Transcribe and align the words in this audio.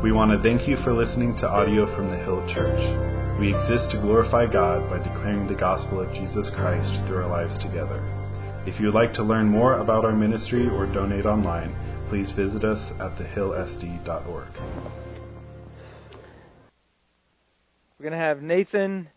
We 0.00 0.12
want 0.12 0.30
to 0.30 0.40
thank 0.40 0.68
you 0.68 0.76
for 0.84 0.92
listening 0.92 1.34
to 1.38 1.48
audio 1.48 1.92
from 1.96 2.08
the 2.08 2.16
Hill 2.18 2.46
Church. 2.54 2.78
We 3.40 3.48
exist 3.52 3.90
to 3.90 4.00
glorify 4.00 4.46
God 4.46 4.88
by 4.88 4.98
declaring 4.98 5.48
the 5.48 5.58
gospel 5.58 6.00
of 6.00 6.14
Jesus 6.14 6.48
Christ 6.54 7.04
through 7.08 7.24
our 7.24 7.28
lives 7.28 7.58
together. 7.58 7.98
If 8.64 8.78
you 8.78 8.86
would 8.86 8.94
like 8.94 9.12
to 9.14 9.24
learn 9.24 9.48
more 9.48 9.80
about 9.80 10.04
our 10.04 10.14
ministry 10.14 10.68
or 10.68 10.86
donate 10.86 11.26
online, 11.26 11.74
please 12.08 12.30
visit 12.36 12.62
us 12.62 12.78
at 13.00 13.18
thehillsd.org. 13.18 14.48
We're 17.98 18.02
going 18.02 18.12
to 18.12 18.18
have 18.18 18.40
Nathan, 18.40 19.08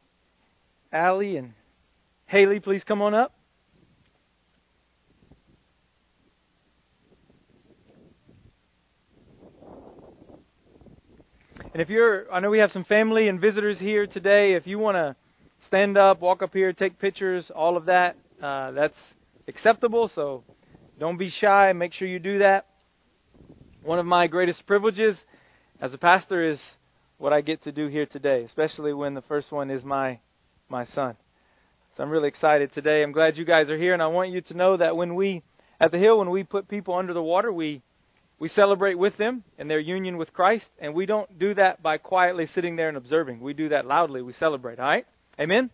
Allie, 0.92 1.38
and 1.38 1.54
Haley 2.26 2.60
please 2.60 2.84
come 2.84 3.04
on 3.04 3.14
up. 3.14 3.36
And 11.74 11.82
if 11.82 11.90
you're, 11.90 12.32
I 12.32 12.42
know 12.42 12.50
we 12.50 12.60
have 12.60 12.72
some 12.72 12.84
family 12.84 13.30
and 13.30 13.40
visitors 13.40 13.80
here 13.80 14.06
today. 14.06 14.56
If 14.56 14.68
you 14.68 14.78
want 14.78 14.96
to 14.96 15.16
stand 15.68 15.98
up, 15.98 16.20
walk 16.20 16.42
up 16.42 16.52
here, 16.52 16.74
take 16.74 17.00
pictures, 17.00 17.50
all 17.56 17.78
of 17.78 17.86
that, 17.86 18.18
uh, 18.44 18.72
that's 18.72 18.98
acceptable. 19.48 20.12
So 20.14 20.44
don't 21.00 21.18
be 21.18 21.30
shy. 21.30 21.72
Make 21.72 21.94
sure 21.94 22.10
you 22.10 22.20
do 22.20 22.40
that. 22.40 22.66
One 23.84 24.00
of 24.00 24.06
my 24.06 24.28
greatest 24.28 24.68
privileges 24.68 25.18
as 25.80 25.94
a 25.94 25.98
pastor 25.98 26.52
is 26.52 26.60
what 27.18 27.32
I 27.32 27.40
get 27.40 27.64
to 27.64 27.72
do 27.72 27.88
here 27.88 28.06
today, 28.06 28.44
especially 28.44 28.94
when 28.94 29.14
the 29.14 29.22
first 29.22 29.52
one 29.52 29.72
is 29.72 29.84
my 29.84 30.20
my 30.68 30.86
son. 30.86 31.16
So 31.96 32.04
I'm 32.04 32.10
really 32.10 32.28
excited 32.28 32.74
today. 32.74 33.02
I'm 33.02 33.12
glad 33.12 33.38
you 33.38 33.46
guys 33.46 33.70
are 33.70 33.78
here, 33.78 33.94
and 33.94 34.02
I 34.02 34.08
want 34.08 34.30
you 34.30 34.42
to 34.42 34.54
know 34.54 34.78
that 34.78 34.96
when 34.96 35.16
we 35.16 35.42
at 35.80 35.92
the 35.92 35.98
hill, 35.98 36.20
when 36.20 36.30
we 36.30 36.44
put 36.44 36.68
people 36.68 36.96
under 36.96 37.14
the 37.14 37.24
water, 37.24 37.52
we 37.52 37.82
we 38.42 38.50
celebrate 38.50 38.96
with 38.96 39.16
them 39.18 39.44
and 39.60 39.70
their 39.70 39.80
union 39.80 40.18
with 40.18 40.34
Christ, 40.34 40.66
and 40.80 40.96
we 40.96 41.06
don't 41.06 41.38
do 41.38 41.54
that 41.54 41.84
by 41.84 42.00
quietly 42.00 42.48
sitting 42.48 42.76
there 42.76 42.88
and 42.88 42.98
observing. 42.98 43.40
We 43.40 43.54
do 43.54 43.70
that 43.70 43.86
loudly. 43.86 44.24
We 44.24 44.34
celebrate. 44.34 44.80
All 44.80 44.86
right? 44.86 45.06
Amen? 45.40 45.70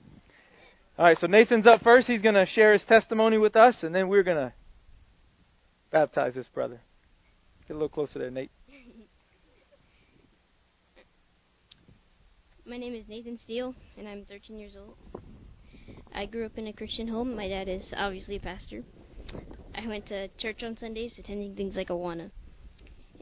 All 1.00 1.06
right, 1.06 1.18
so 1.18 1.28
Nathan's 1.28 1.66
up 1.66 1.82
first. 1.82 2.08
He's 2.08 2.22
going 2.22 2.36
to 2.36 2.46
share 2.46 2.74
his 2.74 2.84
testimony 2.84 3.38
with 3.38 3.56
us, 3.56 3.76
and 3.84 3.96
then 3.96 4.10
we're 4.10 4.24
going 4.24 4.36
to 4.36 4.54
baptize 5.94 6.36
this 6.36 6.48
brother. 6.54 6.82
Get 7.70 7.76
a 7.76 7.78
little 7.78 7.88
closer 7.88 8.20
there, 8.20 8.32
Nate. 8.32 8.52
My 12.66 12.76
name 12.76 12.96
is 12.96 13.06
Nathan 13.08 13.38
Steele, 13.38 13.76
and 13.98 14.10
I'm 14.10 14.26
13 14.26 14.60
years 14.60 14.76
old. 14.78 14.98
I 16.14 16.26
grew 16.26 16.46
up 16.46 16.58
in 16.58 16.68
a 16.68 16.74
Christian 16.74 17.08
home. 17.08 17.34
My 17.34 17.48
dad 17.48 17.70
is 17.70 17.94
obviously 17.96 18.36
a 18.36 18.42
pastor. 18.42 18.84
I 19.74 19.88
went 19.88 20.08
to 20.08 20.28
church 20.38 20.64
on 20.64 20.76
Sundays, 20.78 21.14
attending 21.18 21.56
things 21.56 21.78
like 21.78 21.88
Awana. 21.88 22.30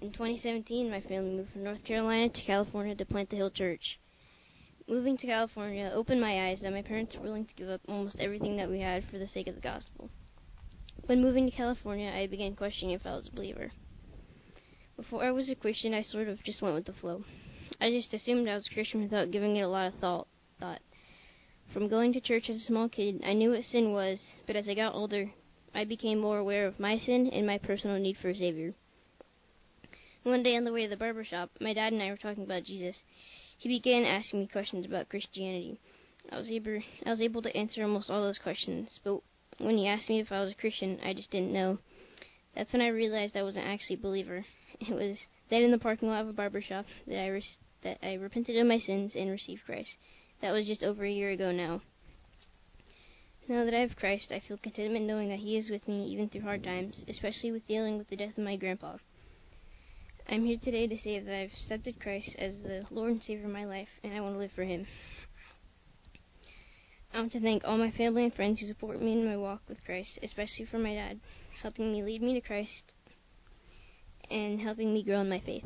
In 0.02 0.12
2017, 0.12 0.92
my 0.92 1.00
family 1.00 1.32
moved 1.32 1.52
from 1.54 1.64
North 1.64 1.84
Carolina 1.86 2.30
to 2.30 2.42
California 2.42 2.96
to 2.96 3.06
plant 3.06 3.30
the 3.30 3.38
Hill 3.38 3.50
Church. 3.50 3.98
Moving 4.90 5.18
to 5.18 5.26
California 5.26 5.90
opened 5.94 6.20
my 6.20 6.50
eyes 6.50 6.60
that 6.62 6.74
my 6.74 6.82
parents 6.82 7.16
were 7.16 7.24
willing 7.24 7.46
to 7.46 7.54
give 7.56 7.70
up 7.70 7.82
almost 7.88 8.20
everything 8.20 8.58
that 8.58 8.70
we 8.70 8.82
had 8.82 9.06
for 9.06 9.18
the 9.18 9.26
sake 9.26 9.48
of 9.48 9.56
the 9.56 9.62
gospel. 9.62 10.10
When 11.06 11.22
moving 11.22 11.50
to 11.50 11.56
California, 11.56 12.12
I 12.12 12.28
began 12.28 12.56
questioning 12.56 12.94
if 12.94 13.06
I 13.06 13.16
was 13.16 13.28
a 13.28 13.36
believer. 13.36 13.72
Before 14.98 15.24
I 15.24 15.32
was 15.32 15.50
a 15.50 15.56
Christian, 15.56 15.94
I 15.94 16.02
sort 16.02 16.28
of 16.28 16.44
just 16.44 16.62
went 16.62 16.76
with 16.76 16.86
the 16.86 16.94
flow. 16.94 17.24
I 17.80 17.90
just 17.90 18.14
assumed 18.14 18.50
I 18.50 18.56
was 18.56 18.68
a 18.68 18.74
Christian 18.74 19.02
without 19.02 19.32
giving 19.32 19.56
it 19.56 19.62
a 19.62 19.68
lot 19.68 19.88
of 19.94 20.00
thought. 20.00 20.28
Thought. 20.60 20.82
From 21.74 21.88
going 21.88 22.12
to 22.14 22.22
church 22.22 22.50
as 22.50 22.58
a 22.58 22.66
small 22.66 22.90
kid, 22.90 23.22
I 23.26 23.34
knew 23.34 23.52
what 23.52 23.64
sin 23.64 23.94
was, 23.94 24.22
but 24.46 24.58
as 24.58 24.68
I 24.68 24.76
got 24.76 24.94
older, 24.94 25.32
I 25.74 25.86
became 25.86 26.20
more 26.20 26.38
aware 26.38 26.68
of 26.68 26.80
my 26.80 26.98
sin 26.98 27.30
and 27.30 27.48
my 27.48 27.58
personal 27.58 27.98
need 27.98 28.18
for 28.18 28.30
a 28.30 28.36
Savior. 28.36 28.74
One 30.26 30.42
day 30.42 30.58
on 30.58 30.64
the 30.64 30.74
way 30.74 30.82
to 30.86 30.90
the 30.90 30.98
barber 30.98 31.24
shop, 31.24 31.52
my 31.62 31.72
dad 31.74 31.94
and 31.94 32.02
I 32.02 32.10
were 32.10 32.18
talking 32.18 32.46
about 32.46 32.64
Jesus. 32.64 33.04
He 33.60 33.70
began 33.70 34.04
asking 34.04 34.40
me 34.40 34.48
questions 34.48 34.84
about 34.84 35.08
Christianity. 35.08 35.80
I 36.32 36.38
was 36.38 36.50
able 36.50 36.82
I 37.06 37.12
was 37.12 37.22
able 37.22 37.44
to 37.44 37.56
answer 37.56 37.84
almost 37.84 38.10
all 38.10 38.24
those 38.24 38.40
questions, 38.40 39.00
but 39.04 39.22
when 39.60 39.78
he 39.78 39.88
asked 39.88 40.10
me 40.10 40.20
if 40.20 40.32
I 40.32 40.42
was 40.42 40.50
a 40.50 40.56
Christian, 40.56 41.00
I 41.04 41.14
just 41.14 41.30
didn't 41.30 41.54
know. 41.54 41.78
That's 42.56 42.74
when 42.74 42.82
I 42.82 42.88
realized 42.88 43.38
I 43.38 43.44
wasn't 43.44 43.68
actually 43.68 43.98
a 43.98 44.00
believer. 44.00 44.48
It 44.80 44.96
was 44.96 45.20
then 45.52 45.62
in 45.62 45.70
the 45.70 45.78
parking 45.78 46.10
lot 46.10 46.24
of 46.24 46.30
a 46.30 46.34
barber 46.34 46.60
shop 46.60 46.88
that 47.06 47.22
I 47.22 47.28
re- 47.28 47.58
that 47.84 48.04
I 48.04 48.16
repented 48.16 48.58
of 48.58 48.66
my 48.66 48.80
sins 48.80 49.16
and 49.16 49.30
received 49.30 49.64
Christ. 49.68 49.96
That 50.42 50.54
was 50.54 50.66
just 50.66 50.82
over 50.82 51.06
a 51.06 51.12
year 51.12 51.30
ago 51.30 51.52
now. 51.52 51.84
Now 53.48 53.64
that 53.64 53.76
I 53.76 53.82
have 53.82 53.96
Christ, 53.96 54.32
I 54.32 54.40
feel 54.40 54.58
contentment 54.58 55.06
knowing 55.06 55.30
that 55.30 55.46
He 55.46 55.56
is 55.56 55.70
with 55.70 55.88
me 55.88 56.08
even 56.08 56.30
through 56.30 56.42
hard 56.42 56.64
times, 56.64 57.06
especially 57.08 57.52
with 57.52 57.68
dealing 57.68 58.00
with 58.00 58.10
the 58.10 58.18
death 58.18 58.40
of 58.40 58.44
my 58.44 58.56
grandpa. 58.56 58.98
I'm 60.28 60.46
here 60.46 60.58
today 60.64 60.88
to 60.88 60.98
say 60.98 61.20
that 61.20 61.36
I've 61.36 61.52
accepted 61.52 62.00
Christ 62.00 62.36
as 62.40 62.56
the 62.64 62.84
Lord 62.90 63.12
and 63.12 63.24
Savior 63.24 63.46
of 63.46 63.52
my 63.52 63.66
life, 63.66 63.90
and 64.04 64.14
I 64.14 64.22
want 64.22 64.34
to 64.36 64.40
live 64.40 64.52
for 64.56 64.64
Him. 64.64 64.88
I 67.14 67.20
want 67.20 67.32
to 67.34 67.40
thank 67.40 67.64
all 67.64 67.78
my 67.78 67.92
family 67.92 68.24
and 68.24 68.34
friends 68.34 68.60
who 68.60 68.68
support 68.68 69.02
me 69.02 69.14
in 69.14 69.26
my 69.26 69.38
walk 69.38 69.62
with 69.70 69.84
Christ, 69.86 70.20
especially 70.24 70.66
for 70.66 70.80
my 70.80 70.96
dad, 70.96 71.20
helping 71.62 71.92
me 71.92 72.02
lead 72.02 72.22
me 72.24 72.34
to 72.34 72.42
Christ 72.42 72.94
and 74.32 74.60
helping 74.60 74.94
me 74.94 75.04
grow 75.04 75.22
in 75.22 75.30
my 75.30 75.40
faith. 75.40 75.64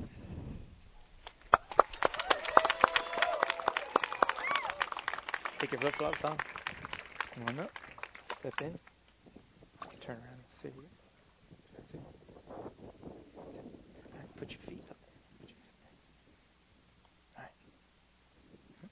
Take 5.60 5.72
your 5.72 5.82
flip 5.82 5.96
flops 5.98 6.18
off. 6.24 6.38
One 7.44 7.60
up. 7.60 7.72
Step 8.40 8.54
in. 8.62 8.80
Turn 10.06 10.18
around 10.18 10.34
and 10.34 10.44
see 10.62 10.70
you. 10.76 10.86
That's 11.76 11.94
it. 11.94 12.02
All 14.14 14.20
right, 14.20 14.29
put 14.40 14.50
your 14.50 14.60
feet 14.68 14.82
up. 14.90 14.98
Put 15.42 15.50
your 15.50 15.58
feet 15.58 15.76
up. 15.84 15.90
All 17.38 17.44
right. 17.44 17.52
Hmm. 18.82 18.88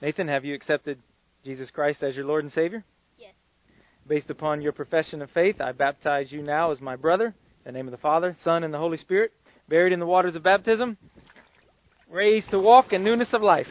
Nathan, 0.00 0.28
have 0.28 0.44
you 0.44 0.54
accepted 0.54 0.98
Jesus 1.44 1.70
Christ 1.70 2.02
as 2.02 2.16
your 2.16 2.24
Lord 2.24 2.44
and 2.44 2.52
Savior? 2.52 2.84
Yes. 3.18 3.34
Based 4.06 4.30
upon 4.30 4.62
your 4.62 4.72
profession 4.72 5.20
of 5.22 5.30
faith, 5.30 5.60
I 5.60 5.72
baptize 5.72 6.32
you 6.32 6.42
now 6.42 6.72
as 6.72 6.80
my 6.80 6.96
brother. 6.96 7.26
In 7.26 7.72
the 7.74 7.78
name 7.78 7.86
of 7.86 7.92
the 7.92 7.98
Father, 7.98 8.36
Son, 8.42 8.64
and 8.64 8.72
the 8.72 8.78
Holy 8.78 8.96
Spirit, 8.96 9.32
buried 9.68 9.92
in 9.92 10.00
the 10.00 10.06
waters 10.06 10.34
of 10.34 10.42
baptism, 10.42 10.96
raised 12.10 12.50
to 12.50 12.58
walk 12.58 12.94
in 12.94 13.04
newness 13.04 13.28
of 13.34 13.42
life. 13.42 13.66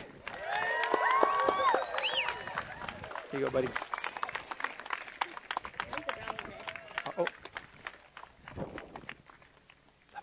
Here 3.32 3.40
you 3.40 3.46
go, 3.48 3.52
buddy. 3.52 3.68
Uh-oh. 7.08 7.24
Love 7.24 7.28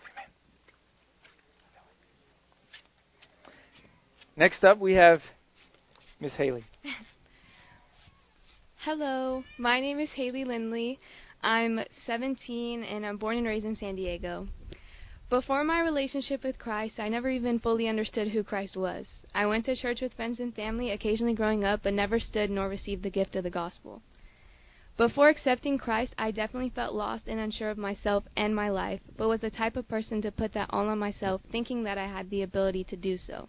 you, 0.01 0.13
man. 0.15 0.29
Next 4.37 4.65
up, 4.65 4.79
we 4.79 4.95
have 4.95 5.21
Miss 6.19 6.33
Haley. 6.33 6.65
Hello, 8.83 9.45
my 9.57 9.79
name 9.79 9.97
is 9.97 10.09
Haley 10.13 10.43
Lindley. 10.43 10.99
I'm 11.41 11.79
17 12.05 12.83
and 12.83 13.05
I'm 13.05 13.15
born 13.15 13.37
and 13.37 13.47
raised 13.47 13.65
in 13.65 13.77
San 13.77 13.95
Diego. 13.95 14.49
Before 15.29 15.63
my 15.63 15.79
relationship 15.79 16.43
with 16.43 16.59
Christ, 16.59 16.99
I 16.99 17.07
never 17.07 17.29
even 17.29 17.59
fully 17.59 17.87
understood 17.87 18.27
who 18.27 18.43
Christ 18.43 18.75
was. 18.75 19.07
I 19.33 19.45
went 19.45 19.63
to 19.67 19.75
church 19.75 20.01
with 20.01 20.13
friends 20.13 20.41
and 20.41 20.53
family 20.53 20.91
occasionally 20.91 21.33
growing 21.33 21.63
up, 21.63 21.83
but 21.83 21.93
never 21.93 22.19
stood 22.19 22.49
nor 22.49 22.67
received 22.67 23.03
the 23.03 23.09
gift 23.09 23.37
of 23.37 23.45
the 23.45 23.49
gospel. 23.49 24.01
Before 24.97 25.29
accepting 25.29 25.77
Christ, 25.77 26.13
I 26.17 26.31
definitely 26.31 26.71
felt 26.71 26.93
lost 26.93 27.29
and 27.29 27.39
unsure 27.39 27.69
of 27.69 27.77
myself 27.77 28.25
and 28.35 28.53
my 28.53 28.67
life, 28.67 28.99
but 29.15 29.29
was 29.29 29.39
the 29.39 29.49
type 29.49 29.77
of 29.77 29.87
person 29.87 30.21
to 30.23 30.31
put 30.31 30.51
that 30.55 30.71
all 30.71 30.89
on 30.89 30.99
myself, 30.99 31.41
thinking 31.53 31.83
that 31.83 31.97
I 31.97 32.07
had 32.07 32.29
the 32.29 32.41
ability 32.41 32.83
to 32.85 32.97
do 32.97 33.17
so. 33.17 33.47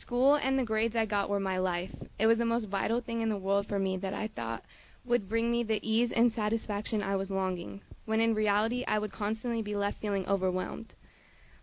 School 0.00 0.36
and 0.36 0.56
the 0.56 0.64
grades 0.64 0.94
I 0.94 1.06
got 1.06 1.28
were 1.28 1.40
my 1.40 1.58
life. 1.58 1.90
It 2.20 2.28
was 2.28 2.38
the 2.38 2.44
most 2.44 2.68
vital 2.68 3.00
thing 3.00 3.20
in 3.20 3.30
the 3.30 3.36
world 3.36 3.66
for 3.66 3.80
me 3.80 3.96
that 3.96 4.14
I 4.14 4.28
thought 4.28 4.62
would 5.04 5.28
bring 5.28 5.50
me 5.50 5.64
the 5.64 5.80
ease 5.82 6.12
and 6.12 6.30
satisfaction 6.30 7.02
I 7.02 7.16
was 7.16 7.32
longing, 7.32 7.80
when 8.04 8.20
in 8.20 8.32
reality 8.32 8.84
I 8.86 9.00
would 9.00 9.10
constantly 9.10 9.60
be 9.60 9.74
left 9.74 10.00
feeling 10.00 10.24
overwhelmed. 10.28 10.94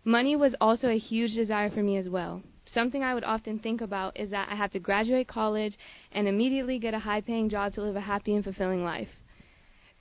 Money 0.04 0.36
was 0.36 0.54
also 0.60 0.90
a 0.90 0.98
huge 0.98 1.32
desire 1.32 1.70
for 1.70 1.82
me 1.82 1.96
as 1.96 2.10
well. 2.10 2.42
Something 2.66 3.02
I 3.02 3.14
would 3.14 3.24
often 3.24 3.58
think 3.58 3.80
about 3.80 4.14
is 4.20 4.28
that 4.30 4.50
I 4.50 4.54
have 4.54 4.72
to 4.72 4.80
graduate 4.80 5.28
college 5.28 5.78
and 6.12 6.28
immediately 6.28 6.78
get 6.78 6.92
a 6.92 6.98
high 6.98 7.22
paying 7.22 7.48
job 7.48 7.72
to 7.72 7.80
live 7.80 7.96
a 7.96 8.02
happy 8.02 8.34
and 8.34 8.44
fulfilling 8.44 8.84
life. 8.84 9.22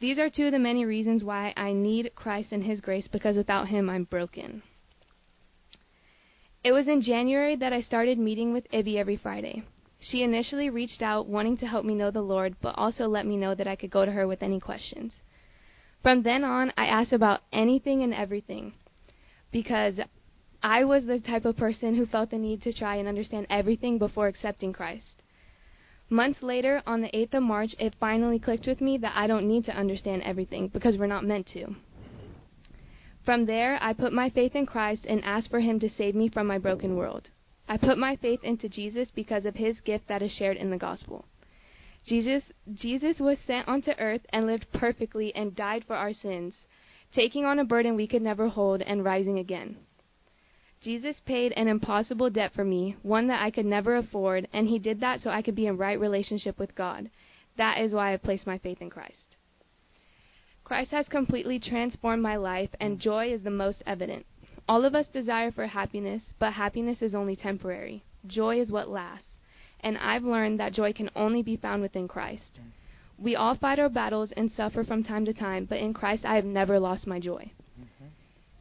These 0.01 0.19
are 0.19 0.29
two 0.29 0.47
of 0.47 0.51
the 0.51 0.59
many 0.59 0.83
reasons 0.83 1.23
why 1.23 1.53
I 1.55 1.71
need 1.71 2.11
Christ 2.15 2.51
and 2.51 2.65
His 2.65 2.81
grace 2.81 3.07
because 3.07 3.37
without 3.37 3.69
Him 3.69 3.89
I'm 3.89 4.03
broken. 4.03 4.61
It 6.65 6.71
was 6.71 6.87
in 6.87 7.03
January 7.03 7.55
that 7.57 7.73
I 7.73 7.81
started 7.81 8.17
meeting 8.17 8.51
with 8.51 8.67
Ibby 8.71 8.95
every 8.95 9.17
Friday. 9.17 9.61
She 9.99 10.23
initially 10.23 10.71
reached 10.71 11.03
out 11.03 11.27
wanting 11.27 11.57
to 11.57 11.67
help 11.67 11.85
me 11.85 11.93
know 11.93 12.09
the 12.09 12.23
Lord, 12.23 12.55
but 12.59 12.73
also 12.75 13.07
let 13.07 13.27
me 13.27 13.37
know 13.37 13.53
that 13.53 13.67
I 13.67 13.75
could 13.75 13.91
go 13.91 14.03
to 14.03 14.11
her 14.11 14.25
with 14.25 14.41
any 14.41 14.59
questions. 14.59 15.13
From 16.01 16.23
then 16.23 16.43
on, 16.43 16.73
I 16.75 16.87
asked 16.87 17.13
about 17.13 17.41
anything 17.53 18.01
and 18.01 18.15
everything 18.15 18.73
because 19.51 19.99
I 20.63 20.83
was 20.85 21.05
the 21.05 21.19
type 21.19 21.45
of 21.45 21.55
person 21.55 21.93
who 21.93 22.07
felt 22.07 22.31
the 22.31 22.39
need 22.39 22.63
to 22.63 22.73
try 22.73 22.95
and 22.95 23.07
understand 23.07 23.45
everything 23.47 23.99
before 23.99 24.27
accepting 24.27 24.73
Christ. 24.73 25.21
Months 26.09 26.41
later, 26.41 26.81
on 26.87 27.01
the 27.01 27.09
8th 27.09 27.35
of 27.35 27.43
March, 27.43 27.75
it 27.77 27.93
finally 27.99 28.39
clicked 28.39 28.65
with 28.65 28.81
me 28.81 28.97
that 28.97 29.15
I 29.15 29.27
don't 29.27 29.47
need 29.47 29.65
to 29.65 29.77
understand 29.77 30.23
everything 30.23 30.69
because 30.69 30.97
we're 30.97 31.05
not 31.05 31.25
meant 31.25 31.45
to. 31.53 31.75
From 33.25 33.47
there, 33.47 33.79
I 33.81 33.93
put 33.93 34.13
my 34.13 34.29
faith 34.29 34.55
in 34.55 34.67
Christ 34.67 35.07
and 35.07 35.25
asked 35.25 35.49
for 35.49 35.59
Him 35.59 35.79
to 35.79 35.89
save 35.89 36.13
me 36.13 36.29
from 36.29 36.45
my 36.45 36.59
broken 36.59 36.95
world. 36.95 37.31
I 37.67 37.75
put 37.75 37.97
my 37.97 38.15
faith 38.15 38.43
into 38.43 38.69
Jesus 38.69 39.09
because 39.09 39.47
of 39.47 39.55
His 39.55 39.81
gift 39.81 40.07
that 40.07 40.21
is 40.21 40.31
shared 40.31 40.57
in 40.57 40.69
the 40.69 40.77
gospel. 40.77 41.25
Jesus, 42.05 42.51
Jesus 42.71 43.19
was 43.19 43.39
sent 43.39 43.67
onto 43.67 43.91
earth 43.97 44.27
and 44.29 44.45
lived 44.45 44.67
perfectly 44.71 45.33
and 45.33 45.55
died 45.55 45.83
for 45.85 45.95
our 45.95 46.13
sins, 46.13 46.65
taking 47.15 47.45
on 47.45 47.57
a 47.57 47.65
burden 47.65 47.95
we 47.95 48.05
could 48.05 48.21
never 48.21 48.47
hold 48.47 48.83
and 48.83 49.03
rising 49.03 49.39
again. 49.39 49.77
Jesus 50.79 51.19
paid 51.19 51.51
an 51.53 51.67
impossible 51.67 52.29
debt 52.29 52.53
for 52.53 52.63
me, 52.63 52.95
one 53.01 53.25
that 53.25 53.41
I 53.41 53.49
could 53.49 53.65
never 53.65 53.95
afford, 53.95 54.47
and 54.53 54.67
He 54.67 54.77
did 54.77 54.99
that 54.99 55.21
so 55.21 55.31
I 55.31 55.41
could 55.41 55.55
be 55.55 55.65
in 55.65 55.77
right 55.77 55.99
relationship 55.99 56.59
with 56.59 56.75
God. 56.75 57.09
That 57.57 57.79
is 57.79 57.91
why 57.91 58.13
I 58.13 58.17
place 58.17 58.45
my 58.45 58.59
faith 58.59 58.83
in 58.83 58.91
Christ. 58.91 59.24
Christ 60.65 60.89
has 60.91 61.07
completely 61.07 61.59
transformed 61.59 62.23
my 62.23 62.35
life, 62.35 62.71
and 62.79 62.97
mm. 62.97 62.99
joy 62.99 63.31
is 63.31 63.43
the 63.43 63.51
most 63.51 63.83
evident. 63.85 64.25
All 64.67 64.83
of 64.83 64.95
us 64.95 65.07
desire 65.07 65.51
for 65.51 65.67
happiness, 65.67 66.33
but 66.39 66.53
happiness 66.53 67.03
is 67.03 67.13
only 67.13 67.35
temporary. 67.35 68.03
Joy 68.25 68.59
is 68.59 68.71
what 68.71 68.89
lasts. 68.89 69.27
And 69.81 69.95
I've 69.99 70.23
learned 70.23 70.59
that 70.59 70.73
joy 70.73 70.91
can 70.91 71.11
only 71.15 71.43
be 71.43 71.55
found 71.55 71.83
within 71.83 72.07
Christ. 72.07 72.59
Mm. 72.59 72.71
We 73.23 73.35
all 73.35 73.53
fight 73.53 73.77
our 73.77 73.89
battles 73.89 74.31
and 74.31 74.51
suffer 74.51 74.83
from 74.83 75.03
time 75.03 75.23
to 75.25 75.33
time, 75.33 75.65
but 75.65 75.77
in 75.77 75.93
Christ 75.93 76.25
I 76.25 76.35
have 76.35 76.45
never 76.45 76.79
lost 76.79 77.05
my 77.05 77.19
joy. 77.19 77.51
Mm-hmm. 77.79 78.07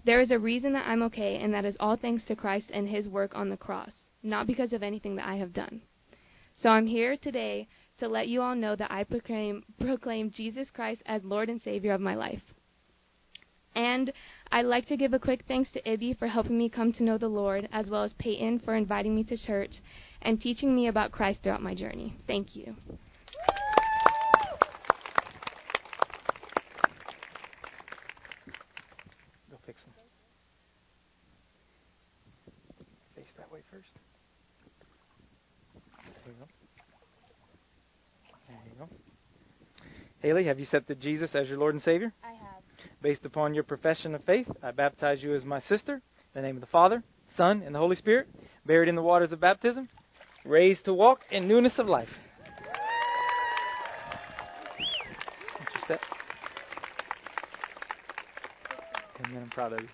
There 0.05 0.21
is 0.21 0.31
a 0.31 0.39
reason 0.39 0.75
that 0.75 0.87
I'm 0.87 1.03
okay, 1.05 1.39
and 1.39 1.55
that 1.55 1.65
is 1.65 1.77
all 1.81 1.97
thanks 1.97 2.27
to 2.27 2.37
Christ 2.37 2.71
and 2.71 2.87
his 2.87 3.09
work 3.09 3.35
on 3.35 3.49
the 3.49 3.57
cross, 3.57 3.93
not 4.23 4.47
because 4.47 4.75
of 4.75 4.83
anything 4.83 5.17
that 5.17 5.27
I 5.27 5.37
have 5.37 5.55
done. 5.55 5.81
So 6.57 6.69
I'm 6.69 6.87
here 6.87 7.17
today 7.17 7.67
to 7.99 8.09
let 8.09 8.29
you 8.29 8.43
all 8.43 8.55
know 8.55 8.77
that 8.77 8.91
I 8.91 9.05
proclaim, 9.05 9.65
proclaim 9.81 10.31
Jesus 10.31 10.69
Christ 10.71 11.03
as 11.07 11.25
Lord 11.25 11.49
and 11.49 11.61
Savior 11.61 11.93
of 11.93 12.01
my 12.01 12.15
life. 12.15 12.43
And 13.75 14.13
I'd 14.53 14.67
like 14.67 14.87
to 14.87 14.97
give 14.97 15.15
a 15.15 15.19
quick 15.19 15.45
thanks 15.49 15.71
to 15.73 15.83
Ibby 15.83 16.19
for 16.19 16.29
helping 16.29 16.57
me 16.57 16.69
come 16.69 16.93
to 16.93 17.03
know 17.03 17.19
the 17.19 17.29
Lord, 17.29 17.69
as 17.73 17.89
well 17.89 18.05
as 18.05 18.13
Peyton 18.15 18.61
for 18.61 18.75
inviting 18.75 19.15
me 19.15 19.25
to 19.25 19.37
church 19.37 19.77
and 20.23 20.41
teaching 20.41 20.75
me 20.75 20.87
about 20.87 21.11
Christ 21.11 21.41
throughout 21.43 21.63
my 21.63 21.75
journey. 21.75 22.17
Thank 22.27 22.55
you. 22.55 22.77
Go 29.51 29.59
fix 29.67 29.83
them. 29.83 29.93
Face 33.17 33.27
that 33.37 33.51
way 33.51 33.61
first. 33.71 33.89
There 36.25 36.33
you 36.33 36.39
go. 36.39 36.47
There 38.49 38.59
you 38.67 38.79
go. 38.79 38.89
Haley, 40.25 40.47
have 40.47 40.59
you 40.59 40.65
accepted 40.65 41.03
Jesus 41.03 41.35
as 41.35 41.51
your 41.51 41.59
Lord 41.59 41.75
and 41.75 41.83
Savior? 41.83 42.11
I 42.25 42.29
have. 42.29 42.63
Based 43.03 43.27
upon 43.27 43.53
your 43.53 43.63
profession 43.63 44.15
of 44.15 44.25
faith, 44.25 44.47
I 44.63 44.71
baptize 44.71 45.23
you 45.23 45.35
as 45.35 45.45
my 45.45 45.61
sister, 45.61 45.97
in 45.97 46.01
the 46.33 46.41
name 46.41 46.57
of 46.57 46.63
the 46.63 46.67
Father, 46.69 47.03
Son, 47.37 47.61
and 47.61 47.75
the 47.75 47.79
Holy 47.79 47.95
Spirit, 47.95 48.27
buried 48.65 48.89
in 48.89 48.95
the 48.95 49.03
waters 49.03 49.33
of 49.33 49.41
baptism, 49.41 49.87
raised 50.47 50.87
to 50.87 50.95
walk 50.95 51.21
in 51.31 51.47
newness 51.47 51.75
of 51.77 51.89
life. 51.89 52.09
Watch 55.61 55.69
your 55.75 55.85
step. 55.85 56.01
Amen. 59.27 59.43
I'm 59.43 59.51
proud 59.51 59.75
of 59.75 59.81
you. 59.81 59.89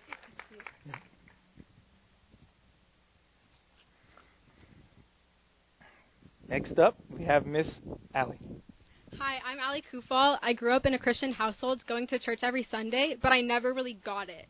Next 6.48 6.78
up, 6.78 6.96
we 7.18 7.24
have 7.24 7.44
Miss 7.44 7.66
Allie. 8.14 8.38
Hi, 9.18 9.40
I'm 9.44 9.60
Ali 9.60 9.82
Kufal. 9.92 10.38
I 10.40 10.52
grew 10.52 10.72
up 10.72 10.86
in 10.86 10.94
a 10.94 10.98
Christian 10.98 11.32
household, 11.32 11.84
going 11.86 12.06
to 12.08 12.18
church 12.18 12.40
every 12.42 12.66
Sunday, 12.70 13.16
but 13.20 13.32
I 13.32 13.40
never 13.40 13.74
really 13.74 13.94
got 14.04 14.28
it. 14.28 14.46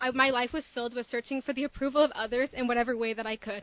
I, 0.00 0.10
my 0.10 0.30
life 0.30 0.52
was 0.52 0.64
filled 0.74 0.94
with 0.94 1.08
searching 1.08 1.40
for 1.40 1.52
the 1.52 1.64
approval 1.64 2.02
of 2.02 2.10
others 2.12 2.48
in 2.52 2.66
whatever 2.66 2.96
way 2.96 3.14
that 3.14 3.26
I 3.26 3.36
could. 3.36 3.62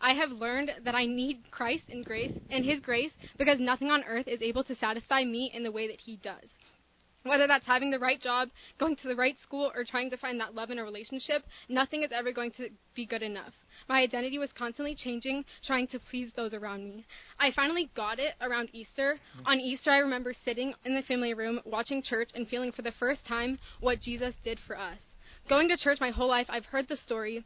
I 0.00 0.14
have 0.14 0.30
learned 0.30 0.70
that 0.84 0.94
I 0.94 1.04
need 1.04 1.50
Christ 1.50 1.84
and 1.90 2.04
grace 2.04 2.32
and 2.50 2.64
His 2.64 2.80
grace 2.80 3.12
because 3.38 3.58
nothing 3.58 3.90
on 3.90 4.04
earth 4.04 4.28
is 4.28 4.40
able 4.40 4.64
to 4.64 4.76
satisfy 4.76 5.24
me 5.24 5.50
in 5.52 5.62
the 5.62 5.72
way 5.72 5.88
that 5.88 6.00
He 6.00 6.16
does. 6.16 6.48
Whether 7.24 7.46
that's 7.46 7.66
having 7.66 7.90
the 7.90 7.98
right 7.98 8.20
job, 8.20 8.48
going 8.78 8.96
to 8.96 9.08
the 9.08 9.16
right 9.16 9.36
school, 9.42 9.70
or 9.74 9.84
trying 9.84 10.10
to 10.10 10.16
find 10.16 10.40
that 10.40 10.54
love 10.54 10.70
in 10.70 10.78
a 10.78 10.84
relationship, 10.84 11.42
nothing 11.68 12.02
is 12.02 12.10
ever 12.12 12.32
going 12.32 12.52
to 12.52 12.68
be 12.94 13.04
good 13.04 13.22
enough. 13.22 13.52
My 13.88 14.00
identity 14.00 14.38
was 14.38 14.50
constantly 14.52 14.94
changing, 14.94 15.44
trying 15.66 15.86
to 15.88 15.98
please 15.98 16.30
those 16.36 16.54
around 16.54 16.84
me. 16.84 17.04
I 17.38 17.50
finally 17.52 17.90
got 17.94 18.18
it 18.18 18.34
around 18.40 18.68
Easter. 18.72 19.18
Mm. 19.38 19.46
On 19.46 19.60
Easter, 19.60 19.90
I 19.90 19.98
remember 19.98 20.34
sitting 20.44 20.74
in 20.84 20.94
the 20.94 21.02
family 21.02 21.34
room, 21.34 21.60
watching 21.64 22.02
church, 22.02 22.30
and 22.34 22.48
feeling 22.48 22.72
for 22.72 22.82
the 22.82 22.92
first 22.92 23.24
time 23.26 23.58
what 23.80 24.00
Jesus 24.00 24.34
did 24.44 24.58
for 24.66 24.78
us. 24.78 24.98
Going 25.48 25.68
to 25.68 25.76
church 25.76 25.98
my 26.00 26.10
whole 26.10 26.28
life, 26.28 26.46
I've 26.48 26.66
heard 26.66 26.88
the 26.88 26.96
story 26.96 27.44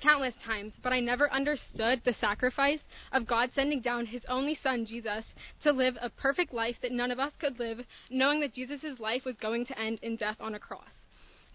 countless 0.00 0.34
times, 0.44 0.72
but 0.82 0.92
I 0.92 1.00
never 1.00 1.32
understood 1.32 2.02
the 2.04 2.14
sacrifice 2.20 2.80
of 3.12 3.26
God 3.26 3.50
sending 3.54 3.80
down 3.80 4.06
his 4.06 4.22
only 4.28 4.56
son, 4.62 4.86
Jesus, 4.86 5.24
to 5.64 5.72
live 5.72 5.96
a 6.00 6.08
perfect 6.08 6.54
life 6.54 6.76
that 6.82 6.92
none 6.92 7.10
of 7.10 7.18
us 7.18 7.32
could 7.38 7.58
live, 7.58 7.80
knowing 8.10 8.40
that 8.40 8.54
Jesus' 8.54 9.00
life 9.00 9.24
was 9.24 9.36
going 9.36 9.66
to 9.66 9.78
end 9.78 9.98
in 10.02 10.16
death 10.16 10.36
on 10.40 10.54
a 10.54 10.58
cross 10.58 10.92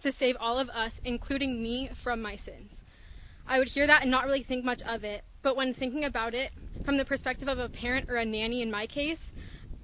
to 0.03 0.11
save 0.11 0.35
all 0.39 0.59
of 0.59 0.69
us, 0.69 0.91
including 1.05 1.63
me, 1.63 1.89
from 2.03 2.21
my 2.21 2.35
sins. 2.35 2.69
I 3.47 3.59
would 3.59 3.67
hear 3.67 3.87
that 3.87 4.01
and 4.01 4.11
not 4.11 4.25
really 4.25 4.43
think 4.43 4.63
much 4.63 4.81
of 4.87 5.03
it, 5.03 5.23
but 5.41 5.55
when 5.55 5.73
thinking 5.73 6.05
about 6.05 6.33
it 6.33 6.51
from 6.85 6.97
the 6.97 7.05
perspective 7.05 7.47
of 7.47 7.59
a 7.59 7.69
parent 7.69 8.05
or 8.09 8.17
a 8.17 8.25
nanny 8.25 8.61
in 8.61 8.71
my 8.71 8.87
case, 8.87 9.19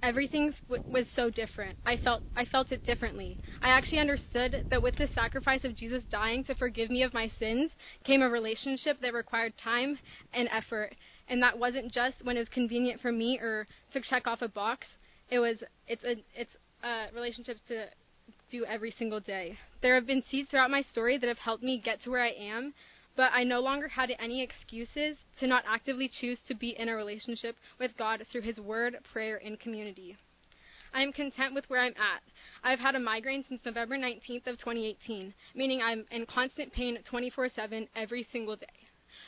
everything 0.01 0.53
w- 0.67 0.81
was 0.89 1.05
so 1.15 1.29
different. 1.29 1.77
I 1.85 1.97
felt 1.97 2.23
I 2.35 2.45
felt 2.45 2.71
it 2.71 2.85
differently. 2.85 3.39
I 3.61 3.69
actually 3.69 3.99
understood 3.99 4.63
that 4.69 4.81
with 4.81 4.95
the 4.95 5.07
sacrifice 5.13 5.63
of 5.63 5.75
Jesus 5.75 6.03
dying 6.09 6.43
to 6.45 6.55
forgive 6.55 6.89
me 6.89 7.03
of 7.03 7.13
my 7.13 7.29
sins 7.39 7.71
came 8.05 8.21
a 8.21 8.29
relationship 8.29 8.97
that 9.01 9.13
required 9.13 9.53
time 9.61 9.99
and 10.33 10.49
effort, 10.51 10.95
and 11.27 11.41
that 11.43 11.57
wasn't 11.57 11.91
just 11.91 12.23
when 12.23 12.37
it 12.37 12.39
was 12.39 12.49
convenient 12.49 13.01
for 13.01 13.11
me 13.11 13.39
or 13.39 13.67
to 13.93 14.01
check 14.01 14.27
off 14.27 14.41
a 14.41 14.47
box. 14.47 14.87
It 15.29 15.39
was 15.39 15.63
it's 15.87 16.03
a 16.03 16.15
it's 16.33 16.55
a 16.83 17.07
relationship 17.13 17.57
to 17.67 17.87
do 18.51 18.65
every 18.65 18.93
single 18.97 19.19
day. 19.19 19.57
There 19.81 19.95
have 19.95 20.07
been 20.07 20.23
seeds 20.29 20.49
throughout 20.49 20.71
my 20.71 20.81
story 20.91 21.17
that 21.17 21.27
have 21.27 21.37
helped 21.37 21.63
me 21.63 21.81
get 21.83 22.01
to 22.03 22.09
where 22.09 22.23
I 22.23 22.31
am, 22.39 22.73
but 23.19 23.33
I 23.33 23.43
no 23.43 23.59
longer 23.59 23.89
had 23.89 24.15
any 24.17 24.41
excuses 24.41 25.17
to 25.41 25.45
not 25.45 25.65
actively 25.67 26.07
choose 26.07 26.37
to 26.47 26.55
be 26.55 26.69
in 26.69 26.87
a 26.87 26.95
relationship 26.95 27.57
with 27.77 27.91
God 27.97 28.25
through 28.31 28.43
His 28.43 28.61
Word, 28.61 28.95
prayer, 29.11 29.41
and 29.43 29.59
community. 29.59 30.15
I 30.93 31.01
am 31.01 31.11
content 31.11 31.53
with 31.53 31.69
where 31.69 31.81
I'm 31.81 31.95
at. 31.97 32.21
I've 32.63 32.79
had 32.79 32.95
a 32.95 32.99
migraine 32.99 33.43
since 33.45 33.59
November 33.65 33.97
19th 33.97 34.47
of 34.47 34.57
2018, 34.59 35.33
meaning 35.53 35.81
I'm 35.81 36.05
in 36.11 36.27
constant 36.27 36.71
pain 36.71 36.97
24/7 37.11 37.89
every 37.93 38.25
single 38.31 38.55
day. 38.55 38.67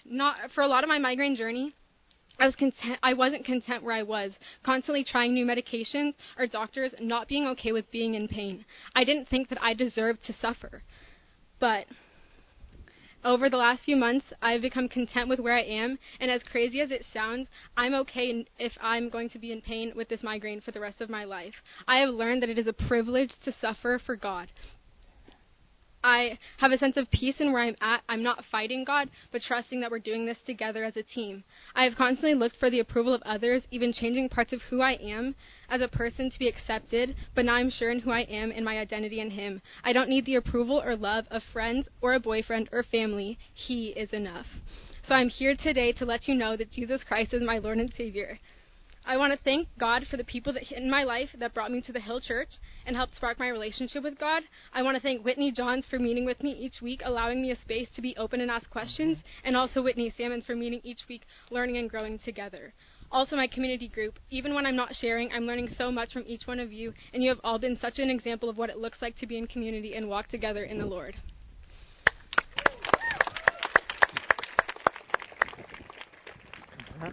Not 0.05 0.37
for 0.55 0.61
a 0.61 0.67
lot 0.67 0.85
of 0.85 0.87
my 0.87 0.97
migraine 0.97 1.35
journey, 1.35 1.73
I 2.39 2.45
was 2.45 2.55
content 2.55 2.97
I 3.03 3.13
wasn't 3.13 3.43
content 3.43 3.83
where 3.83 3.93
I 3.93 4.03
was, 4.03 4.31
constantly 4.63 5.03
trying 5.03 5.33
new 5.33 5.45
medications 5.45 6.13
or 6.39 6.47
doctors 6.47 6.95
not 7.01 7.27
being 7.27 7.45
okay 7.47 7.73
with 7.73 7.91
being 7.91 8.15
in 8.15 8.29
pain. 8.29 8.63
I 8.95 9.03
didn't 9.03 9.27
think 9.27 9.49
that 9.49 9.61
I 9.61 9.73
deserved 9.73 10.23
to 10.27 10.33
suffer. 10.39 10.81
But 11.59 11.87
over 13.23 13.49
the 13.49 13.57
last 13.57 13.83
few 13.83 13.95
months, 13.95 14.25
I've 14.41 14.61
become 14.61 14.89
content 14.89 15.29
with 15.29 15.39
where 15.39 15.55
I 15.55 15.63
am, 15.63 15.99
and 16.19 16.31
as 16.31 16.43
crazy 16.43 16.81
as 16.81 16.91
it 16.91 17.05
sounds, 17.13 17.47
I'm 17.77 17.93
okay 17.95 18.45
if 18.59 18.73
I'm 18.81 19.09
going 19.09 19.29
to 19.29 19.39
be 19.39 19.51
in 19.51 19.61
pain 19.61 19.93
with 19.95 20.09
this 20.09 20.23
migraine 20.23 20.61
for 20.61 20.71
the 20.71 20.79
rest 20.79 21.01
of 21.01 21.09
my 21.09 21.23
life. 21.23 21.53
I 21.87 21.97
have 21.97 22.09
learned 22.09 22.41
that 22.41 22.49
it 22.49 22.57
is 22.57 22.67
a 22.67 22.73
privilege 22.73 23.33
to 23.43 23.53
suffer 23.59 23.99
for 24.03 24.15
God. 24.15 24.47
I 26.03 26.39
have 26.57 26.71
a 26.71 26.77
sense 26.77 26.97
of 26.97 27.11
peace 27.11 27.35
in 27.39 27.53
where 27.53 27.61
I'm 27.61 27.75
at. 27.81 28.01
I'm 28.09 28.23
not 28.23 28.45
fighting 28.51 28.83
God, 28.83 29.09
but 29.31 29.41
trusting 29.41 29.81
that 29.81 29.91
we're 29.91 29.99
doing 29.99 30.25
this 30.25 30.39
together 30.45 30.83
as 30.83 30.97
a 30.97 31.03
team. 31.03 31.43
I 31.75 31.83
have 31.83 31.95
constantly 31.95 32.33
looked 32.33 32.57
for 32.57 32.69
the 32.69 32.79
approval 32.79 33.13
of 33.13 33.21
others, 33.23 33.63
even 33.71 33.93
changing 33.93 34.29
parts 34.29 34.53
of 34.53 34.61
who 34.63 34.81
I 34.81 34.93
am 34.93 35.35
as 35.69 35.81
a 35.81 35.87
person 35.87 36.29
to 36.29 36.39
be 36.39 36.47
accepted, 36.47 37.15
but 37.35 37.45
now 37.45 37.55
I'm 37.55 37.69
sure 37.69 37.91
in 37.91 37.99
who 37.99 38.11
I 38.11 38.21
am 38.21 38.51
and 38.51 38.65
my 38.65 38.79
identity 38.79 39.19
in 39.19 39.31
Him. 39.31 39.61
I 39.83 39.93
don't 39.93 40.09
need 40.09 40.25
the 40.25 40.35
approval 40.35 40.81
or 40.83 40.95
love 40.95 41.25
of 41.29 41.43
friends 41.53 41.87
or 42.01 42.13
a 42.13 42.19
boyfriend 42.19 42.69
or 42.71 42.83
family. 42.83 43.37
He 43.53 43.87
is 43.89 44.11
enough. 44.11 44.47
So 45.07 45.15
I'm 45.15 45.29
here 45.29 45.55
today 45.55 45.91
to 45.93 46.05
let 46.05 46.27
you 46.27 46.35
know 46.35 46.57
that 46.57 46.71
Jesus 46.71 47.03
Christ 47.03 47.33
is 47.33 47.43
my 47.43 47.57
Lord 47.57 47.77
and 47.77 47.91
Savior. 47.93 48.39
I 49.05 49.17
want 49.17 49.33
to 49.33 49.39
thank 49.43 49.67
God 49.79 50.05
for 50.09 50.17
the 50.17 50.23
people 50.23 50.53
that 50.53 50.71
in 50.71 50.89
my 50.89 51.03
life 51.03 51.29
that 51.39 51.53
brought 51.53 51.71
me 51.71 51.81
to 51.81 51.91
the 51.91 51.99
Hill 51.99 52.21
Church 52.21 52.49
and 52.85 52.95
helped 52.95 53.15
spark 53.15 53.39
my 53.39 53.49
relationship 53.49 54.03
with 54.03 54.19
God. 54.19 54.43
I 54.73 54.83
want 54.83 54.95
to 54.95 55.01
thank 55.01 55.25
Whitney 55.25 55.51
Johns 55.51 55.85
for 55.89 55.99
meeting 55.99 56.25
with 56.25 56.41
me 56.43 56.51
each 56.51 56.81
week, 56.81 57.01
allowing 57.03 57.41
me 57.41 57.51
a 57.51 57.59
space 57.59 57.89
to 57.95 58.01
be 58.01 58.15
open 58.17 58.41
and 58.41 58.51
ask 58.51 58.69
questions, 58.69 59.17
and 59.43 59.57
also 59.57 59.81
Whitney 59.81 60.13
Salmons 60.15 60.45
for 60.45 60.55
meeting 60.55 60.81
each 60.83 61.01
week, 61.09 61.23
learning 61.49 61.77
and 61.77 61.89
growing 61.89 62.19
together. 62.19 62.73
Also, 63.11 63.35
my 63.35 63.47
community 63.47 63.89
group. 63.89 64.19
Even 64.29 64.53
when 64.55 64.65
I'm 64.65 64.75
not 64.75 64.95
sharing, 64.95 65.31
I'm 65.33 65.45
learning 65.45 65.69
so 65.77 65.91
much 65.91 66.13
from 66.13 66.23
each 66.25 66.47
one 66.47 66.59
of 66.59 66.71
you, 66.71 66.93
and 67.13 67.21
you 67.21 67.29
have 67.29 67.41
all 67.43 67.59
been 67.59 67.77
such 67.77 67.99
an 67.99 68.09
example 68.09 68.49
of 68.49 68.57
what 68.57 68.69
it 68.69 68.77
looks 68.77 69.01
like 69.01 69.17
to 69.17 69.27
be 69.27 69.37
in 69.37 69.47
community 69.47 69.95
and 69.95 70.07
walk 70.07 70.29
together 70.29 70.63
in 70.63 70.77
the 70.77 70.85
Lord. 70.85 71.15
Huh? 76.99 77.09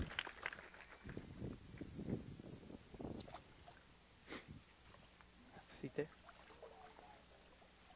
Seat 5.80 5.90
there. 5.96 6.06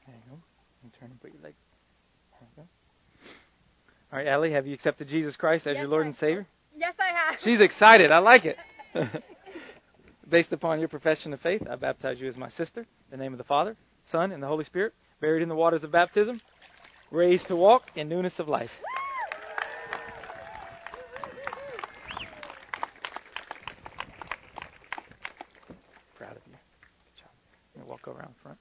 There 0.07 0.17
you 0.17 0.23
go. 0.31 0.39
And 0.83 0.92
turn 1.03 1.11
and 1.11 1.21
put 1.21 1.33
your 1.33 1.43
leg 1.43 1.55
All 4.13 4.19
right, 4.19 4.27
Ellie, 4.27 4.53
have 4.53 4.67
you 4.67 4.75
accepted 4.75 5.09
Jesus 5.09 5.35
Christ 5.37 5.67
as 5.67 5.75
Yes, 5.75 5.81
your 5.83 5.89
Lord 5.89 6.05
I- 6.05 6.09
and 6.09 6.17
Savior? 6.17 6.47
Yes, 6.77 6.95
I 6.99 7.33
have. 7.33 7.41
She's 7.43 7.61
excited. 7.61 8.11
I 8.13 8.19
like 8.19 8.45
it. 8.45 8.57
Based 10.31 10.53
upon 10.53 10.79
your 10.79 10.89
profession 10.89 11.33
of 11.33 11.41
faith, 11.41 11.63
I 11.69 11.77
baptize 11.77 12.21
you 12.21 12.29
as 12.29 12.37
my 12.37 12.51
sister. 12.51 12.81
In 12.81 12.87
the 13.11 13.17
name 13.17 13.33
of 13.33 13.39
the 13.39 13.45
Father, 13.45 13.77
Son, 14.11 14.33
and 14.33 14.43
the 14.43 14.47
Holy 14.47 14.65
Spirit, 14.65 14.95
buried 15.21 15.43
in 15.43 15.49
the 15.49 15.55
waters 15.55 15.83
of 15.83 15.93
baptism, 15.93 16.41
raised 17.11 17.47
to 17.49 17.57
walk 17.57 17.83
in 17.97 18.09
newness 18.09 18.35
of 18.39 18.49
life. 18.49 18.71
Proud 26.17 26.37
of 26.37 26.43
you. 26.47 26.53
Good 26.53 27.21
job. 27.21 27.31
Me 27.77 27.83
walk 27.89 28.07
around 28.09 28.35
front. 28.43 28.59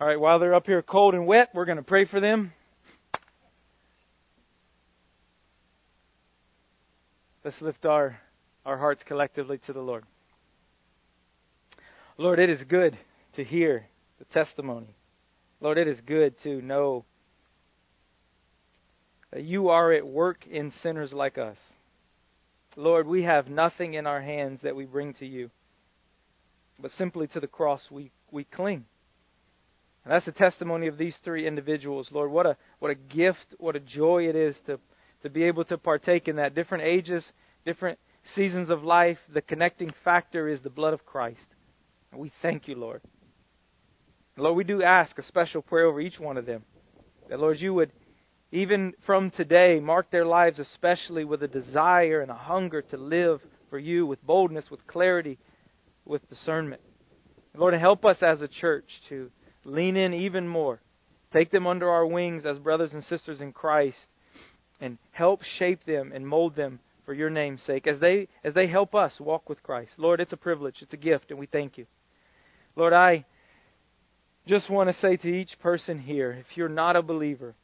All 0.00 0.06
right, 0.06 0.20
while 0.20 0.38
they're 0.38 0.54
up 0.54 0.66
here 0.66 0.80
cold 0.80 1.14
and 1.14 1.26
wet, 1.26 1.48
we're 1.52 1.64
going 1.64 1.76
to 1.76 1.82
pray 1.82 2.04
for 2.04 2.20
them. 2.20 2.52
Let's 7.44 7.60
lift 7.60 7.84
our, 7.84 8.16
our 8.64 8.78
hearts 8.78 9.02
collectively 9.04 9.58
to 9.66 9.72
the 9.72 9.80
Lord. 9.80 10.04
Lord, 12.16 12.38
it 12.38 12.48
is 12.48 12.62
good 12.68 12.96
to 13.34 13.42
hear 13.42 13.86
the 14.20 14.24
testimony. 14.26 14.94
Lord, 15.60 15.78
it 15.78 15.88
is 15.88 16.00
good 16.06 16.40
to 16.44 16.62
know 16.62 17.04
that 19.32 19.42
you 19.42 19.70
are 19.70 19.92
at 19.92 20.06
work 20.06 20.46
in 20.46 20.72
sinners 20.80 21.12
like 21.12 21.38
us. 21.38 21.56
Lord, 22.76 23.08
we 23.08 23.24
have 23.24 23.48
nothing 23.48 23.94
in 23.94 24.06
our 24.06 24.20
hands 24.20 24.60
that 24.62 24.76
we 24.76 24.84
bring 24.84 25.14
to 25.14 25.26
you, 25.26 25.50
but 26.78 26.92
simply 26.92 27.26
to 27.28 27.40
the 27.40 27.48
cross 27.48 27.82
we, 27.90 28.12
we 28.30 28.44
cling. 28.44 28.84
And 30.08 30.14
that's 30.14 30.24
the 30.24 30.32
testimony 30.32 30.86
of 30.86 30.96
these 30.96 31.14
three 31.22 31.46
individuals. 31.46 32.08
Lord, 32.10 32.30
what 32.30 32.46
a 32.46 32.56
what 32.78 32.90
a 32.90 32.94
gift, 32.94 33.54
what 33.58 33.76
a 33.76 33.80
joy 33.80 34.26
it 34.26 34.34
is 34.34 34.56
to 34.64 34.80
to 35.22 35.28
be 35.28 35.42
able 35.42 35.66
to 35.66 35.76
partake 35.76 36.28
in 36.28 36.36
that. 36.36 36.54
Different 36.54 36.84
ages, 36.84 37.30
different 37.66 37.98
seasons 38.34 38.70
of 38.70 38.82
life, 38.82 39.18
the 39.34 39.42
connecting 39.42 39.92
factor 40.04 40.48
is 40.48 40.62
the 40.62 40.70
blood 40.70 40.94
of 40.94 41.04
Christ. 41.04 41.44
And 42.10 42.22
we 42.22 42.32
thank 42.40 42.68
you, 42.68 42.76
Lord. 42.76 43.02
Lord, 44.38 44.56
we 44.56 44.64
do 44.64 44.82
ask 44.82 45.18
a 45.18 45.22
special 45.22 45.60
prayer 45.60 45.84
over 45.84 46.00
each 46.00 46.18
one 46.18 46.38
of 46.38 46.46
them. 46.46 46.64
That, 47.28 47.38
Lord, 47.38 47.60
you 47.60 47.74
would, 47.74 47.92
even 48.50 48.94
from 49.04 49.28
today, 49.28 49.78
mark 49.78 50.10
their 50.10 50.24
lives 50.24 50.58
especially 50.58 51.26
with 51.26 51.42
a 51.42 51.48
desire 51.48 52.22
and 52.22 52.30
a 52.30 52.34
hunger 52.34 52.80
to 52.80 52.96
live 52.96 53.42
for 53.68 53.78
you 53.78 54.06
with 54.06 54.24
boldness, 54.24 54.70
with 54.70 54.86
clarity, 54.86 55.38
with 56.06 56.26
discernment. 56.30 56.80
Lord, 57.54 57.74
help 57.74 58.06
us 58.06 58.22
as 58.22 58.40
a 58.40 58.48
church 58.48 58.88
to 59.10 59.30
lean 59.68 59.96
in 59.96 60.14
even 60.14 60.48
more. 60.48 60.80
Take 61.32 61.50
them 61.50 61.66
under 61.66 61.90
our 61.90 62.06
wings 62.06 62.46
as 62.46 62.58
brothers 62.58 62.92
and 62.92 63.04
sisters 63.04 63.40
in 63.40 63.52
Christ 63.52 63.98
and 64.80 64.98
help 65.12 65.42
shape 65.42 65.84
them 65.84 66.12
and 66.14 66.26
mold 66.26 66.56
them 66.56 66.80
for 67.04 67.12
your 67.14 67.30
name's 67.30 67.62
sake 67.62 67.86
as 67.86 67.98
they 68.00 68.28
as 68.44 68.54
they 68.54 68.66
help 68.66 68.94
us 68.94 69.14
walk 69.18 69.48
with 69.48 69.62
Christ. 69.62 69.92
Lord, 69.98 70.20
it's 70.20 70.32
a 70.32 70.36
privilege, 70.36 70.76
it's 70.80 70.92
a 70.92 70.98
gift, 70.98 71.30
and 71.30 71.38
we 71.38 71.46
thank 71.46 71.78
you. 71.78 71.86
Lord, 72.76 72.92
I 72.92 73.24
just 74.46 74.70
want 74.70 74.88
to 74.88 75.00
say 75.00 75.16
to 75.16 75.28
each 75.28 75.58
person 75.60 75.98
here, 75.98 76.32
if 76.32 76.56
you're 76.56 76.68
not 76.68 76.96
a 76.96 77.02
believer, 77.02 77.54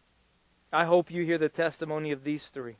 I 0.73 0.84
hope 0.84 1.11
you 1.11 1.25
hear 1.25 1.38
the 1.38 1.49
testimony 1.49 2.12
of 2.12 2.25
these 2.25 2.44
three. 2.52 2.76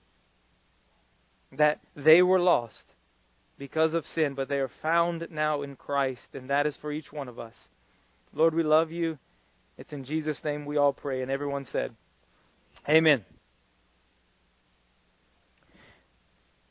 That 1.57 1.81
they 1.95 2.21
were 2.21 2.41
lost 2.41 2.85
because 3.57 3.95
of 3.95 4.05
sin, 4.05 4.35
but 4.35 4.49
they 4.49 4.59
are 4.59 4.71
found 4.83 5.29
now 5.31 5.63
in 5.63 5.77
Christ, 5.77 6.35
and 6.35 6.51
that 6.51 6.67
is 6.67 6.77
for 6.81 6.93
each 6.93 7.13
one 7.13 7.29
of 7.29 7.39
us. 7.39 7.55
Lord, 8.35 8.55
we 8.55 8.65
love 8.65 8.91
you. 8.91 9.19
It's 9.79 9.93
in 9.93 10.05
Jesus' 10.05 10.39
name 10.45 10.67
we 10.67 10.77
all 10.77 10.93
pray. 10.93 11.23
And 11.23 11.31
everyone 11.31 11.67
said, 11.71 11.93
Amen. 12.89 13.25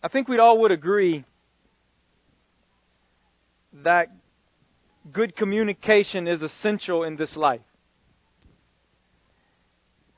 I 0.03 0.09
think 0.09 0.27
we'd 0.27 0.41
all 0.41 0.59
would 0.59 0.71
agree 0.71 1.23
that 3.83 4.07
good 5.11 5.35
communication 5.35 6.27
is 6.27 6.41
essential 6.41 7.03
in 7.03 7.15
this 7.15 7.35
life. 7.37 7.61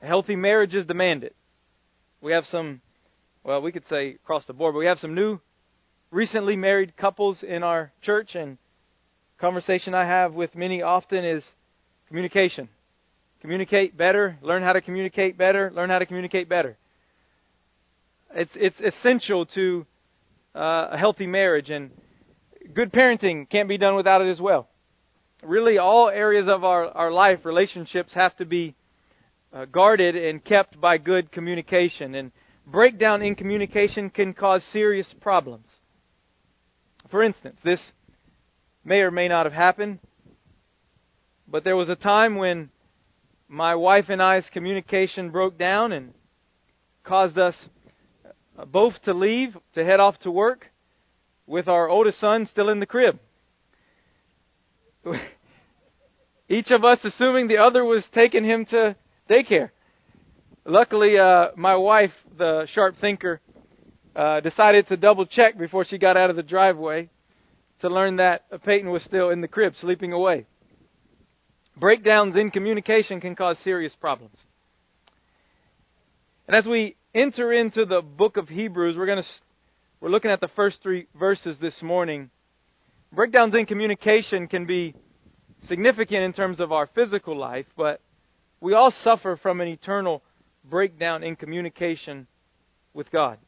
Healthy 0.02 0.36
marriages 0.36 0.84
demand 0.84 1.22
it. 1.22 1.34
We 2.20 2.32
have 2.32 2.44
some, 2.46 2.80
well, 3.44 3.62
we 3.62 3.70
could 3.70 3.86
say 3.88 4.14
across 4.14 4.44
the 4.46 4.52
board, 4.52 4.74
but 4.74 4.80
we 4.80 4.86
have 4.86 4.98
some 4.98 5.14
new, 5.14 5.40
recently 6.10 6.56
married 6.56 6.96
couples 6.96 7.42
in 7.42 7.62
our 7.62 7.92
church, 8.02 8.34
and 8.34 8.58
conversation 9.40 9.94
I 9.94 10.06
have 10.06 10.32
with 10.32 10.54
many 10.54 10.82
often 10.82 11.24
is 11.24 11.44
communication. 12.08 12.68
Communicate 13.40 13.96
better, 13.96 14.38
learn 14.42 14.62
how 14.62 14.72
to 14.72 14.80
communicate 14.80 15.36
better, 15.36 15.70
learn 15.74 15.90
how 15.90 15.98
to 15.98 16.06
communicate 16.06 16.48
better. 16.48 16.76
It's 18.34 18.50
it's 18.54 18.80
essential 18.80 19.46
to 19.46 19.86
uh, 20.54 20.88
a 20.92 20.98
healthy 20.98 21.26
marriage, 21.26 21.70
and 21.70 21.90
good 22.74 22.92
parenting 22.92 23.48
can't 23.48 23.68
be 23.68 23.78
done 23.78 23.94
without 23.94 24.20
it 24.20 24.28
as 24.28 24.40
well. 24.40 24.68
Really, 25.42 25.78
all 25.78 26.08
areas 26.08 26.48
of 26.48 26.64
our 26.64 26.86
our 26.88 27.12
life, 27.12 27.44
relationships 27.44 28.14
have 28.14 28.34
to 28.36 28.44
be 28.44 28.74
uh, 29.52 29.66
guarded 29.66 30.16
and 30.16 30.44
kept 30.44 30.80
by 30.80 30.98
good 30.98 31.30
communication. 31.30 32.14
And 32.14 32.32
breakdown 32.66 33.22
in 33.22 33.34
communication 33.34 34.10
can 34.10 34.32
cause 34.32 34.64
serious 34.72 35.06
problems. 35.20 35.66
For 37.10 37.22
instance, 37.22 37.58
this 37.62 37.80
may 38.86 39.00
or 39.00 39.10
may 39.10 39.26
not 39.26 39.44
have 39.46 39.52
happened, 39.52 39.98
but 41.48 41.64
there 41.64 41.76
was 41.76 41.88
a 41.88 41.96
time 41.96 42.36
when 42.36 42.70
my 43.48 43.74
wife 43.74 44.04
and 44.08 44.22
I's 44.22 44.48
communication 44.52 45.30
broke 45.30 45.58
down 45.58 45.90
and 45.90 46.14
caused 47.02 47.36
us 47.36 47.56
both 48.68 48.94
to 49.02 49.12
leave, 49.12 49.56
to 49.74 49.84
head 49.84 49.98
off 49.98 50.16
to 50.20 50.30
work, 50.30 50.66
with 51.46 51.66
our 51.66 51.88
oldest 51.88 52.20
son 52.20 52.46
still 52.46 52.68
in 52.68 52.78
the 52.78 52.86
crib. 52.86 53.18
Each 56.48 56.70
of 56.70 56.84
us 56.84 57.00
assuming 57.02 57.48
the 57.48 57.58
other 57.58 57.84
was 57.84 58.04
taking 58.14 58.44
him 58.44 58.66
to 58.66 58.94
daycare. 59.28 59.70
Luckily, 60.64 61.18
uh, 61.18 61.48
my 61.56 61.74
wife, 61.74 62.12
the 62.38 62.68
sharp 62.72 62.94
thinker, 63.00 63.40
uh, 64.14 64.38
decided 64.40 64.86
to 64.88 64.96
double 64.96 65.26
check 65.26 65.58
before 65.58 65.84
she 65.84 65.98
got 65.98 66.16
out 66.16 66.30
of 66.30 66.36
the 66.36 66.42
driveway 66.42 67.10
to 67.80 67.88
learn 67.88 68.16
that 68.16 68.44
Peyton 68.64 68.90
was 68.90 69.02
still 69.04 69.30
in 69.30 69.40
the 69.40 69.48
crib, 69.48 69.74
sleeping 69.80 70.12
away. 70.12 70.46
Breakdowns 71.76 72.36
in 72.36 72.50
communication 72.50 73.20
can 73.20 73.36
cause 73.36 73.58
serious 73.62 73.94
problems. 74.00 74.36
And 76.48 76.56
as 76.56 76.64
we 76.64 76.96
enter 77.14 77.52
into 77.52 77.84
the 77.84 78.00
book 78.00 78.36
of 78.36 78.48
Hebrews, 78.48 78.96
we're 78.96 79.06
going 79.06 79.22
to 79.22 79.28
we're 80.00 80.10
looking 80.10 80.30
at 80.30 80.40
the 80.40 80.48
first 80.48 80.82
3 80.82 81.06
verses 81.18 81.58
this 81.60 81.80
morning. 81.82 82.30
Breakdowns 83.12 83.54
in 83.54 83.66
communication 83.66 84.46
can 84.46 84.66
be 84.66 84.94
significant 85.62 86.22
in 86.22 86.32
terms 86.32 86.60
of 86.60 86.70
our 86.70 86.86
physical 86.94 87.36
life, 87.36 87.66
but 87.76 88.00
we 88.60 88.74
all 88.74 88.92
suffer 89.02 89.38
from 89.42 89.60
an 89.60 89.68
eternal 89.68 90.22
breakdown 90.64 91.22
in 91.24 91.34
communication 91.34 92.26
with 92.94 93.10
God. 93.10 93.38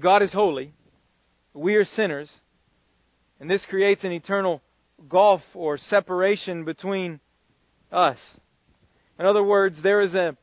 God 0.00 0.22
is 0.22 0.32
holy. 0.32 0.72
We 1.52 1.74
are 1.74 1.84
sinners. 1.84 2.30
And 3.40 3.50
this 3.50 3.64
creates 3.68 4.04
an 4.04 4.12
eternal 4.12 4.62
gulf 5.08 5.42
or 5.54 5.76
separation 5.76 6.64
between 6.64 7.20
us. 7.92 8.18
In 9.18 9.26
other 9.26 9.42
words, 9.42 9.82
there 9.82 10.00
is 10.00 10.14
an 10.14 10.36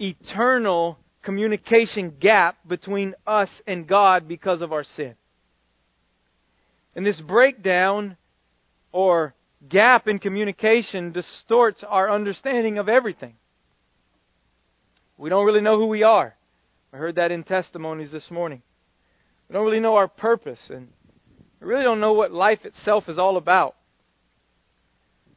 eternal 0.00 0.98
communication 1.22 2.14
gap 2.20 2.56
between 2.66 3.14
us 3.26 3.50
and 3.66 3.86
God 3.86 4.28
because 4.28 4.62
of 4.62 4.72
our 4.72 4.84
sin. 4.84 5.14
And 6.94 7.04
this 7.04 7.20
breakdown 7.20 8.16
or 8.92 9.34
gap 9.68 10.08
in 10.08 10.18
communication 10.18 11.12
distorts 11.12 11.84
our 11.86 12.10
understanding 12.10 12.78
of 12.78 12.88
everything. 12.88 13.34
We 15.18 15.30
don't 15.30 15.46
really 15.46 15.60
know 15.60 15.78
who 15.78 15.86
we 15.86 16.02
are. 16.02 16.34
I 16.92 16.96
heard 16.96 17.16
that 17.16 17.32
in 17.32 17.42
testimonies 17.42 18.12
this 18.12 18.30
morning. 18.30 18.62
We 19.48 19.54
don't 19.54 19.64
really 19.64 19.80
know 19.80 19.96
our 19.96 20.08
purpose, 20.08 20.60
and 20.70 20.88
we 21.66 21.72
really 21.72 21.84
don't 21.84 22.00
know 22.00 22.12
what 22.12 22.30
life 22.30 22.60
itself 22.64 23.08
is 23.08 23.18
all 23.18 23.36
about. 23.36 23.74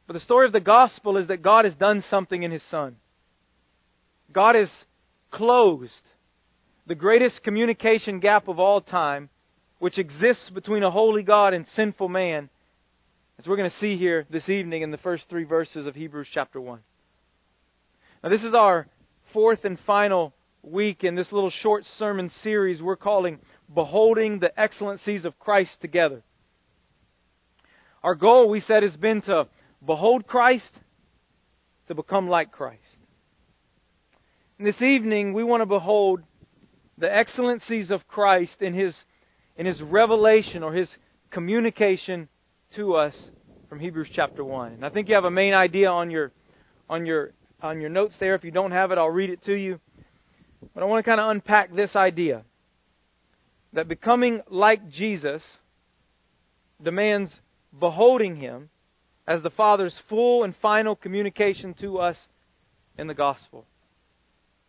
But 0.06 0.12
the 0.12 0.20
story 0.20 0.46
of 0.46 0.52
the 0.52 0.60
gospel 0.60 1.16
is 1.16 1.26
that 1.26 1.42
God 1.42 1.64
has 1.64 1.74
done 1.74 2.04
something 2.08 2.44
in 2.44 2.52
His 2.52 2.62
Son. 2.70 2.96
God 4.32 4.54
has 4.54 4.70
closed 5.32 5.92
the 6.86 6.94
greatest 6.94 7.42
communication 7.42 8.20
gap 8.20 8.46
of 8.46 8.60
all 8.60 8.80
time, 8.80 9.28
which 9.80 9.98
exists 9.98 10.50
between 10.50 10.84
a 10.84 10.90
holy 10.90 11.24
God 11.24 11.52
and 11.52 11.66
sinful 11.74 12.08
man, 12.08 12.48
as 13.40 13.48
we're 13.48 13.56
going 13.56 13.70
to 13.70 13.76
see 13.78 13.96
here 13.96 14.24
this 14.30 14.48
evening 14.48 14.82
in 14.82 14.92
the 14.92 14.98
first 14.98 15.24
three 15.28 15.44
verses 15.44 15.84
of 15.84 15.96
Hebrews 15.96 16.28
chapter 16.32 16.60
1. 16.60 16.78
Now, 18.22 18.28
this 18.28 18.44
is 18.44 18.54
our 18.54 18.86
fourth 19.32 19.64
and 19.64 19.78
final 19.84 20.32
week 20.62 21.04
in 21.04 21.14
this 21.14 21.32
little 21.32 21.50
short 21.50 21.84
sermon 21.98 22.30
series 22.42 22.82
we're 22.82 22.96
calling 22.96 23.38
Beholding 23.72 24.40
the 24.40 24.58
Excellencies 24.58 25.24
of 25.24 25.38
Christ 25.38 25.78
Together. 25.80 26.22
Our 28.02 28.14
goal, 28.14 28.48
we 28.48 28.60
said, 28.60 28.82
has 28.82 28.96
been 28.96 29.22
to 29.22 29.46
behold 29.84 30.26
Christ, 30.26 30.70
to 31.88 31.94
become 31.94 32.28
like 32.28 32.52
Christ. 32.52 32.80
And 34.58 34.66
this 34.66 34.80
evening, 34.82 35.32
we 35.32 35.44
want 35.44 35.62
to 35.62 35.66
behold 35.66 36.20
the 36.98 37.14
excellencies 37.14 37.90
of 37.90 38.06
Christ 38.06 38.56
in 38.60 38.74
his, 38.74 38.94
in 39.56 39.66
his 39.66 39.80
revelation 39.80 40.62
or 40.62 40.72
his 40.72 40.90
communication 41.30 42.28
to 42.76 42.94
us 42.94 43.14
from 43.68 43.80
Hebrews 43.80 44.10
chapter 44.14 44.44
1. 44.44 44.72
And 44.74 44.84
I 44.84 44.90
think 44.90 45.08
you 45.08 45.14
have 45.14 45.24
a 45.24 45.30
main 45.30 45.54
idea 45.54 45.88
on 45.88 46.10
your, 46.10 46.32
on 46.88 47.06
your, 47.06 47.32
on 47.62 47.80
your 47.80 47.90
notes 47.90 48.16
there. 48.20 48.34
If 48.34 48.44
you 48.44 48.50
don't 48.50 48.72
have 48.72 48.90
it, 48.90 48.98
I'll 48.98 49.08
read 49.08 49.30
it 49.30 49.42
to 49.44 49.54
you. 49.54 49.80
But 50.74 50.82
I 50.82 50.86
want 50.86 51.04
to 51.04 51.08
kind 51.10 51.20
of 51.20 51.30
unpack 51.30 51.74
this 51.74 51.96
idea 51.96 52.44
that 53.72 53.88
becoming 53.88 54.42
like 54.48 54.90
Jesus 54.90 55.42
demands 56.82 57.34
beholding 57.78 58.36
him 58.36 58.70
as 59.26 59.42
the 59.42 59.50
Father's 59.50 59.94
full 60.08 60.44
and 60.44 60.54
final 60.60 60.96
communication 60.96 61.74
to 61.80 61.98
us 61.98 62.16
in 62.98 63.06
the 63.06 63.14
gospel. 63.14 63.64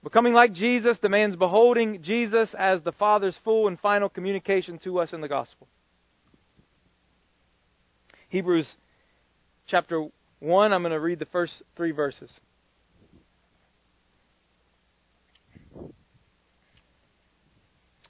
Becoming 0.03 0.33
like 0.33 0.53
Jesus 0.53 0.97
demands 0.99 1.35
beholding 1.35 2.01
Jesus 2.01 2.53
as 2.57 2.81
the 2.81 2.91
Father's 2.91 3.37
full 3.43 3.67
and 3.67 3.79
final 3.79 4.09
communication 4.09 4.79
to 4.79 4.99
us 4.99 5.13
in 5.13 5.21
the 5.21 5.27
gospel. 5.27 5.67
Hebrews 8.29 8.67
chapter 9.67 10.07
1, 10.39 10.73
I'm 10.73 10.81
going 10.81 10.91
to 10.91 10.99
read 10.99 11.19
the 11.19 11.25
first 11.25 11.53
three 11.75 11.91
verses. 11.91 12.31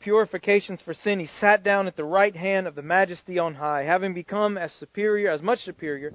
purifications 0.00 0.80
for 0.84 0.94
sin, 0.94 1.20
he 1.20 1.28
sat 1.40 1.62
down 1.62 1.86
at 1.86 1.96
the 1.96 2.04
right 2.04 2.34
hand 2.34 2.66
of 2.66 2.74
the 2.74 2.82
majesty 2.82 3.38
on 3.38 3.54
high, 3.54 3.82
having 3.82 4.14
become 4.14 4.56
as 4.56 4.72
superior, 4.78 5.30
as 5.30 5.42
much 5.42 5.60
superior 5.64 6.12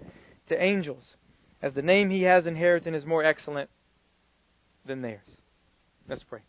to 0.47 0.61
angels, 0.61 1.15
as 1.61 1.73
the 1.73 1.81
name 1.81 2.09
he 2.09 2.23
has 2.23 2.45
inherited 2.45 2.93
is 2.93 3.05
more 3.05 3.23
excellent 3.23 3.69
than 4.85 5.01
theirs. 5.01 5.27
Let's 6.07 6.23
pray. 6.23 6.41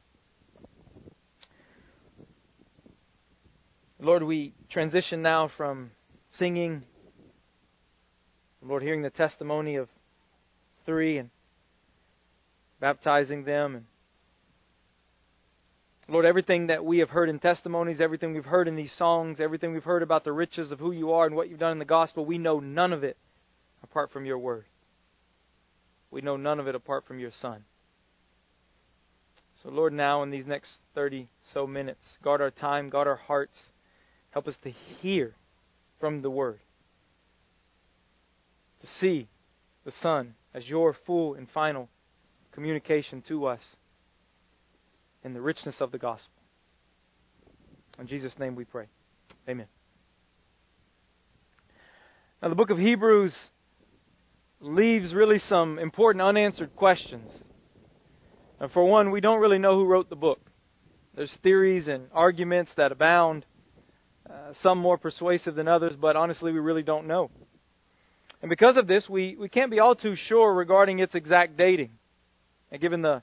Lord, 4.00 4.22
we 4.22 4.52
transition 4.70 5.22
now 5.22 5.50
from 5.56 5.90
singing, 6.38 6.82
Lord, 8.60 8.82
hearing 8.82 9.02
the 9.02 9.10
testimony 9.10 9.76
of 9.76 9.88
three 10.84 11.18
and 11.18 11.30
baptizing 12.80 13.44
them. 13.44 13.76
And 13.76 13.84
Lord, 16.08 16.26
everything 16.26 16.66
that 16.66 16.84
we 16.84 16.98
have 16.98 17.08
heard 17.10 17.30
in 17.30 17.38
testimonies, 17.38 18.00
everything 18.00 18.34
we've 18.34 18.44
heard 18.44 18.68
in 18.68 18.76
these 18.76 18.92
songs, 18.98 19.40
everything 19.40 19.72
we've 19.72 19.84
heard 19.84 20.02
about 20.02 20.24
the 20.24 20.32
riches 20.32 20.70
of 20.70 20.78
who 20.78 20.92
you 20.92 21.12
are 21.12 21.26
and 21.26 21.34
what 21.34 21.48
you've 21.48 21.58
done 21.58 21.72
in 21.72 21.78
the 21.78 21.84
gospel, 21.86 22.26
we 22.26 22.36
know 22.36 22.60
none 22.60 22.92
of 22.92 23.04
it 23.04 23.16
apart 23.82 24.12
from 24.12 24.26
your 24.26 24.38
word. 24.38 24.66
We 26.10 26.20
know 26.20 26.36
none 26.36 26.60
of 26.60 26.68
it 26.68 26.74
apart 26.74 27.06
from 27.06 27.18
your 27.18 27.32
Son. 27.40 27.64
So, 29.62 29.70
Lord, 29.70 29.94
now 29.94 30.22
in 30.22 30.30
these 30.30 30.46
next 30.46 30.70
30 30.94 31.28
so 31.54 31.66
minutes, 31.66 32.02
guard 32.22 32.42
our 32.42 32.50
time, 32.50 32.90
guard 32.90 33.08
our 33.08 33.16
hearts. 33.16 33.56
Help 34.30 34.46
us 34.46 34.56
to 34.62 34.70
hear 34.70 35.34
from 36.00 36.20
the 36.20 36.30
Word, 36.30 36.60
to 38.82 38.86
see 39.00 39.28
the 39.84 39.92
Son 40.02 40.34
as 40.52 40.68
your 40.68 40.94
full 41.06 41.34
and 41.34 41.48
final 41.54 41.88
communication 42.52 43.22
to 43.26 43.46
us 43.46 43.60
in 45.24 45.34
the 45.34 45.40
richness 45.40 45.76
of 45.80 45.90
the 45.90 45.98
gospel. 45.98 46.30
In 47.98 48.06
Jesus' 48.06 48.32
name 48.38 48.54
we 48.54 48.64
pray. 48.64 48.86
Amen. 49.48 49.66
Now, 52.42 52.48
the 52.48 52.54
book 52.54 52.70
of 52.70 52.78
Hebrews 52.78 53.34
leaves 54.60 55.14
really 55.14 55.38
some 55.38 55.78
important 55.78 56.22
unanswered 56.22 56.76
questions. 56.76 57.30
And 58.60 58.70
for 58.72 58.84
one, 58.84 59.10
we 59.10 59.20
don't 59.20 59.40
really 59.40 59.58
know 59.58 59.74
who 59.76 59.86
wrote 59.86 60.10
the 60.10 60.16
book. 60.16 60.40
There's 61.14 61.34
theories 61.42 61.88
and 61.88 62.08
arguments 62.12 62.70
that 62.76 62.92
abound. 62.92 63.46
Uh, 64.28 64.54
some 64.62 64.78
more 64.78 64.96
persuasive 64.96 65.54
than 65.54 65.68
others, 65.68 65.94
but 66.00 66.16
honestly, 66.16 66.50
we 66.50 66.58
really 66.58 66.82
don't 66.82 67.06
know. 67.06 67.30
And 68.40 68.48
because 68.48 68.78
of 68.78 68.86
this, 68.86 69.06
we, 69.06 69.36
we 69.38 69.50
can't 69.50 69.70
be 69.70 69.80
all 69.80 69.94
too 69.94 70.14
sure 70.16 70.54
regarding 70.54 70.98
its 70.98 71.14
exact 71.14 71.58
dating. 71.58 71.90
And 72.72 72.80
given 72.80 73.02
the, 73.02 73.22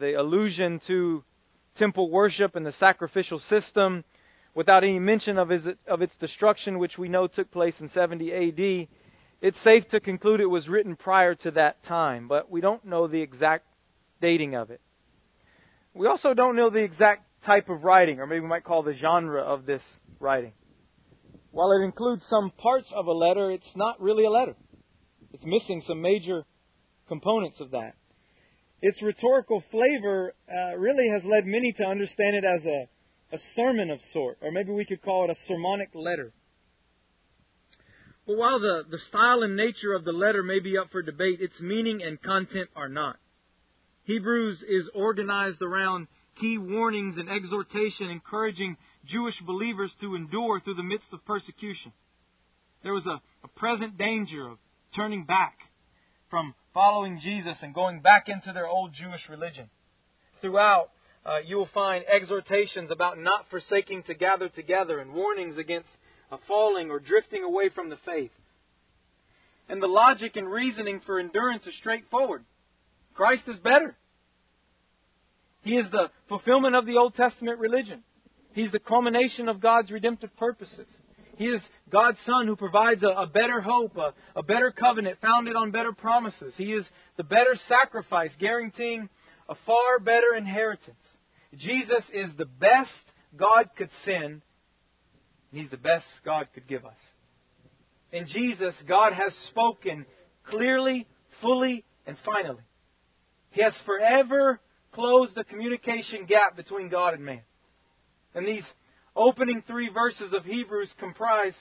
the 0.00 0.14
allusion 0.18 0.80
to 0.86 1.22
temple 1.76 2.10
worship 2.10 2.56
and 2.56 2.64
the 2.64 2.72
sacrificial 2.72 3.38
system, 3.40 4.04
without 4.54 4.84
any 4.84 4.98
mention 4.98 5.38
of, 5.38 5.48
his, 5.48 5.66
of 5.86 6.02
its 6.02 6.16
destruction, 6.16 6.78
which 6.78 6.98
we 6.98 7.08
know 7.08 7.26
took 7.26 7.50
place 7.50 7.74
in 7.80 7.88
70 7.88 8.32
AD, 8.32 8.88
it's 9.40 9.60
safe 9.64 9.88
to 9.90 10.00
conclude 10.00 10.40
it 10.40 10.46
was 10.46 10.68
written 10.68 10.96
prior 10.96 11.34
to 11.34 11.50
that 11.52 11.82
time, 11.84 12.28
but 12.28 12.50
we 12.50 12.60
don't 12.60 12.84
know 12.84 13.06
the 13.06 13.20
exact 13.20 13.66
dating 14.20 14.54
of 14.54 14.70
it. 14.70 14.80
We 15.94 16.06
also 16.06 16.32
don't 16.32 16.56
know 16.56 16.70
the 16.70 16.78
exact 16.78 17.24
type 17.44 17.68
of 17.68 17.84
writing, 17.84 18.20
or 18.20 18.26
maybe 18.26 18.40
we 18.40 18.48
might 18.48 18.64
call 18.64 18.82
the 18.82 18.94
genre 18.94 19.42
of 19.42 19.66
this 19.66 19.82
writing. 20.20 20.52
While 21.50 21.72
it 21.72 21.84
includes 21.84 22.24
some 22.30 22.50
parts 22.50 22.88
of 22.94 23.06
a 23.06 23.12
letter, 23.12 23.50
it's 23.50 23.66
not 23.74 24.00
really 24.00 24.24
a 24.24 24.30
letter. 24.30 24.54
It's 25.32 25.44
missing 25.44 25.82
some 25.86 26.00
major 26.00 26.44
components 27.08 27.60
of 27.60 27.72
that. 27.72 27.94
Its 28.82 29.00
rhetorical 29.00 29.62
flavor 29.70 30.34
uh, 30.52 30.76
really 30.76 31.08
has 31.08 31.22
led 31.24 31.46
many 31.46 31.72
to 31.72 31.84
understand 31.84 32.34
it 32.34 32.44
as 32.44 32.64
a, 32.66 32.88
a 33.32 33.38
sermon 33.54 33.90
of 33.90 34.00
sort, 34.12 34.36
or 34.42 34.50
maybe 34.50 34.72
we 34.72 34.84
could 34.84 35.00
call 35.00 35.24
it 35.24 35.30
a 35.30 35.36
sermonic 35.46 35.90
letter. 35.94 36.32
But 38.26 38.36
while 38.36 38.58
the, 38.58 38.82
the 38.90 38.98
style 39.08 39.42
and 39.42 39.56
nature 39.56 39.94
of 39.94 40.04
the 40.04 40.12
letter 40.12 40.42
may 40.42 40.58
be 40.58 40.76
up 40.76 40.90
for 40.90 41.00
debate, 41.00 41.40
its 41.40 41.60
meaning 41.60 42.02
and 42.02 42.20
content 42.20 42.70
are 42.74 42.88
not. 42.88 43.16
Hebrews 44.04 44.64
is 44.68 44.90
organized 44.94 45.62
around 45.62 46.08
key 46.40 46.58
warnings 46.58 47.18
and 47.18 47.28
exhortation 47.28 48.10
encouraging 48.10 48.76
Jewish 49.06 49.40
believers 49.46 49.92
to 50.00 50.16
endure 50.16 50.60
through 50.60 50.74
the 50.74 50.82
midst 50.82 51.12
of 51.12 51.24
persecution. 51.24 51.92
There 52.82 52.92
was 52.92 53.06
a, 53.06 53.20
a 53.44 53.48
present 53.56 53.96
danger 53.96 54.48
of 54.48 54.58
turning 54.94 55.24
back 55.24 55.56
from 56.30 56.54
following 56.74 57.20
Jesus 57.20 57.58
and 57.62 57.74
going 57.74 58.00
back 58.00 58.28
into 58.28 58.52
their 58.52 58.66
old 58.66 58.92
Jewish 58.92 59.28
religion. 59.28 59.68
Throughout, 60.40 60.90
uh, 61.24 61.38
you 61.46 61.56
will 61.56 61.68
find 61.72 62.04
exhortations 62.12 62.90
about 62.90 63.18
not 63.18 63.46
forsaking 63.50 64.04
to 64.04 64.14
gather 64.14 64.48
together 64.48 64.98
and 64.98 65.12
warnings 65.12 65.56
against 65.56 65.88
uh, 66.30 66.38
falling 66.48 66.90
or 66.90 66.98
drifting 66.98 67.44
away 67.44 67.68
from 67.68 67.90
the 67.90 67.98
faith. 68.04 68.32
And 69.68 69.80
the 69.80 69.86
logic 69.86 70.36
and 70.36 70.50
reasoning 70.50 71.00
for 71.06 71.20
endurance 71.20 71.66
is 71.66 71.76
straightforward 71.78 72.44
Christ 73.14 73.42
is 73.46 73.58
better. 73.58 73.94
He 75.62 75.72
is 75.76 75.90
the 75.90 76.10
fulfillment 76.28 76.74
of 76.74 76.86
the 76.86 76.96
Old 76.96 77.14
Testament 77.14 77.58
religion. 77.58 78.02
He's 78.54 78.72
the 78.72 78.78
culmination 78.78 79.48
of 79.48 79.60
God's 79.60 79.90
redemptive 79.90 80.34
purposes. 80.36 80.86
He 81.42 81.48
is 81.48 81.60
God's 81.90 82.18
Son 82.24 82.46
who 82.46 82.54
provides 82.54 83.02
a, 83.02 83.08
a 83.08 83.26
better 83.26 83.60
hope, 83.60 83.96
a, 83.96 84.14
a 84.36 84.44
better 84.44 84.70
covenant 84.70 85.18
founded 85.20 85.56
on 85.56 85.72
better 85.72 85.92
promises. 85.92 86.54
He 86.56 86.72
is 86.72 86.86
the 87.16 87.24
better 87.24 87.56
sacrifice, 87.66 88.30
guaranteeing 88.38 89.08
a 89.48 89.56
far 89.66 89.98
better 89.98 90.36
inheritance. 90.36 91.02
Jesus 91.56 92.04
is 92.14 92.30
the 92.38 92.44
best 92.44 92.92
God 93.36 93.70
could 93.76 93.90
send, 94.04 94.40
and 95.50 95.60
He's 95.60 95.68
the 95.68 95.76
best 95.78 96.06
God 96.24 96.46
could 96.54 96.68
give 96.68 96.84
us. 96.86 96.92
In 98.12 98.28
Jesus, 98.28 98.76
God 98.86 99.12
has 99.12 99.34
spoken 99.48 100.06
clearly, 100.48 101.08
fully, 101.40 101.84
and 102.06 102.16
finally. 102.24 102.62
He 103.50 103.64
has 103.64 103.74
forever 103.84 104.60
closed 104.92 105.34
the 105.34 105.42
communication 105.42 106.24
gap 106.24 106.54
between 106.54 106.88
God 106.88 107.14
and 107.14 107.24
man. 107.24 107.42
And 108.32 108.46
these 108.46 108.64
opening 109.16 109.62
three 109.66 109.88
verses 109.88 110.32
of 110.32 110.44
Hebrews 110.44 110.90
comprise 110.98 111.54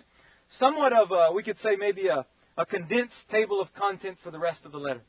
somewhat 0.59 0.93
of 0.93 1.11
a, 1.11 1.33
we 1.33 1.43
could 1.43 1.57
say 1.59 1.75
maybe 1.77 2.07
a, 2.07 2.25
a 2.57 2.65
condensed 2.65 3.15
table 3.29 3.61
of 3.61 3.73
contents 3.73 4.19
for 4.23 4.31
the 4.31 4.39
rest 4.39 4.65
of 4.65 4.71
the 4.71 4.77
letter. 4.77 5.01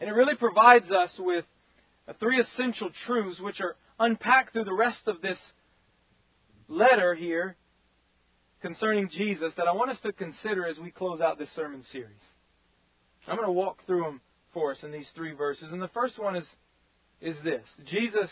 And 0.00 0.08
it 0.10 0.12
really 0.12 0.34
provides 0.34 0.90
us 0.90 1.14
with 1.18 1.44
three 2.20 2.40
essential 2.40 2.90
truths 3.06 3.40
which 3.40 3.60
are 3.60 3.76
unpacked 3.98 4.52
through 4.52 4.64
the 4.64 4.74
rest 4.74 5.00
of 5.06 5.22
this 5.22 5.38
letter 6.68 7.14
here 7.14 7.56
concerning 8.60 9.08
Jesus 9.08 9.52
that 9.56 9.66
I 9.68 9.72
want 9.72 9.90
us 9.90 10.00
to 10.02 10.12
consider 10.12 10.66
as 10.66 10.78
we 10.78 10.90
close 10.90 11.20
out 11.20 11.38
this 11.38 11.54
sermon 11.54 11.82
series. 11.92 12.10
I'm 13.26 13.36
going 13.36 13.46
to 13.46 13.52
walk 13.52 13.78
through 13.86 14.02
them 14.02 14.20
for 14.52 14.72
us 14.72 14.78
in 14.82 14.92
these 14.92 15.08
three 15.14 15.32
verses. 15.32 15.72
And 15.72 15.82
the 15.82 15.88
first 15.88 16.18
one 16.18 16.36
is, 16.36 16.46
is 17.20 17.36
this 17.42 17.62
Jesus 17.86 18.30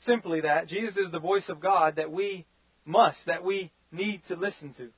simply 0.00 0.42
that 0.42 0.68
Jesus 0.68 0.96
is 0.96 1.10
the 1.12 1.18
voice 1.18 1.48
of 1.48 1.60
God 1.60 1.96
that 1.96 2.10
we 2.10 2.46
must, 2.84 3.18
that 3.26 3.44
we 3.44 3.70
need 3.92 4.22
to 4.28 4.36
listen 4.36 4.74
to. 4.74 4.88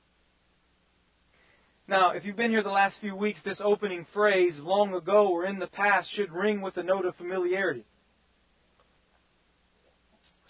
Now, 1.87 2.11
if 2.11 2.25
you've 2.25 2.35
been 2.35 2.51
here 2.51 2.63
the 2.63 2.69
last 2.69 2.97
few 2.99 3.15
weeks, 3.15 3.39
this 3.45 3.61
opening 3.63 4.05
phrase, 4.13 4.57
long 4.59 4.93
ago 4.93 5.29
or 5.29 5.45
in 5.45 5.57
the 5.57 5.67
past, 5.67 6.09
should 6.13 6.33
ring 6.33 6.61
with 6.61 6.75
a 6.75 6.83
note 6.83 7.05
of 7.05 7.15
familiarity. 7.15 7.85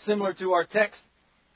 Similar 0.06 0.34
to 0.36 0.54
our 0.54 0.66
text 0.66 1.00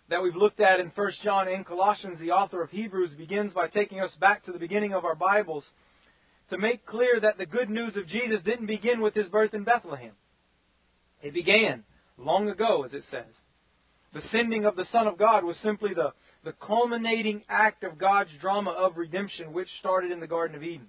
that 0.09 0.21
we've 0.21 0.35
looked 0.35 0.59
at 0.59 0.79
in 0.79 0.91
1 0.93 1.11
John 1.23 1.47
and 1.47 1.65
Colossians, 1.65 2.19
the 2.19 2.31
author 2.31 2.61
of 2.61 2.69
Hebrews 2.69 3.11
begins 3.17 3.53
by 3.53 3.67
taking 3.67 3.99
us 3.99 4.13
back 4.19 4.43
to 4.45 4.51
the 4.51 4.59
beginning 4.59 4.93
of 4.93 5.03
our 5.03 5.15
Bibles 5.15 5.65
to 6.51 6.57
make 6.57 6.85
clear 6.85 7.19
that 7.19 7.37
the 7.37 7.45
good 7.45 7.69
news 7.69 7.95
of 7.97 8.07
Jesus 8.07 8.41
didn't 8.43 8.67
begin 8.67 9.01
with 9.01 9.15
his 9.15 9.29
birth 9.29 9.53
in 9.53 9.63
Bethlehem. 9.63 10.11
It 11.23 11.33
began 11.33 11.83
long 12.21 12.49
ago, 12.49 12.83
as 12.83 12.93
it 12.93 13.03
says. 13.09 13.33
The 14.13 14.21
sending 14.31 14.65
of 14.65 14.75
the 14.75 14.85
Son 14.85 15.07
of 15.07 15.17
God 15.17 15.43
was 15.43 15.57
simply 15.57 15.93
the, 15.93 16.11
the 16.43 16.53
culminating 16.53 17.43
act 17.47 17.83
of 17.83 17.97
God's 17.97 18.31
drama 18.41 18.71
of 18.71 18.97
redemption, 18.97 19.53
which 19.53 19.69
started 19.79 20.11
in 20.11 20.19
the 20.19 20.27
Garden 20.27 20.55
of 20.55 20.63
Eden. 20.63 20.87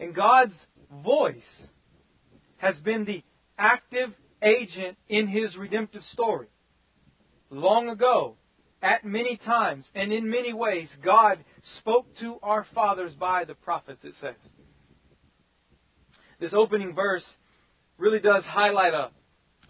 And 0.00 0.14
God's 0.14 0.54
voice 1.04 1.42
has 2.56 2.76
been 2.80 3.04
the 3.04 3.22
active 3.56 4.10
agent 4.42 4.96
in 5.08 5.28
his 5.28 5.56
redemptive 5.56 6.02
story. 6.12 6.48
Long 7.50 7.88
ago, 7.88 8.36
at 8.82 9.04
many 9.04 9.36
times 9.36 9.86
and 9.94 10.12
in 10.12 10.30
many 10.30 10.52
ways, 10.52 10.88
God 11.04 11.44
spoke 11.78 12.06
to 12.20 12.38
our 12.42 12.66
fathers 12.74 13.12
by 13.12 13.44
the 13.44 13.54
prophets, 13.54 14.02
it 14.02 14.14
says. 14.20 14.34
This 16.40 16.54
opening 16.54 16.94
verse 16.94 17.24
really 17.98 18.20
does 18.20 18.44
highlight 18.44 18.94
a, 18.94 19.10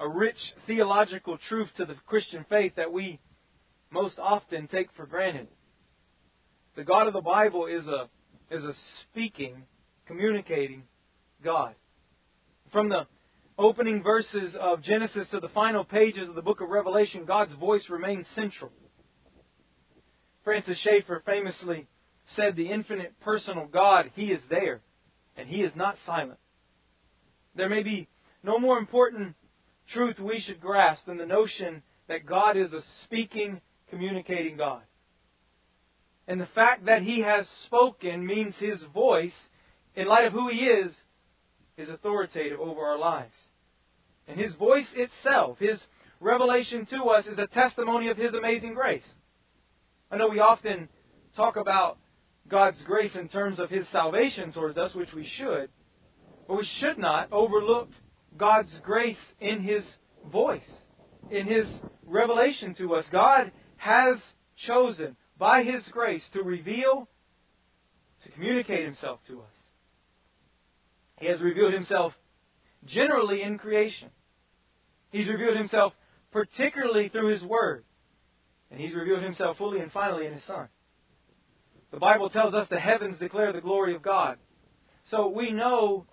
a 0.00 0.08
rich 0.08 0.38
theological 0.66 1.38
truth 1.48 1.68
to 1.76 1.84
the 1.84 1.94
Christian 2.06 2.44
faith 2.48 2.72
that 2.76 2.90
we 2.90 3.20
most 3.92 4.18
often 4.18 4.66
take 4.66 4.88
for 4.96 5.04
granted. 5.04 5.46
The 6.74 6.84
God 6.84 7.06
of 7.06 7.12
the 7.12 7.20
Bible 7.20 7.66
is 7.66 7.86
a, 7.86 8.08
is 8.50 8.64
a 8.64 8.72
speaking, 9.02 9.64
communicating 10.06 10.84
God. 11.44 11.74
From 12.72 12.88
the 12.88 13.06
opening 13.58 14.02
verses 14.02 14.56
of 14.58 14.82
Genesis 14.82 15.28
to 15.30 15.40
the 15.40 15.50
final 15.50 15.84
pages 15.84 16.28
of 16.28 16.34
the 16.34 16.42
book 16.42 16.62
of 16.62 16.70
Revelation, 16.70 17.26
God's 17.26 17.52
voice 17.54 17.84
remains 17.90 18.26
central. 18.34 18.70
Francis 20.44 20.78
Schaeffer 20.78 21.22
famously 21.26 21.86
said, 22.36 22.56
The 22.56 22.70
infinite 22.70 23.12
personal 23.20 23.66
God, 23.66 24.10
He 24.14 24.26
is 24.26 24.40
there, 24.48 24.80
and 25.36 25.46
He 25.46 25.56
is 25.56 25.72
not 25.76 25.96
silent. 26.06 26.38
There 27.54 27.68
may 27.68 27.82
be 27.82 28.08
no 28.42 28.58
more 28.58 28.78
important 28.78 29.34
truth 29.92 30.18
we 30.18 30.40
should 30.40 30.60
grasp 30.60 31.06
than 31.06 31.18
the 31.18 31.26
notion 31.26 31.82
that 32.08 32.26
God 32.26 32.56
is 32.56 32.72
a 32.72 32.82
speaking, 33.04 33.60
communicating 33.88 34.56
God. 34.56 34.82
And 36.26 36.40
the 36.40 36.48
fact 36.54 36.86
that 36.86 37.02
He 37.02 37.20
has 37.20 37.48
spoken 37.66 38.26
means 38.26 38.54
His 38.58 38.82
voice, 38.94 39.34
in 39.94 40.06
light 40.06 40.26
of 40.26 40.32
who 40.32 40.48
He 40.48 40.58
is, 40.58 40.94
is 41.76 41.88
authoritative 41.88 42.60
over 42.60 42.82
our 42.82 42.98
lives. 42.98 43.34
And 44.28 44.38
His 44.38 44.54
voice 44.54 44.86
itself, 44.94 45.58
His 45.58 45.80
revelation 46.20 46.86
to 46.86 47.04
us, 47.04 47.26
is 47.26 47.38
a 47.38 47.46
testimony 47.46 48.10
of 48.10 48.16
His 48.16 48.34
amazing 48.34 48.74
grace. 48.74 49.06
I 50.10 50.16
know 50.16 50.28
we 50.28 50.40
often 50.40 50.88
talk 51.36 51.56
about 51.56 51.98
God's 52.48 52.80
grace 52.84 53.14
in 53.14 53.28
terms 53.28 53.58
of 53.58 53.70
His 53.70 53.88
salvation 53.88 54.52
towards 54.52 54.76
us, 54.78 54.94
which 54.94 55.12
we 55.12 55.26
should, 55.36 55.68
but 56.46 56.56
we 56.56 56.68
should 56.80 56.98
not 56.98 57.32
overlook 57.32 57.88
God's 58.36 58.74
grace 58.82 59.18
in 59.40 59.62
His 59.62 59.84
voice, 60.30 60.68
in 61.30 61.46
His 61.46 61.66
revelation 62.06 62.74
to 62.76 62.94
us. 62.94 63.04
God 63.10 63.52
has 63.76 64.16
chosen, 64.66 65.16
by 65.38 65.62
His 65.62 65.82
grace, 65.90 66.22
to 66.32 66.42
reveal, 66.42 67.08
to 68.24 68.32
communicate 68.32 68.84
Himself 68.84 69.20
to 69.28 69.40
us. 69.40 69.46
He 71.18 71.26
has 71.26 71.40
revealed 71.40 71.74
Himself 71.74 72.12
generally 72.86 73.42
in 73.42 73.58
creation. 73.58 74.08
He's 75.10 75.28
revealed 75.28 75.56
Himself 75.56 75.92
particularly 76.32 77.08
through 77.08 77.32
His 77.32 77.42
Word. 77.42 77.84
And 78.70 78.80
He's 78.80 78.94
revealed 78.94 79.22
Himself 79.22 79.58
fully 79.58 79.80
and 79.80 79.92
finally 79.92 80.26
in 80.26 80.34
His 80.34 80.44
Son. 80.44 80.68
The 81.90 81.98
Bible 81.98 82.30
tells 82.30 82.54
us 82.54 82.68
the 82.68 82.78
heavens 82.78 83.18
declare 83.18 83.52
the 83.52 83.60
glory 83.60 83.94
of 83.96 84.02
God. 84.02 84.38
So 85.06 85.28
we 85.28 85.50
know, 85.50 86.06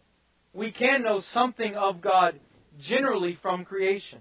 we 0.58 0.72
can 0.72 1.04
know 1.04 1.22
something 1.34 1.76
of 1.76 2.02
God 2.02 2.40
generally 2.82 3.38
from 3.44 3.64
creation. 3.64 4.20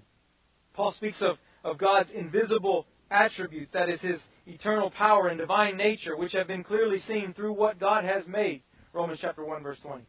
Paul 0.75 0.91
speaks 0.91 1.17
of, 1.19 1.37
of 1.63 1.79
God's 1.79 2.09
invisible 2.13 2.85
attributes, 3.09 3.71
that 3.73 3.89
is, 3.89 3.99
His 4.01 4.19
eternal 4.45 4.91
power 4.91 5.29
and 5.29 5.39
divine 5.39 5.77
nature, 5.77 6.15
which 6.15 6.33
have 6.33 6.45
been 6.45 6.63
clearly 6.63 6.99
seen 6.99 7.33
through 7.33 7.53
what 7.53 7.79
God 7.79 8.03
has 8.03 8.27
made. 8.27 8.61
Romans 8.93 9.17
chapter 9.19 9.43
1, 9.43 9.63
verse 9.63 9.79
20. 9.81 10.03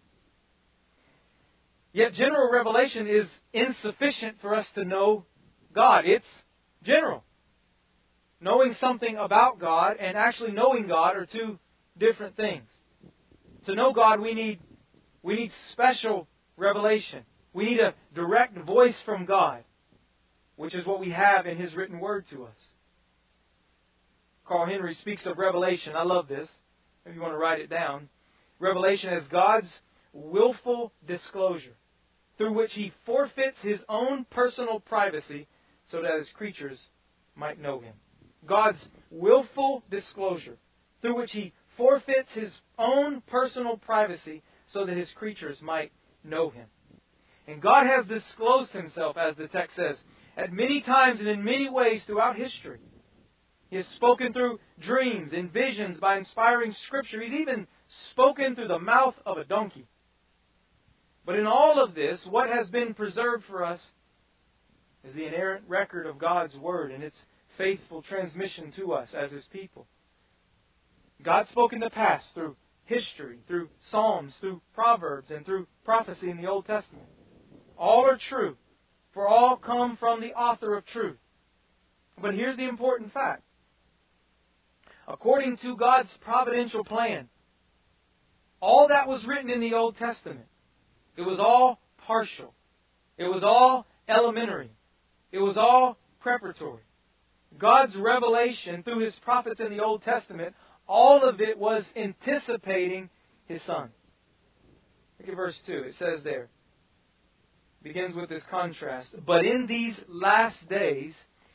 Yet 1.94 2.12
general 2.12 2.52
revelation 2.52 3.06
is 3.06 3.26
insufficient 3.54 4.36
for 4.42 4.54
us 4.54 4.66
to 4.74 4.84
know 4.84 5.24
God. 5.74 6.04
It's 6.04 6.26
general 6.84 7.24
knowing 8.40 8.74
something 8.78 9.16
about 9.16 9.58
God 9.58 9.96
and 9.98 10.16
actually 10.16 10.52
knowing 10.52 10.86
God 10.86 11.16
are 11.16 11.26
two 11.26 11.58
different 11.98 12.36
things. 12.36 12.68
To 13.66 13.74
know 13.74 13.92
God, 13.92 14.20
we 14.20 14.34
need 14.34 14.60
we 15.22 15.34
need 15.34 15.50
special 15.72 16.26
revelation. 16.56 17.24
We 17.52 17.64
need 17.64 17.80
a 17.80 17.94
direct 18.14 18.58
voice 18.58 18.96
from 19.04 19.26
God, 19.26 19.64
which 20.56 20.74
is 20.74 20.86
what 20.86 21.00
we 21.00 21.10
have 21.10 21.46
in 21.46 21.56
His 21.56 21.74
written 21.74 22.00
word 22.00 22.24
to 22.30 22.44
us. 22.44 22.56
Carl 24.46 24.66
Henry 24.66 24.94
speaks 24.94 25.26
of 25.26 25.38
revelation. 25.38 25.94
I 25.94 26.04
love 26.04 26.28
this. 26.28 26.48
If 27.04 27.14
you 27.14 27.20
want 27.20 27.34
to 27.34 27.38
write 27.38 27.60
it 27.60 27.70
down, 27.70 28.08
revelation 28.58 29.10
as 29.10 29.24
God's 29.28 29.68
willful 30.12 30.92
disclosure, 31.06 31.76
through 32.36 32.54
which 32.54 32.72
He 32.72 32.92
forfeits 33.04 33.56
His 33.62 33.80
own 33.88 34.26
personal 34.30 34.80
privacy, 34.80 35.46
so 35.90 36.02
that 36.02 36.18
His 36.18 36.28
creatures 36.34 36.78
might 37.34 37.60
know 37.60 37.80
Him. 37.80 37.94
God's 38.46 38.82
willful 39.10 39.82
disclosure, 39.90 40.56
through 41.02 41.16
which 41.16 41.32
he 41.32 41.52
forfeits 41.76 42.30
his 42.34 42.52
own 42.78 43.22
personal 43.26 43.76
privacy 43.76 44.42
so 44.72 44.86
that 44.86 44.96
his 44.96 45.10
creatures 45.14 45.58
might 45.62 45.92
know 46.24 46.50
him. 46.50 46.66
And 47.46 47.62
God 47.62 47.86
has 47.86 48.06
disclosed 48.06 48.70
himself, 48.72 49.16
as 49.16 49.36
the 49.36 49.48
text 49.48 49.76
says, 49.76 49.96
at 50.36 50.52
many 50.52 50.82
times 50.82 51.20
and 51.20 51.28
in 51.28 51.42
many 51.42 51.68
ways 51.70 52.02
throughout 52.04 52.36
history. 52.36 52.80
He 53.70 53.76
has 53.76 53.86
spoken 53.96 54.32
through 54.32 54.60
dreams 54.80 55.32
and 55.32 55.52
visions 55.52 55.98
by 55.98 56.16
inspiring 56.16 56.74
scripture. 56.86 57.22
He's 57.22 57.32
even 57.32 57.66
spoken 58.10 58.54
through 58.54 58.68
the 58.68 58.78
mouth 58.78 59.14
of 59.26 59.38
a 59.38 59.44
donkey. 59.44 59.86
But 61.24 61.38
in 61.38 61.46
all 61.46 61.82
of 61.82 61.94
this, 61.94 62.26
what 62.30 62.48
has 62.48 62.68
been 62.70 62.94
preserved 62.94 63.44
for 63.46 63.64
us 63.64 63.80
is 65.04 65.14
the 65.14 65.26
inerrant 65.26 65.64
record 65.68 66.06
of 66.06 66.18
God's 66.18 66.56
Word 66.56 66.90
and 66.90 67.02
its 67.02 67.16
faithful 67.58 68.02
transmission 68.02 68.72
to 68.76 68.92
us 68.92 69.10
as 69.14 69.30
His 69.30 69.44
people. 69.52 69.86
God 71.22 71.46
spoke 71.48 71.72
in 71.72 71.80
the 71.80 71.90
past 71.90 72.26
through 72.32 72.56
history, 72.88 73.38
through 73.46 73.68
Psalms, 73.90 74.32
through 74.40 74.60
Proverbs, 74.74 75.30
and 75.30 75.44
through 75.44 75.66
prophecy 75.84 76.30
in 76.30 76.38
the 76.38 76.48
Old 76.48 76.66
Testament. 76.66 77.06
All 77.76 78.06
are 78.06 78.18
true, 78.28 78.56
for 79.12 79.28
all 79.28 79.56
come 79.56 79.96
from 79.98 80.20
the 80.20 80.32
author 80.32 80.76
of 80.76 80.86
truth. 80.86 81.18
But 82.20 82.34
here's 82.34 82.56
the 82.56 82.68
important 82.68 83.12
fact. 83.12 83.42
According 85.06 85.58
to 85.58 85.76
God's 85.76 86.10
providential 86.22 86.82
plan, 86.82 87.28
all 88.60 88.88
that 88.88 89.06
was 89.06 89.24
written 89.26 89.50
in 89.50 89.60
the 89.60 89.74
Old 89.74 89.96
Testament, 89.96 90.46
it 91.16 91.22
was 91.22 91.38
all 91.38 91.78
partial. 92.06 92.54
It 93.18 93.24
was 93.26 93.42
all 93.44 93.86
elementary. 94.08 94.70
It 95.30 95.38
was 95.38 95.56
all 95.58 95.98
preparatory. 96.20 96.82
God's 97.58 97.94
revelation 97.96 98.82
through 98.82 99.04
his 99.04 99.14
prophets 99.22 99.60
in 99.60 99.70
the 99.70 99.82
Old 99.82 100.02
Testament, 100.02 100.54
all 100.88 101.28
of 101.28 101.40
it 101.40 101.58
was 101.58 101.84
anticipating 101.96 103.10
his 103.46 103.62
son. 103.64 103.90
Look 105.20 105.28
at 105.28 105.36
verse 105.36 105.58
2. 105.66 105.84
It 105.88 105.94
says 105.98 106.22
there, 106.24 106.48
begins 107.82 108.14
with 108.14 108.28
this 108.28 108.42
contrast. 108.50 109.14
But 109.26 109.44
in 109.44 109.66
these 109.66 109.98
last 110.08 110.68
days, 110.68 111.12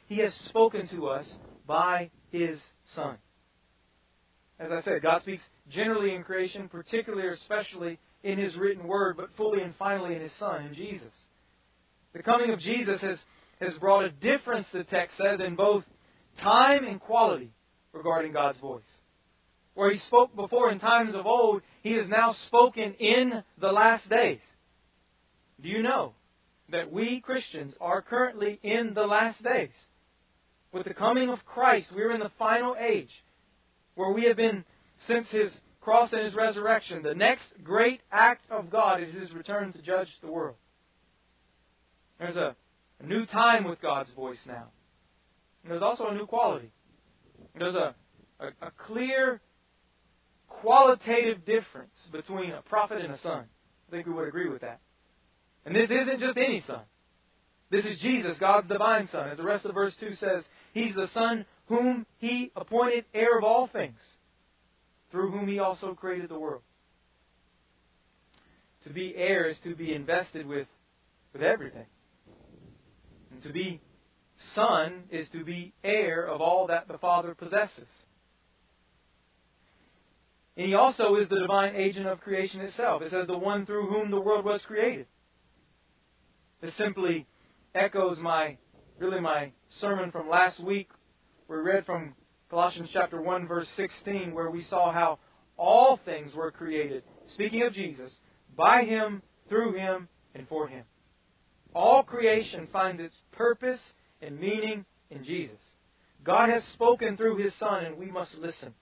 he 0.07 0.17
has 0.19 0.33
spoken 0.49 0.87
to 0.89 1.07
us 1.07 1.29
by 1.65 2.11
his 2.31 2.59
son. 2.95 3.17
As 4.59 4.71
I 4.71 4.81
said, 4.81 5.01
God 5.01 5.21
speaks 5.21 5.41
generally 5.69 6.13
in 6.13 6.23
creation, 6.23 6.69
particularly 6.69 7.27
or 7.27 7.31
especially 7.31 7.99
in 8.23 8.37
his 8.37 8.55
written 8.55 8.87
word, 8.87 9.17
but 9.17 9.29
fully 9.35 9.61
and 9.61 9.73
finally 9.77 10.15
in 10.15 10.21
his 10.21 10.31
son, 10.37 10.65
in 10.65 10.73
Jesus. 10.73 11.11
The 12.13 12.23
coming 12.23 12.51
of 12.51 12.59
Jesus 12.59 13.01
has 13.01 13.17
has 13.63 13.73
brought 13.75 14.05
a 14.05 14.09
difference, 14.09 14.67
the 14.73 14.83
text 14.83 15.17
says, 15.17 15.39
in 15.39 15.55
both 15.55 15.83
time 16.41 16.85
and 16.85 16.99
quality 16.99 17.51
regarding 17.91 18.33
God's 18.33 18.59
voice. 18.59 18.83
Where 19.75 19.91
he 19.91 19.99
spoke 19.99 20.35
before 20.35 20.71
in 20.71 20.79
times 20.79 21.15
of 21.15 21.25
old, 21.25 21.61
he 21.81 21.93
has 21.93 22.07
now 22.07 22.35
spoken 22.47 22.93
in 22.99 23.43
the 23.59 23.71
last 23.71 24.07
days. 24.09 24.39
Do 25.61 25.69
you 25.69 25.81
know 25.81 26.13
that 26.73 26.91
we 26.91 27.21
Christians 27.21 27.73
are 27.79 28.01
currently 28.01 28.59
in 28.63 28.93
the 28.93 29.05
last 29.05 29.43
days. 29.43 29.69
With 30.71 30.85
the 30.85 30.93
coming 30.93 31.29
of 31.29 31.45
Christ, 31.45 31.87
we're 31.95 32.13
in 32.13 32.19
the 32.19 32.31
final 32.39 32.75
age 32.79 33.11
where 33.95 34.11
we 34.11 34.23
have 34.25 34.37
been, 34.37 34.65
since 35.07 35.29
his 35.29 35.53
cross 35.81 36.11
and 36.13 36.25
his 36.25 36.33
resurrection, 36.33 37.03
the 37.03 37.13
next 37.13 37.43
great 37.63 38.01
act 38.11 38.41
of 38.49 38.71
God 38.71 39.03
is 39.03 39.13
his 39.13 39.31
return 39.33 39.71
to 39.73 39.81
judge 39.81 40.07
the 40.21 40.31
world. 40.31 40.55
There's 42.17 42.37
a, 42.37 42.55
a 42.99 43.05
new 43.05 43.25
time 43.27 43.65
with 43.65 43.81
God's 43.81 44.11
voice 44.13 44.39
now. 44.47 44.69
And 45.63 45.71
there's 45.71 45.83
also 45.83 46.07
a 46.07 46.15
new 46.15 46.25
quality. 46.25 46.71
There's 47.55 47.75
a, 47.75 47.93
a, 48.39 48.47
a 48.65 48.71
clear 48.87 49.41
qualitative 50.61 51.45
difference 51.45 51.95
between 52.11 52.51
a 52.51 52.61
prophet 52.61 53.01
and 53.01 53.13
a 53.13 53.19
son. 53.19 53.45
I 53.87 53.91
think 53.91 54.07
we 54.07 54.13
would 54.13 54.27
agree 54.27 54.49
with 54.49 54.61
that. 54.61 54.79
And 55.65 55.75
this 55.75 55.89
isn't 55.89 56.19
just 56.19 56.37
any 56.37 56.63
son. 56.65 56.81
This 57.71 57.85
is 57.85 57.99
Jesus, 57.99 58.37
God's 58.39 58.67
divine 58.67 59.07
Son. 59.07 59.29
As 59.29 59.37
the 59.37 59.43
rest 59.43 59.65
of 59.65 59.73
verse 59.73 59.93
2 59.99 60.13
says, 60.13 60.43
He's 60.73 60.93
the 60.93 61.07
Son 61.13 61.45
whom 61.65 62.05
He 62.19 62.51
appointed 62.55 63.05
heir 63.13 63.37
of 63.37 63.43
all 63.43 63.67
things, 63.67 63.97
through 65.11 65.31
whom 65.31 65.47
He 65.47 65.57
also 65.57 65.95
created 65.95 66.29
the 66.29 66.37
world. 66.37 66.61
To 68.83 68.91
be 68.91 69.15
heir 69.15 69.47
is 69.47 69.57
to 69.63 69.75
be 69.75 69.93
invested 69.93 70.45
with, 70.45 70.67
with 71.31 71.41
everything. 71.41 71.85
And 73.31 73.41
to 73.41 73.51
be 73.51 73.81
son 74.53 75.05
is 75.09 75.27
to 75.31 75.43
be 75.43 75.73
heir 75.83 76.27
of 76.27 76.41
all 76.41 76.67
that 76.67 76.87
the 76.87 76.97
Father 76.97 77.33
possesses. 77.33 77.87
And 80.55 80.67
he 80.67 80.75
also 80.75 81.15
is 81.15 81.29
the 81.29 81.39
divine 81.39 81.75
agent 81.75 82.05
of 82.05 82.21
creation 82.21 82.61
itself. 82.61 83.01
It 83.01 83.11
says, 83.11 83.27
the 83.27 83.37
one 83.37 83.65
through 83.65 83.87
whom 83.87 84.11
the 84.11 84.21
world 84.21 84.45
was 84.45 84.61
created. 84.67 85.07
This 86.61 86.75
simply 86.77 87.25
echoes 87.73 88.19
my, 88.19 88.57
really 88.99 89.19
my 89.19 89.51
sermon 89.81 90.11
from 90.11 90.29
last 90.29 90.63
week. 90.63 90.89
We 91.47 91.57
read 91.57 91.85
from 91.85 92.13
Colossians 92.49 92.89
chapter 92.93 93.21
1 93.21 93.47
verse 93.47 93.67
16 93.75 94.33
where 94.33 94.51
we 94.51 94.63
saw 94.65 94.91
how 94.93 95.19
all 95.57 95.99
things 96.05 96.33
were 96.33 96.51
created, 96.51 97.03
speaking 97.33 97.63
of 97.63 97.73
Jesus, 97.73 98.11
by 98.55 98.83
him, 98.83 99.21
through 99.49 99.73
him, 99.73 100.07
and 100.35 100.47
for 100.47 100.67
him. 100.67 100.83
All 101.75 102.03
creation 102.03 102.67
finds 102.71 102.99
its 102.99 103.15
purpose 103.31 103.79
and 104.21 104.39
meaning 104.39 104.85
in 105.09 105.23
Jesus. 105.23 105.57
God 106.23 106.49
has 106.49 106.63
spoken 106.73 107.17
through 107.17 107.37
his 107.37 107.53
Son, 107.59 107.85
and 107.85 107.97
we 107.97 108.05
must 108.05 108.35
listen. 108.35 108.73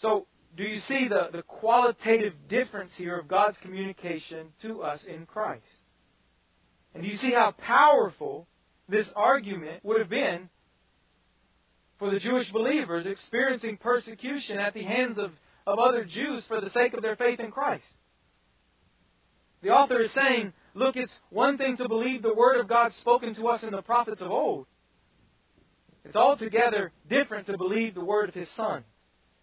So, 0.00 0.26
do 0.56 0.62
you 0.62 0.80
see 0.88 1.08
the, 1.08 1.28
the 1.32 1.42
qualitative 1.42 2.32
difference 2.48 2.92
here 2.96 3.18
of 3.18 3.28
God's 3.28 3.56
communication 3.58 4.48
to 4.62 4.82
us 4.82 5.00
in 5.06 5.26
Christ? 5.26 5.62
And 6.94 7.02
do 7.02 7.08
you 7.08 7.16
see 7.16 7.32
how 7.32 7.52
powerful 7.52 8.46
this 8.88 9.06
argument 9.14 9.84
would 9.84 10.00
have 10.00 10.08
been 10.08 10.48
for 11.98 12.10
the 12.10 12.18
Jewish 12.18 12.50
believers 12.50 13.06
experiencing 13.06 13.76
persecution 13.76 14.58
at 14.58 14.74
the 14.74 14.84
hands 14.84 15.18
of, 15.18 15.32
of 15.66 15.78
other 15.78 16.04
Jews 16.04 16.44
for 16.48 16.60
the 16.60 16.70
sake 16.70 16.94
of 16.94 17.02
their 17.02 17.16
faith 17.16 17.40
in 17.40 17.50
Christ? 17.50 17.84
The 19.62 19.70
author 19.70 20.00
is 20.00 20.12
saying, 20.14 20.52
look, 20.74 20.96
it's 20.96 21.12
one 21.30 21.58
thing 21.58 21.76
to 21.76 21.88
believe 21.88 22.22
the 22.22 22.34
word 22.34 22.60
of 22.60 22.68
God 22.68 22.92
spoken 23.00 23.34
to 23.34 23.48
us 23.48 23.62
in 23.62 23.72
the 23.72 23.82
prophets 23.82 24.20
of 24.20 24.30
old. 24.30 24.66
It's 26.04 26.16
altogether 26.16 26.92
different 27.10 27.46
to 27.46 27.58
believe 27.58 27.94
the 27.94 28.04
word 28.04 28.28
of 28.28 28.34
his 28.34 28.48
Son 28.56 28.84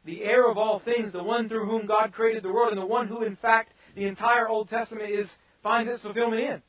the 0.06 0.24
heir 0.24 0.50
of 0.50 0.58
all 0.58 0.82
things, 0.84 1.12
the 1.12 1.24
one 1.24 1.50
through 1.50 1.66
whom 1.66 1.88
God 1.88 2.14
created 2.14 2.44
the 2.44 2.52
world, 2.52 2.72
and 2.72 2.82
the 2.82 2.86
one 2.86 3.08
who, 3.08 3.24
in 3.24 3.36
fact, 3.38 3.72
the 3.96 4.06
entire 4.06 4.48
Old 4.48 4.70
Testament 4.70 5.10
is 5.10 5.28
finds 5.64 5.92
its 5.92 6.04
fulfillment 6.04 6.42
in. 6.42 6.62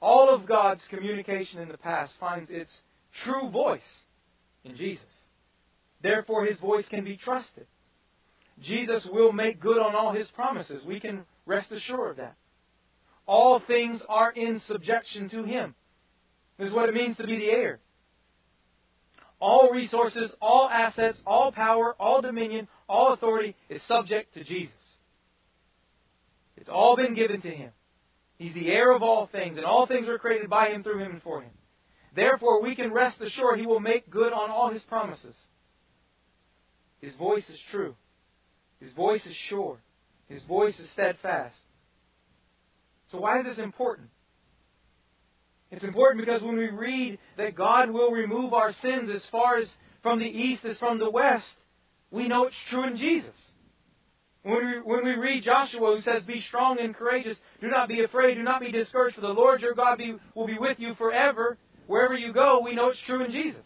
All 0.00 0.32
of 0.32 0.46
God's 0.46 0.82
communication 0.88 1.60
in 1.60 1.68
the 1.68 1.78
past 1.78 2.12
finds 2.20 2.50
its 2.50 2.70
true 3.24 3.50
voice 3.50 3.80
in 4.62 4.76
Jesus. 4.76 5.04
Therefore, 6.02 6.44
his 6.44 6.58
voice 6.60 6.84
can 6.88 7.04
be 7.04 7.16
trusted. 7.16 7.66
Jesus 8.60 9.06
will 9.10 9.32
make 9.32 9.58
good 9.58 9.78
on 9.78 9.96
all 9.96 10.12
his 10.12 10.28
promises. 10.28 10.84
We 10.86 11.00
can 11.00 11.24
rest 11.46 11.72
assured 11.72 12.12
of 12.12 12.16
that. 12.18 12.36
All 13.26 13.60
things 13.66 14.00
are 14.08 14.30
in 14.30 14.60
subjection 14.66 15.28
to 15.30 15.42
him. 15.42 15.74
This 16.58 16.68
is 16.68 16.74
what 16.74 16.88
it 16.88 16.94
means 16.94 17.16
to 17.16 17.26
be 17.26 17.38
the 17.38 17.50
heir 17.50 17.80
all 19.40 19.70
resources, 19.70 20.32
all 20.40 20.68
assets, 20.70 21.18
all 21.26 21.52
power, 21.52 21.94
all 21.98 22.22
dominion, 22.22 22.68
all 22.88 23.12
authority 23.12 23.54
is 23.68 23.82
subject 23.86 24.34
to 24.34 24.44
Jesus. 24.44 24.74
It's 26.56 26.68
all 26.68 26.96
been 26.96 27.14
given 27.14 27.40
to 27.42 27.50
him. 27.50 27.70
He's 28.36 28.54
the 28.54 28.68
heir 28.68 28.94
of 28.94 29.02
all 29.02 29.28
things, 29.30 29.56
and 29.56 29.64
all 29.64 29.86
things 29.86 30.08
are 30.08 30.18
created 30.18 30.50
by 30.50 30.68
him, 30.68 30.82
through 30.82 31.00
him, 31.00 31.12
and 31.12 31.22
for 31.22 31.42
him. 31.42 31.50
Therefore, 32.14 32.62
we 32.62 32.74
can 32.74 32.92
rest 32.92 33.20
assured 33.20 33.58
he 33.58 33.66
will 33.66 33.80
make 33.80 34.10
good 34.10 34.32
on 34.32 34.50
all 34.50 34.72
his 34.72 34.82
promises. 34.82 35.36
His 37.00 37.14
voice 37.16 37.48
is 37.48 37.60
true. 37.70 37.94
His 38.80 38.92
voice 38.92 39.24
is 39.26 39.36
sure. 39.48 39.78
His 40.28 40.42
voice 40.44 40.78
is 40.78 40.90
steadfast. 40.92 41.56
So, 43.10 43.20
why 43.20 43.40
is 43.40 43.46
this 43.46 43.58
important? 43.58 44.08
It's 45.74 45.84
important 45.84 46.24
because 46.24 46.40
when 46.42 46.56
we 46.56 46.68
read 46.68 47.18
that 47.36 47.56
God 47.56 47.90
will 47.90 48.12
remove 48.12 48.54
our 48.54 48.72
sins 48.74 49.10
as 49.12 49.22
far 49.32 49.58
as 49.58 49.68
from 50.04 50.20
the 50.20 50.24
east 50.24 50.64
as 50.64 50.78
from 50.78 51.00
the 51.00 51.10
west, 51.10 51.46
we 52.12 52.28
know 52.28 52.44
it's 52.44 52.56
true 52.70 52.86
in 52.86 52.96
Jesus. 52.96 53.34
When 54.44 54.54
we, 54.54 54.72
when 54.84 55.04
we 55.04 55.14
read 55.14 55.42
Joshua 55.42 55.96
who 55.96 56.00
says, 56.02 56.22
Be 56.24 56.40
strong 56.42 56.78
and 56.78 56.94
courageous, 56.94 57.36
do 57.60 57.66
not 57.66 57.88
be 57.88 58.04
afraid, 58.04 58.34
do 58.34 58.44
not 58.44 58.60
be 58.60 58.70
discouraged, 58.70 59.16
for 59.16 59.22
the 59.22 59.28
Lord 59.28 59.62
your 59.62 59.74
God 59.74 59.98
be, 59.98 60.14
will 60.36 60.46
be 60.46 60.58
with 60.58 60.78
you 60.78 60.94
forever. 60.94 61.58
Wherever 61.88 62.14
you 62.14 62.32
go, 62.32 62.60
we 62.64 62.74
know 62.74 62.88
it's 62.88 63.02
true 63.06 63.24
in 63.24 63.32
Jesus. 63.32 63.64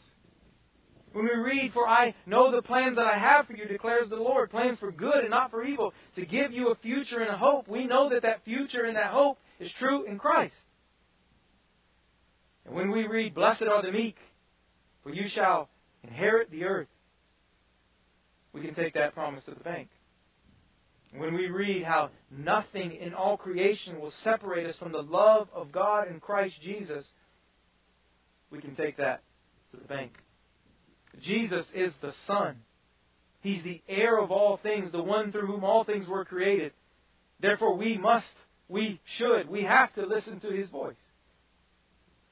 When 1.13 1.27
we 1.27 1.35
read, 1.35 1.73
For 1.75 1.87
I 1.87 2.15
know 2.25 2.51
the 2.51 2.63
plans 2.63 2.97
that 2.97 3.07
I 3.07 3.19
have 3.19 3.47
for 3.47 3.55
you, 3.55 3.67
declares 3.67 4.09
the 4.09 4.17
Lord, 4.17 4.51
plans 4.51 4.79
for 4.79 4.93
good 4.93 5.19
and 5.21 5.31
not 5.31 5.51
for 5.51 5.63
evil, 5.63 5.93
to 6.15 6.25
give 6.25 6.53
you 6.53 6.71
a 6.71 6.77
future 6.77 7.21
and 7.21 7.35
a 7.35 7.37
hope, 7.37 7.69
we 7.69 7.85
know 7.85 8.09
that 8.09 8.23
that 8.23 8.45
future 8.45 8.85
and 8.85 8.97
that 8.97 9.11
hope 9.11 9.39
is 9.61 9.71
true 9.79 10.07
in 10.07 10.19
Christ. 10.19 10.55
And 12.69 12.77
when 12.77 12.91
we 12.91 13.07
read, 13.07 13.35
Blessed 13.35 13.63
are 13.63 13.83
the 13.83 13.91
meek, 13.91 14.17
for 15.03 15.11
you 15.11 15.27
shall 15.29 15.71
inherit 16.05 16.51
the 16.51 16.65
earth, 16.65 16.89
we 18.53 18.61
can 18.61 18.75
take 18.75 18.95
that 18.95 19.15
promise 19.15 19.43
to 19.45 19.53
the 19.53 19.61
bank. 19.61 19.89
When 21.17 21.35
we 21.35 21.47
read 21.47 21.85
how 21.85 22.11
nothing 22.31 22.93
in 22.93 23.15
all 23.15 23.39
creation 23.39 23.99
will 23.99 24.13
separate 24.23 24.67
us 24.67 24.77
from 24.77 24.93
the 24.93 25.03
love 25.03 25.49
of 25.55 25.73
God 25.73 26.09
in 26.09 26.21
Christ 26.21 26.57
Jesus, 26.63 27.05
we 28.51 28.61
can 28.61 28.77
take 28.77 28.99
that 28.99 29.23
to 29.73 29.79
the 29.79 29.87
bank. 29.87 30.13
Jesus 31.23 31.65
is 31.75 31.93
the 32.03 32.13
Son. 32.27 32.57
He's 33.41 33.65
the 33.65 33.81
heir 33.89 34.19
of 34.19 34.31
all 34.31 34.59
things, 34.63 34.93
the 34.93 35.03
one 35.03 35.33
through 35.33 35.47
whom 35.47 35.65
all 35.65 35.85
things 35.85 36.07
were 36.07 36.25
created. 36.27 36.73
Therefore, 37.41 37.77
we 37.77 37.97
must, 37.97 38.27
we 38.69 39.01
should, 39.17 39.49
we 39.49 39.63
have 39.63 39.95
to 39.95 40.05
listen 40.05 40.41
to 40.41 40.51
His 40.51 40.69
voice. 40.69 40.97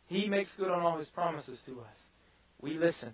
He 0.09 0.29
makes 0.29 0.51
good 0.57 0.71
on 0.71 0.83
all 0.83 0.99
his 0.99 1.09
promises 1.09 1.59
to 1.67 1.81
us. 1.81 1.97
We 2.61 2.79
listen. 2.79 3.13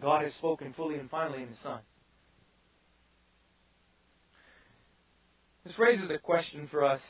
God 0.00 0.22
has 0.24 0.34
spoken 0.34 0.72
fully 0.74 0.96
and 0.96 1.10
finally 1.10 1.42
in 1.42 1.48
his 1.48 1.58
Son. 1.62 1.80
This 5.64 5.78
raises 5.78 6.10
a 6.10 6.18
question 6.18 6.68
for 6.70 6.84
us. 6.84 7.00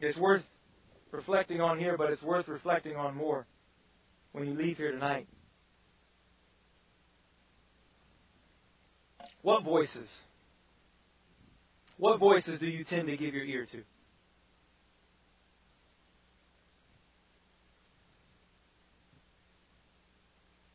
It's 0.00 0.18
worth 0.18 0.42
reflecting 1.10 1.60
on 1.60 1.78
here, 1.78 1.96
but 1.98 2.10
it's 2.10 2.22
worth 2.22 2.48
reflecting 2.48 2.96
on 2.96 3.14
more 3.14 3.46
when 4.32 4.46
you 4.46 4.54
leave 4.54 4.76
here 4.76 4.92
tonight. 4.92 5.26
What 9.42 9.62
voices? 9.62 10.08
What 11.98 12.18
voices 12.18 12.60
do 12.60 12.66
you 12.66 12.84
tend 12.84 13.08
to 13.08 13.16
give 13.16 13.34
your 13.34 13.44
ear 13.44 13.66
to? 13.72 13.82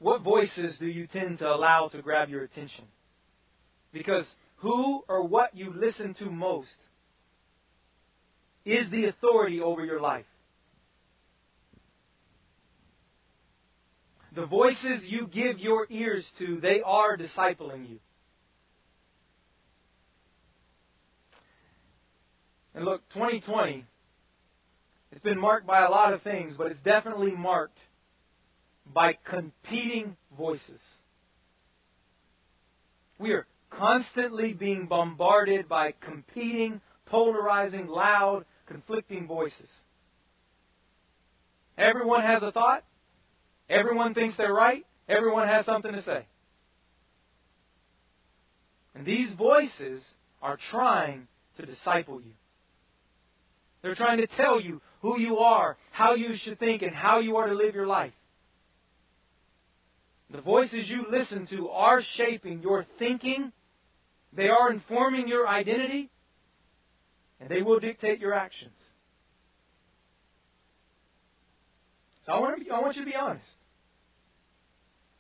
What 0.02 0.24
voices 0.24 0.76
do 0.80 0.88
you 0.88 1.06
tend 1.06 1.38
to 1.40 1.48
allow 1.48 1.88
to 1.90 2.02
grab 2.02 2.28
your 2.28 2.44
attention? 2.44 2.86
Because 3.94 4.26
who 4.56 5.04
or 5.08 5.28
what 5.28 5.56
you 5.56 5.72
listen 5.76 6.16
to 6.16 6.26
most 6.26 6.70
is 8.66 8.90
the 8.90 9.06
authority 9.06 9.62
over 9.62 9.86
your 9.86 10.02
life. 10.02 10.26
The 14.34 14.48
voices 14.48 15.06
you 15.08 15.28
give 15.28 15.60
your 15.60 15.86
ears 15.92 16.26
to, 16.40 16.60
they 16.60 16.82
are 16.84 17.16
discipling 17.16 17.88
you. 17.88 18.00
And 22.74 22.86
look, 22.86 23.02
2020, 23.14 23.86
it's 25.12 25.22
been 25.22 25.40
marked 25.40 25.68
by 25.68 25.86
a 25.86 25.92
lot 25.92 26.14
of 26.14 26.24
things, 26.24 26.56
but 26.58 26.72
it's 26.72 26.82
definitely 26.82 27.32
marked 27.32 27.78
by 28.94 29.18
competing 29.30 30.16
voices. 30.38 30.80
We 33.20 33.32
are 33.32 33.46
constantly 33.70 34.54
being 34.54 34.88
bombarded 34.88 35.70
by 35.70 35.94
competing, 36.02 36.82
polarizing, 37.06 37.88
loud, 37.88 38.46
conflicting 38.68 39.28
voices. 39.28 39.70
Everyone 41.78 42.22
has 42.22 42.44
a 42.44 42.52
thought. 42.52 42.84
Everyone 43.70 44.14
thinks 44.14 44.36
they're 44.38 44.54
right. 44.54 44.86
Everyone 45.08 45.48
has 45.48 45.66
something 45.66 45.92
to 45.92 46.04
say. 46.04 46.26
And 48.96 49.06
these 49.06 49.32
voices 49.38 50.02
are 50.42 50.58
trying 50.70 51.28
to 51.58 51.66
disciple 51.66 52.22
you. 52.22 52.34
They're 53.82 53.96
trying 53.96 54.18
to 54.18 54.28
tell 54.28 54.60
you 54.60 54.82
who 55.02 55.20
you 55.20 55.38
are, 55.38 55.78
how 55.92 56.16
you 56.16 56.36
should 56.44 56.60
think, 56.60 56.82
and 56.82 56.94
how 56.94 57.20
you 57.20 57.38
are 57.38 57.48
to 57.48 57.56
live 57.56 57.74
your 57.74 57.88
life. 57.88 58.14
The 60.32 60.41
voices 60.41 60.88
you 60.88 61.06
listen 61.12 61.46
to 61.48 61.70
are 61.70 62.02
shaping 62.15 62.62
your 62.62 62.86
thinking, 62.98 63.52
they 64.34 64.48
are 64.48 64.72
informing 64.72 65.28
your 65.28 65.48
identity, 65.48 66.10
and 67.39 67.50
they 67.50 67.62
will 67.62 67.80
dictate 67.80 68.20
your 68.20 68.34
actions. 68.34 68.72
So 72.26 72.32
I 72.32 72.39
want, 72.39 72.63
to, 72.65 72.72
I 72.74 72.80
want 72.80 72.96
you 72.96 73.04
to 73.04 73.10
be 73.10 73.15
honest. 73.15 73.46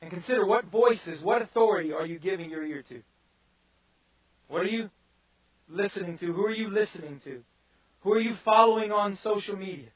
And 0.01 0.09
consider 0.09 0.45
what 0.45 0.65
voices, 0.65 1.21
what 1.21 1.41
authority 1.41 1.91
are 1.91 2.05
you 2.05 2.17
giving 2.17 2.49
your 2.49 2.63
ear 2.63 2.83
to? 2.89 3.01
What 4.47 4.61
are 4.61 4.69
you 4.69 4.89
listening 5.67 6.17
to? 6.19 6.33
Who 6.33 6.45
are 6.45 6.53
you 6.53 6.69
listening 6.69 7.19
to? 7.25 7.41
Who 8.01 8.13
are 8.13 8.19
you 8.19 8.35
following 8.45 8.91
on 8.91 9.17
social 9.23 9.55
media? 9.55 9.89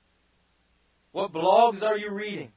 What 1.12 1.32
blogs 1.32 1.82
are 1.82 1.98
you 1.98 2.12
reading? 2.12 2.52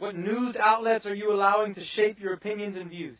What 0.00 0.16
news 0.16 0.56
outlets 0.56 1.04
are 1.04 1.14
you 1.14 1.30
allowing 1.30 1.74
to 1.74 1.84
shape 1.84 2.18
your 2.18 2.32
opinions 2.32 2.74
and 2.74 2.88
views? 2.88 3.18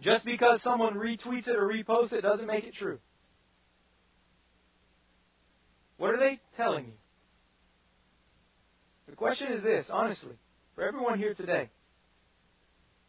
Just 0.00 0.24
because 0.24 0.60
someone 0.62 0.94
retweets 0.94 1.46
it 1.46 1.54
or 1.54 1.68
reposts 1.68 2.12
it 2.12 2.22
doesn't 2.22 2.46
make 2.46 2.64
it 2.64 2.74
true. 2.74 2.98
What 5.96 6.10
are 6.10 6.18
they 6.18 6.40
telling 6.56 6.86
you? 6.86 6.92
The 9.08 9.14
question 9.14 9.52
is 9.52 9.62
this, 9.62 9.86
honestly, 9.92 10.34
for 10.74 10.82
everyone 10.82 11.18
here 11.18 11.34
today. 11.34 11.70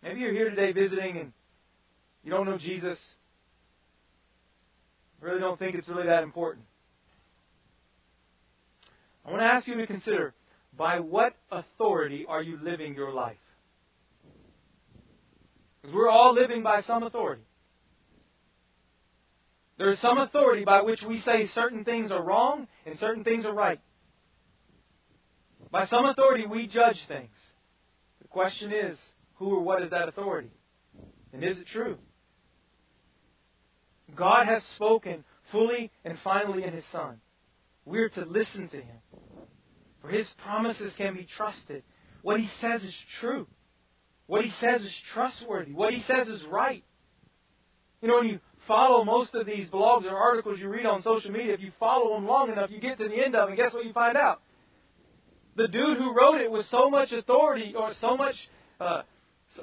Maybe 0.03 0.19
you're 0.19 0.31
here 0.31 0.51
today 0.51 0.71
visiting 0.71 1.17
and 1.17 1.33
you 2.23 2.29
don't 2.29 2.45
know 2.45 2.59
Jesus. 2.59 2.97
Really 5.19 5.39
don't 5.39 5.57
think 5.57 5.73
it's 5.73 5.89
really 5.89 6.05
that 6.05 6.21
important. 6.21 6.65
I 9.25 9.31
want 9.31 9.41
to 9.41 9.47
ask 9.47 9.67
you 9.67 9.77
to 9.77 9.87
consider 9.87 10.35
by 10.79 11.01
what 11.01 11.35
authority 11.51 12.25
are 12.27 12.41
you 12.41 12.57
living 12.63 12.95
your 12.95 13.11
life? 13.11 13.35
Because 15.81 15.93
we're 15.93 16.09
all 16.09 16.33
living 16.33 16.63
by 16.63 16.81
some 16.83 17.03
authority. 17.03 17.43
There 19.77 19.89
is 19.89 19.99
some 19.99 20.17
authority 20.17 20.63
by 20.63 20.81
which 20.81 21.01
we 21.05 21.19
say 21.19 21.47
certain 21.53 21.83
things 21.83 22.11
are 22.11 22.23
wrong 22.23 22.67
and 22.85 22.97
certain 22.97 23.25
things 23.25 23.45
are 23.45 23.53
right. 23.53 23.81
By 25.69 25.85
some 25.85 26.05
authority, 26.05 26.45
we 26.47 26.65
judge 26.65 26.97
things. 27.09 27.35
The 28.21 28.29
question 28.29 28.71
is, 28.71 28.97
who 29.35 29.53
or 29.55 29.61
what 29.61 29.83
is 29.83 29.89
that 29.91 30.07
authority? 30.07 30.51
And 31.33 31.43
is 31.43 31.57
it 31.57 31.67
true? 31.67 31.97
God 34.15 34.47
has 34.47 34.63
spoken 34.75 35.25
fully 35.51 35.91
and 36.05 36.17
finally 36.23 36.63
in 36.63 36.73
His 36.73 36.85
Son. 36.91 37.19
We're 37.85 38.09
to 38.09 38.25
listen 38.25 38.69
to 38.69 38.77
Him. 38.77 38.97
For 40.01 40.09
His 40.09 40.27
promises 40.43 40.93
can 40.97 41.13
be 41.15 41.27
trusted. 41.37 41.83
What 42.21 42.39
He 42.39 42.49
says 42.61 42.83
is 42.83 42.95
true. 43.19 43.47
What 44.27 44.43
He 44.43 44.51
says 44.59 44.81
is 44.81 44.93
trustworthy. 45.13 45.73
What 45.73 45.93
He 45.93 46.01
says 46.03 46.27
is 46.27 46.43
right. 46.49 46.83
You 48.01 48.07
know, 48.07 48.17
when 48.17 48.27
you 48.27 48.39
follow 48.67 49.03
most 49.03 49.33
of 49.35 49.45
these 49.45 49.67
blogs 49.69 50.05
or 50.05 50.15
articles 50.15 50.59
you 50.59 50.69
read 50.69 50.85
on 50.85 51.01
social 51.01 51.31
media, 51.31 51.53
if 51.53 51.59
you 51.59 51.71
follow 51.79 52.15
them 52.15 52.25
long 52.25 52.51
enough, 52.51 52.69
you 52.69 52.79
get 52.79 52.97
to 52.97 53.07
the 53.07 53.15
end 53.15 53.35
of 53.35 53.41
them, 53.41 53.49
and 53.49 53.57
guess 53.57 53.73
what 53.73 53.85
you 53.85 53.93
find 53.93 54.15
out? 54.15 54.41
The 55.55 55.67
dude 55.67 55.97
who 55.97 56.15
wrote 56.15 56.39
it 56.39 56.49
with 56.49 56.65
so 56.67 56.89
much 56.89 57.11
authority 57.11 57.73
or 57.75 57.91
so 57.99 58.15
much 58.15 58.35
uh, 58.79 59.01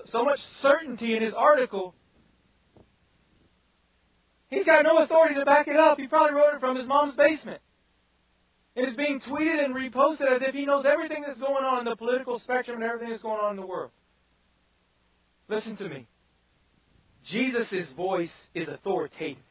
so 0.07 0.25
much 0.25 0.39
certainty 0.61 1.17
in 1.17 1.23
his 1.23 1.33
article, 1.35 1.95
he's 4.49 4.65
got 4.65 4.83
no 4.83 5.03
authority 5.03 5.37
to 5.37 5.45
back 5.45 5.69
it 5.69 5.77
up. 5.77 5.99
He 5.99 6.07
probably 6.07 6.35
wrote 6.35 6.55
it 6.55 6.61
from 6.61 6.77
his 6.77 6.87
mom's 6.87 7.15
basement. 7.15 7.61
It 8.77 8.91
is 8.91 8.95
being 8.95 9.21
tweeted 9.21 9.65
and 9.65 9.75
reposted 9.75 10.31
as 10.31 10.43
if 10.43 10.55
he 10.55 10.67
knows 10.67 10.85
everything 10.85 11.25
that's 11.27 11.41
going 11.41 11.65
on 11.65 11.79
in 11.79 11.85
the 11.87 11.97
political 11.97 12.39
spectrum 12.39 12.77
and 12.77 12.85
everything 12.85 13.09
that's 13.09 13.23
going 13.23 13.41
on 13.41 13.53
in 13.53 13.57
the 13.57 13.67
world. 13.67 13.91
Listen 15.49 15.77
to 15.79 15.89
me. 15.89 16.07
Jesus' 17.31 17.91
voice 17.97 18.33
is 18.55 18.69
authoritative. 18.69 19.43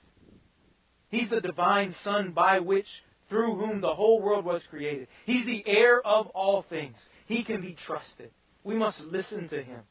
He's 1.09 1.29
the 1.29 1.41
divine 1.41 1.95
Son 2.03 2.33
by 2.33 2.59
which, 2.59 2.85
through 3.29 3.55
whom 3.55 3.81
the 3.81 3.93
whole 3.95 4.21
world 4.21 4.45
was 4.45 4.61
created. 4.69 5.07
He's 5.25 5.45
the 5.45 5.63
heir 5.65 6.05
of 6.05 6.27
all 6.27 6.63
things. 6.69 6.95
He 7.25 7.43
can 7.43 7.61
be 7.61 7.75
trusted. 7.85 8.29
We 8.63 8.75
must 8.75 8.99
listen 9.01 9.49
to 9.49 9.63
him. 9.63 9.81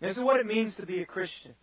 This 0.00 0.16
is 0.16 0.22
what 0.22 0.40
it 0.40 0.46
means 0.46 0.76
to 0.76 0.84
be 0.84 1.00
a 1.00 1.06
Christian. 1.06 1.54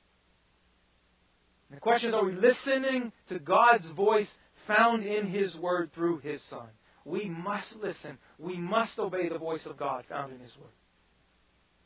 the 1.69 1.79
question 1.79 2.09
is, 2.09 2.15
are 2.15 2.25
we 2.25 2.33
listening 2.33 3.11
to 3.29 3.37
God's 3.37 3.87
voice 3.95 4.29
found 4.67 5.03
in 5.03 5.27
His 5.27 5.55
Word 5.55 5.91
through 5.93 6.19
His 6.19 6.41
Son? 6.49 6.67
We 7.05 7.27
must 7.29 7.75
listen. 7.81 8.17
We 8.39 8.57
must 8.57 8.97
obey 8.97 9.29
the 9.29 9.37
voice 9.37 9.65
of 9.65 9.77
God 9.77 10.05
found 10.07 10.33
in 10.33 10.39
His 10.39 10.55
Word. 10.57 10.71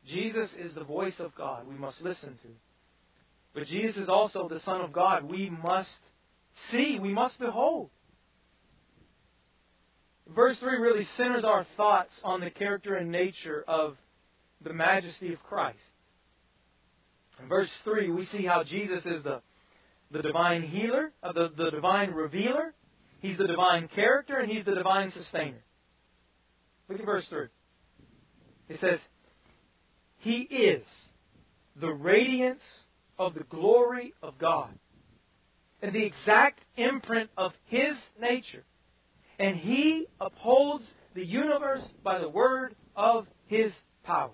Jesus 0.05 0.49
is 0.57 0.75
the 0.75 0.83
voice 0.83 1.19
of 1.19 1.35
God 1.35 1.67
we 1.67 1.75
must 1.75 2.01
listen 2.01 2.37
to. 2.43 2.49
But 3.53 3.65
Jesus 3.65 3.97
is 3.97 4.09
also 4.09 4.47
the 4.47 4.59
Son 4.61 4.81
of 4.81 4.93
God 4.93 5.29
we 5.29 5.49
must 5.49 5.89
see, 6.71 6.99
we 7.01 7.13
must 7.13 7.39
behold. 7.39 7.89
Verse 10.35 10.57
3 10.59 10.77
really 10.77 11.05
centers 11.15 11.43
our 11.43 11.65
thoughts 11.75 12.11
on 12.23 12.41
the 12.41 12.49
character 12.49 12.95
and 12.95 13.11
nature 13.11 13.63
of 13.67 13.95
the 14.63 14.73
majesty 14.73 15.33
of 15.33 15.41
Christ. 15.43 15.77
In 17.41 17.47
verse 17.47 17.69
3, 17.83 18.09
we 18.09 18.25
see 18.25 18.45
how 18.45 18.63
Jesus 18.63 19.05
is 19.05 19.23
the, 19.23 19.41
the 20.11 20.21
divine 20.21 20.63
healer, 20.63 21.11
uh, 21.21 21.33
the, 21.33 21.49
the 21.57 21.71
divine 21.71 22.11
revealer. 22.11 22.73
He's 23.19 23.37
the 23.37 23.47
divine 23.47 23.87
character, 23.87 24.37
and 24.37 24.49
he's 24.51 24.65
the 24.65 24.75
divine 24.75 25.11
sustainer. 25.11 25.63
Look 26.87 26.99
at 26.99 27.05
verse 27.05 27.27
3. 27.29 27.47
It 28.69 28.79
says, 28.79 28.99
He 30.19 30.41
is 30.41 30.85
the 31.79 31.91
radiance 31.91 32.61
of 33.19 33.33
the 33.33 33.43
glory 33.43 34.13
of 34.21 34.37
God 34.37 34.69
and 35.81 35.93
the 35.93 36.05
exact 36.05 36.59
imprint 36.75 37.29
of 37.37 37.51
His 37.65 37.93
nature. 38.19 38.63
And 39.39 39.55
He 39.55 40.07
upholds 40.19 40.85
the 41.13 41.25
universe 41.25 41.87
by 42.03 42.19
the 42.19 42.29
word 42.29 42.75
of 42.95 43.27
His 43.45 43.71
power. 44.03 44.31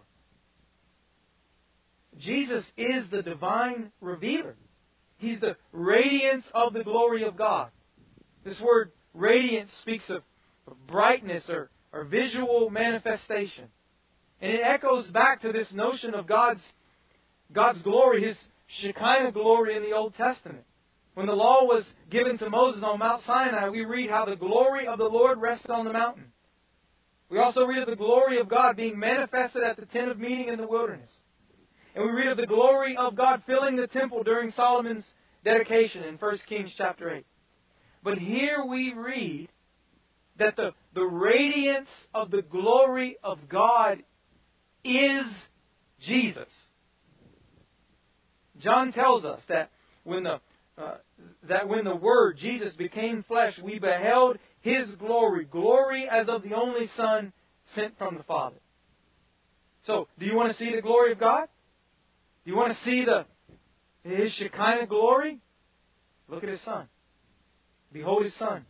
Jesus 2.20 2.64
is 2.78 3.10
the 3.10 3.22
divine 3.22 3.92
revealer. 4.00 4.56
He's 5.24 5.40
the 5.40 5.56
radiance 5.72 6.44
of 6.54 6.74
the 6.74 6.84
glory 6.84 7.24
of 7.24 7.38
God. 7.38 7.70
This 8.44 8.60
word 8.62 8.92
radiance 9.14 9.72
speaks 9.82 10.10
of, 10.10 10.22
brightness 10.88 11.44
or, 11.50 11.70
or 11.94 12.04
visual 12.04 12.70
manifestation. 12.70 13.66
And 14.42 14.52
it 14.52 14.62
echoes 14.64 15.08
back 15.08 15.42
to 15.42 15.54
this 15.54 15.72
notion 15.74 16.14
of 16.14 16.28
God's, 16.28 16.62
God's 17.54 17.82
glory, 17.82 18.28
His 18.28 18.38
Shekinah 18.82 19.32
glory 19.32 19.78
in 19.78 19.84
the 19.84 19.94
Old 19.94 20.14
Testament. 20.16 20.64
When 21.14 21.28
the 21.28 21.34
law 21.34 21.64
was 21.64 21.86
given 22.10 22.38
to 22.40 22.50
Moses 22.50 22.84
on 22.84 23.00
Mount 23.00 23.22
Sinai, 23.26 23.70
we 23.70 23.86
read 23.86 24.10
how 24.10 24.26
the 24.26 24.36
glory 24.36 24.88
of 24.88 24.98
the 24.98 25.06
Lord 25.06 25.40
rested 25.40 25.72
on 25.72 25.86
the 25.86 25.94
mountain. 25.94 26.26
We 27.30 27.40
also 27.40 27.64
read 27.66 27.84
of 27.84 27.90
the 27.90 27.96
glory 27.96 28.40
of 28.40 28.50
God 28.50 28.76
being 28.76 29.00
manifested 29.00 29.64
at 29.64 29.78
the 29.78 29.86
tent 29.86 30.12
of 30.12 30.20
meeting 30.20 30.50
in 30.50 30.60
the 30.60 30.68
wilderness. 30.68 31.10
And 31.96 32.06
we 32.06 32.12
read 32.12 32.28
of 32.28 32.38
the 32.38 32.48
glory 32.48 32.98
of 32.98 33.16
God 33.16 33.44
filling 33.46 33.76
the 33.76 33.88
temple 33.88 34.24
during 34.24 34.52
Solomon's 34.52 35.06
dedication 35.44 36.04
in 36.04 36.16
1 36.16 36.40
Kings 36.50 36.72
chapter 36.78 37.14
8. 37.14 37.26
But 38.04 38.18
here 38.18 38.66
we 38.68 38.94
read 38.94 39.50
that 40.40 40.56
the, 40.56 40.72
the 40.96 41.04
radiance 41.04 41.90
of 42.14 42.32
the 42.32 42.42
glory 42.42 43.18
of 43.24 43.38
God 43.48 44.04
is 44.84 45.26
Jesus. 46.02 46.50
John 48.60 48.92
tells 48.92 49.26
us 49.26 49.42
that 49.48 49.70
when 50.04 50.24
the 50.24 50.40
uh, 50.76 50.96
that 51.48 51.70
when 51.70 51.86
the 51.86 51.96
Word 51.96 52.38
Jesus 52.38 52.74
became 52.76 53.24
flesh, 53.28 53.54
we 53.64 53.78
beheld 53.78 54.38
His 54.62 54.90
glory, 54.96 55.46
glory 55.46 56.08
as 56.10 56.28
of 56.28 56.42
the 56.42 56.56
only 56.56 56.88
Son 56.98 57.32
sent 57.76 57.96
from 57.98 58.18
the 58.18 58.24
Father. 58.24 58.56
So, 59.86 60.08
do 60.18 60.26
you 60.26 60.36
want 60.36 60.52
to 60.52 60.58
see 60.58 60.74
the 60.74 60.82
glory 60.82 61.12
of 61.12 61.20
God? 61.20 61.48
Do 62.44 62.52
you 62.52 62.58
want 62.58 62.74
to 62.74 62.84
see 62.84 63.06
the 63.06 63.26
his 64.04 64.34
Shekinah 64.34 64.88
glory? 64.88 65.40
Look 66.28 66.44
at 66.44 66.50
his 66.50 66.62
son. 66.64 66.88
Behold 67.92 68.26
his 68.26 68.38
son. 68.38 68.66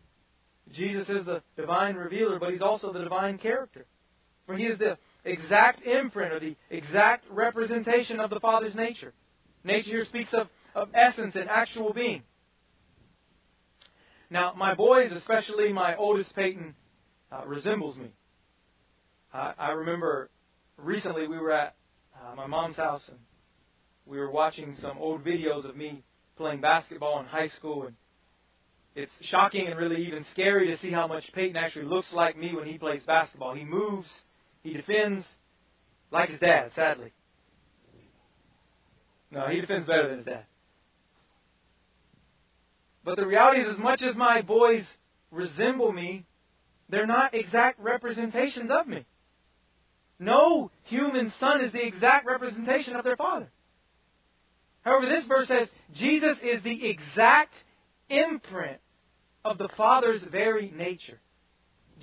Jesus 0.74 1.10
is 1.10 1.26
the 1.26 1.42
divine 1.58 1.96
revealer, 1.96 2.40
but 2.40 2.52
he's 2.52 2.62
also 2.62 2.94
the 2.94 3.04
divine 3.04 3.38
character. 3.38 3.86
For 4.46 4.56
he 4.56 4.66
is 4.66 4.78
the 4.80 4.98
exact 5.26 5.86
imprint 5.86 6.34
or 6.34 6.40
the 6.40 6.56
exact 6.70 7.26
representation 7.30 8.20
of 8.20 8.30
the 8.30 8.40
Father's 8.40 8.76
nature. 8.76 9.14
Nature 9.64 9.90
here 9.90 10.06
speaks 10.06 10.34
of, 10.34 10.48
of 10.76 10.90
essence 10.94 11.36
and 11.36 11.50
actual 11.50 11.94
being. 11.94 12.24
Now, 14.30 14.54
my 14.58 14.74
boys, 14.74 15.12
especially 15.12 15.72
my 15.72 15.96
oldest 15.96 16.36
Peyton, 16.36 16.76
uh, 17.32 17.46
resembles 17.46 17.98
me. 17.98 18.12
I, 19.32 19.72
remember 19.72 20.30
recently 20.78 21.28
we 21.28 21.40
were 21.40 21.52
at 21.52 21.76
uh, 22.16 22.36
my 22.36 22.46
mom's 22.46 22.76
house 22.76 23.02
and 23.08 23.18
we 24.06 24.18
were 24.18 24.32
watching 24.32 24.76
some 24.82 24.98
old 24.98 25.24
videos 25.24 25.68
of 25.68 25.76
me 25.76 26.04
playing 26.38 26.62
basketball 26.62 27.20
in 27.20 27.26
high 27.26 27.48
school 27.50 27.84
and 27.84 27.96
it's 28.96 29.12
shocking 29.22 29.68
and 29.68 29.78
really 29.78 30.06
even 30.06 30.26
scary 30.32 30.68
to 30.68 30.78
see 30.78 30.92
how 30.92 31.08
much 31.08 31.24
Peyton 31.34 31.56
actually 31.56 31.86
looks 31.86 32.12
like 32.14 32.38
me 32.38 32.54
when 32.54 32.68
he 32.68 32.78
plays 32.78 33.02
basketball. 33.08 33.56
He 33.56 33.64
moves, 33.64 34.08
he 34.62 34.74
defends 34.74 35.26
like 36.12 36.30
his 36.30 36.40
dad, 36.40 36.72
sadly. 36.76 37.12
No, 39.32 39.48
he 39.48 39.62
defends 39.62 39.88
better 39.88 40.08
than 40.10 40.18
his 40.18 40.26
dad. 40.26 40.46
But 43.04 43.18
the 43.18 43.26
reality 43.26 43.62
is, 43.62 43.68
as 43.68 43.80
much 43.80 44.02
as 44.04 44.16
my 44.16 44.42
boys 44.42 44.86
resemble 45.32 45.92
me, 45.92 46.26
they're 46.88 47.08
not 47.08 47.34
exact 47.34 47.80
representations 47.80 48.70
of 48.70 48.88
me. 48.88 49.06
No 50.20 50.70
human 50.84 51.34
son 51.40 51.62
is 51.62 51.74
the 51.74 51.86
exact 51.86 52.28
representation 52.28 52.96
of 52.96 53.04
their 53.04 53.18
father. 53.18 53.50
However, 54.84 55.08
this 55.08 55.26
verse 55.28 55.48
says 55.48 55.70
Jesus 55.96 56.38
is 56.44 56.62
the 56.64 56.90
exact 56.90 57.54
imprint 58.10 58.80
of 59.46 59.58
the 59.58 59.70
Father's 59.78 60.24
very 60.32 60.72
nature. 60.76 61.20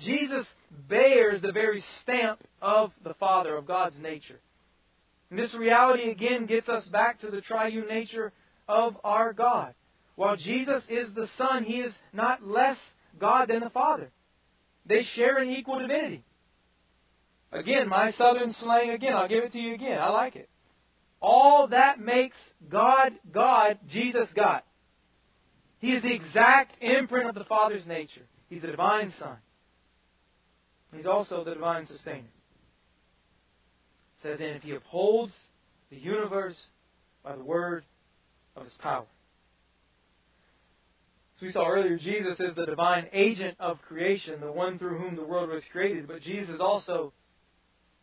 Jesus 0.03 0.45
bears 0.89 1.41
the 1.41 1.51
very 1.51 1.83
stamp 2.01 2.41
of 2.61 2.91
the 3.03 3.13
Father, 3.15 3.55
of 3.55 3.67
God's 3.67 3.95
nature. 4.01 4.39
And 5.29 5.39
this 5.39 5.53
reality 5.53 6.09
again 6.09 6.45
gets 6.45 6.67
us 6.67 6.85
back 6.85 7.19
to 7.21 7.29
the 7.29 7.41
triune 7.41 7.87
nature 7.87 8.33
of 8.67 8.97
our 9.03 9.33
God. 9.33 9.73
While 10.15 10.35
Jesus 10.35 10.83
is 10.89 11.13
the 11.13 11.27
Son, 11.37 11.63
he 11.63 11.77
is 11.77 11.93
not 12.13 12.45
less 12.45 12.77
God 13.19 13.49
than 13.49 13.61
the 13.61 13.69
Father. 13.69 14.11
They 14.85 15.03
share 15.15 15.37
an 15.37 15.49
equal 15.49 15.79
divinity. 15.79 16.23
Again, 17.51 17.87
my 17.87 18.11
southern 18.11 18.53
slang 18.53 18.91
again, 18.91 19.13
I'll 19.13 19.27
give 19.27 19.43
it 19.43 19.51
to 19.53 19.59
you 19.59 19.73
again. 19.73 19.99
I 19.99 20.09
like 20.09 20.35
it. 20.35 20.49
All 21.21 21.67
that 21.67 21.99
makes 21.99 22.37
God 22.69 23.13
God, 23.31 23.77
Jesus 23.89 24.27
God. 24.35 24.61
He 25.79 25.93
is 25.93 26.03
the 26.03 26.13
exact 26.13 26.73
imprint 26.81 27.29
of 27.29 27.35
the 27.35 27.43
Father's 27.43 27.85
nature. 27.85 28.21
He's 28.49 28.61
the 28.61 28.67
divine 28.67 29.13
Son. 29.19 29.37
He's 30.95 31.05
also 31.05 31.43
the 31.43 31.53
divine 31.53 31.85
sustainer. 31.87 32.19
It 34.17 34.23
says, 34.23 34.39
and 34.39 34.49
if 34.51 34.63
he 34.63 34.71
upholds 34.71 35.33
the 35.89 35.97
universe 35.97 36.57
by 37.23 37.35
the 37.35 37.43
word 37.43 37.85
of 38.55 38.63
his 38.63 38.73
power. 38.81 39.05
As 41.37 41.41
we 41.41 41.51
saw 41.51 41.67
earlier, 41.67 41.97
Jesus 41.97 42.39
is 42.39 42.55
the 42.55 42.65
divine 42.65 43.07
agent 43.13 43.55
of 43.59 43.81
creation, 43.81 44.41
the 44.41 44.51
one 44.51 44.77
through 44.77 44.99
whom 44.99 45.15
the 45.15 45.23
world 45.23 45.49
was 45.49 45.63
created, 45.71 46.07
but 46.07 46.21
Jesus 46.21 46.49
is 46.49 46.61
also 46.61 47.13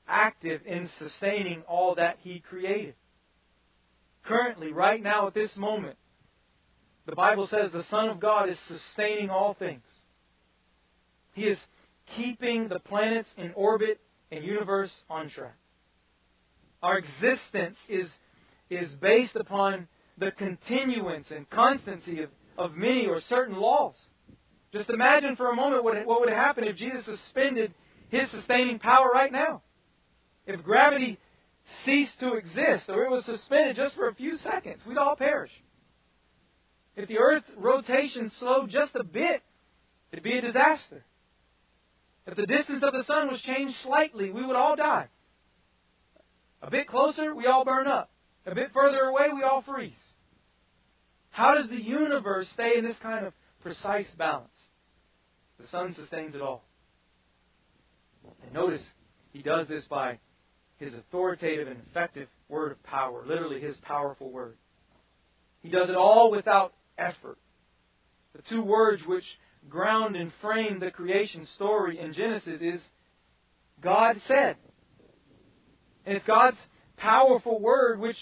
active 0.09 0.63
in 0.67 0.89
sustaining 0.99 1.63
all 1.69 1.95
that 1.95 2.17
he 2.23 2.41
created. 2.41 2.95
Currently, 4.29 4.73
right 4.73 5.03
now 5.03 5.27
at 5.27 5.35
this 5.35 5.51
moment, 5.57 5.97
the 7.07 7.17
Bible 7.17 7.49
says 7.51 7.73
the 7.73 7.85
Son 7.85 8.11
of 8.11 8.21
God 8.21 8.51
is 8.51 8.59
sustaining 8.69 9.31
all 9.31 9.55
things. 9.59 9.83
He 11.33 11.45
is 11.45 11.59
keeping 12.15 12.69
the 12.69 12.79
planets 12.79 13.29
in 13.39 13.53
orbit 13.55 14.01
and 14.31 14.45
universe 14.45 14.93
on 15.09 15.31
track. 15.31 15.57
Our 16.83 16.99
existence 16.99 17.77
is, 17.89 18.07
is 18.69 18.91
based 19.01 19.35
upon 19.35 19.89
the 20.19 20.31
continuance 20.33 21.31
and 21.31 21.49
constancy 21.49 22.23
of, 22.23 22.29
of 22.59 22.75
many 22.75 23.07
or 23.07 23.21
certain 23.31 23.57
laws. 23.57 23.95
Just 24.75 24.91
imagine 24.91 25.37
for 25.37 25.51
a 25.51 25.57
moment 25.57 25.85
what, 25.85 26.05
what 26.05 26.21
would 26.21 26.29
happen 26.29 26.65
if 26.65 26.77
Jesus 26.77 27.07
suspended 27.07 27.73
his 28.11 28.31
sustaining 28.31 28.79
power 28.79 29.09
right 29.13 29.33
now. 29.33 29.63
If 30.47 30.63
gravity 30.63 31.19
ceased 31.85 32.19
to 32.21 32.35
exist 32.35 32.89
or 32.89 33.05
it 33.05 33.11
was 33.11 33.25
suspended 33.25 33.77
just 33.77 33.95
for 33.95 34.09
a 34.09 34.15
few 34.15 34.37
seconds, 34.39 34.81
we'd 34.87 34.99
all 34.99 35.17
perish. 35.17 35.51
If 36.97 37.09
the 37.09 37.19
Earth's 37.19 37.51
rotation 37.57 38.31
slowed 38.39 38.71
just 38.71 38.95
a 38.95 39.05
bit, 39.05 39.43
it'd 40.13 40.25
be 40.25 40.39
a 40.39 40.41
disaster. 40.41 41.05
If 42.27 42.37
the 42.37 42.47
distance 42.47 42.83
of 42.83 42.93
the 42.93 43.05
sun 43.05 43.29
was 43.29 43.41
changed 43.43 43.75
slightly, 43.83 44.31
we 44.31 44.45
would 44.45 44.57
all 44.57 44.77
die. 44.77 45.07
A 46.61 46.71
bit 46.71 46.89
closer, 46.89 47.35
we 47.35 47.47
all 47.47 47.65
burn 47.65 47.87
up. 47.87 48.11
A 48.47 48.55
bit 48.55 48.71
further 48.75 48.99
away, 48.99 49.29
we 49.35 49.43
all 49.43 49.63
freeze. 49.63 49.93
How 51.31 51.55
does 51.55 51.69
the 51.69 51.81
universe 51.81 52.49
stay 52.55 52.77
in 52.77 52.85
this 52.85 52.99
kind 53.01 53.27
of 53.27 53.33
precise 53.63 54.09
balance? 54.19 54.49
The 55.61 55.67
Son 55.69 55.95
sustains 55.95 56.35
it 56.35 56.41
all. 56.41 56.65
And 58.43 58.53
notice, 58.53 58.85
he 59.33 59.43
does 59.43 59.69
this 59.69 59.85
by 59.85 60.19
his 60.79 60.95
authoritative 60.95 61.69
and 61.69 61.81
effective 61.91 62.29
word 62.49 62.73
of 62.73 62.83
power, 62.83 63.25
literally 63.27 63.61
his 63.61 63.77
powerful 63.83 64.31
word. 64.31 64.57
He 65.61 65.69
does 65.69 65.91
it 65.91 65.97
all 65.97 66.31
without 66.31 66.73
effort. 66.97 67.39
The 68.35 68.43
two 68.49 68.63
words 68.63 69.03
which 69.07 69.25
ground 69.69 70.17
and 70.17 70.33
frame 70.41 70.79
the 70.79 70.91
creation 70.91 71.47
story 71.57 71.99
in 71.99 72.13
Genesis 72.13 72.61
is 72.61 72.81
God 73.83 74.17
said. 74.27 74.57
And 76.07 76.17
it's 76.17 76.27
God's 76.27 76.57
powerful 76.97 77.61
word 77.61 78.01
which 78.01 78.17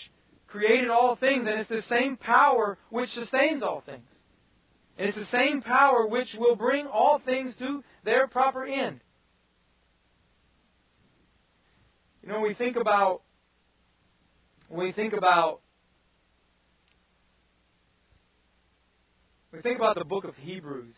created 0.47 0.89
all 0.89 1.17
things, 1.17 1.47
and 1.47 1.61
it's 1.61 1.69
the 1.69 1.83
same 1.89 2.17
power 2.17 2.79
which 2.91 3.11
sustains 3.11 3.63
all 3.63 3.83
things. 3.85 4.09
And 4.99 5.09
it's 5.09 5.19
the 5.19 5.37
same 5.37 5.61
power 5.61 6.07
which 6.07 6.29
will 6.39 6.57
bring 6.57 6.87
all 6.87 7.21
things 7.25 7.55
to 7.59 7.85
their 8.05 8.27
proper 8.27 8.65
end. 8.65 9.01
You 12.27 12.33
know, 12.33 12.41
when 12.41 12.49
we 12.49 12.55
think 12.55 12.75
about 12.75 13.23
when 14.69 14.85
we 14.85 14.91
think 14.91 15.13
about 15.13 15.61
we 19.53 19.63
think 19.63 19.79
about 19.79 19.97
the 19.97 20.05
book 20.05 20.25
of 20.25 20.35
Hebrews, 20.35 20.97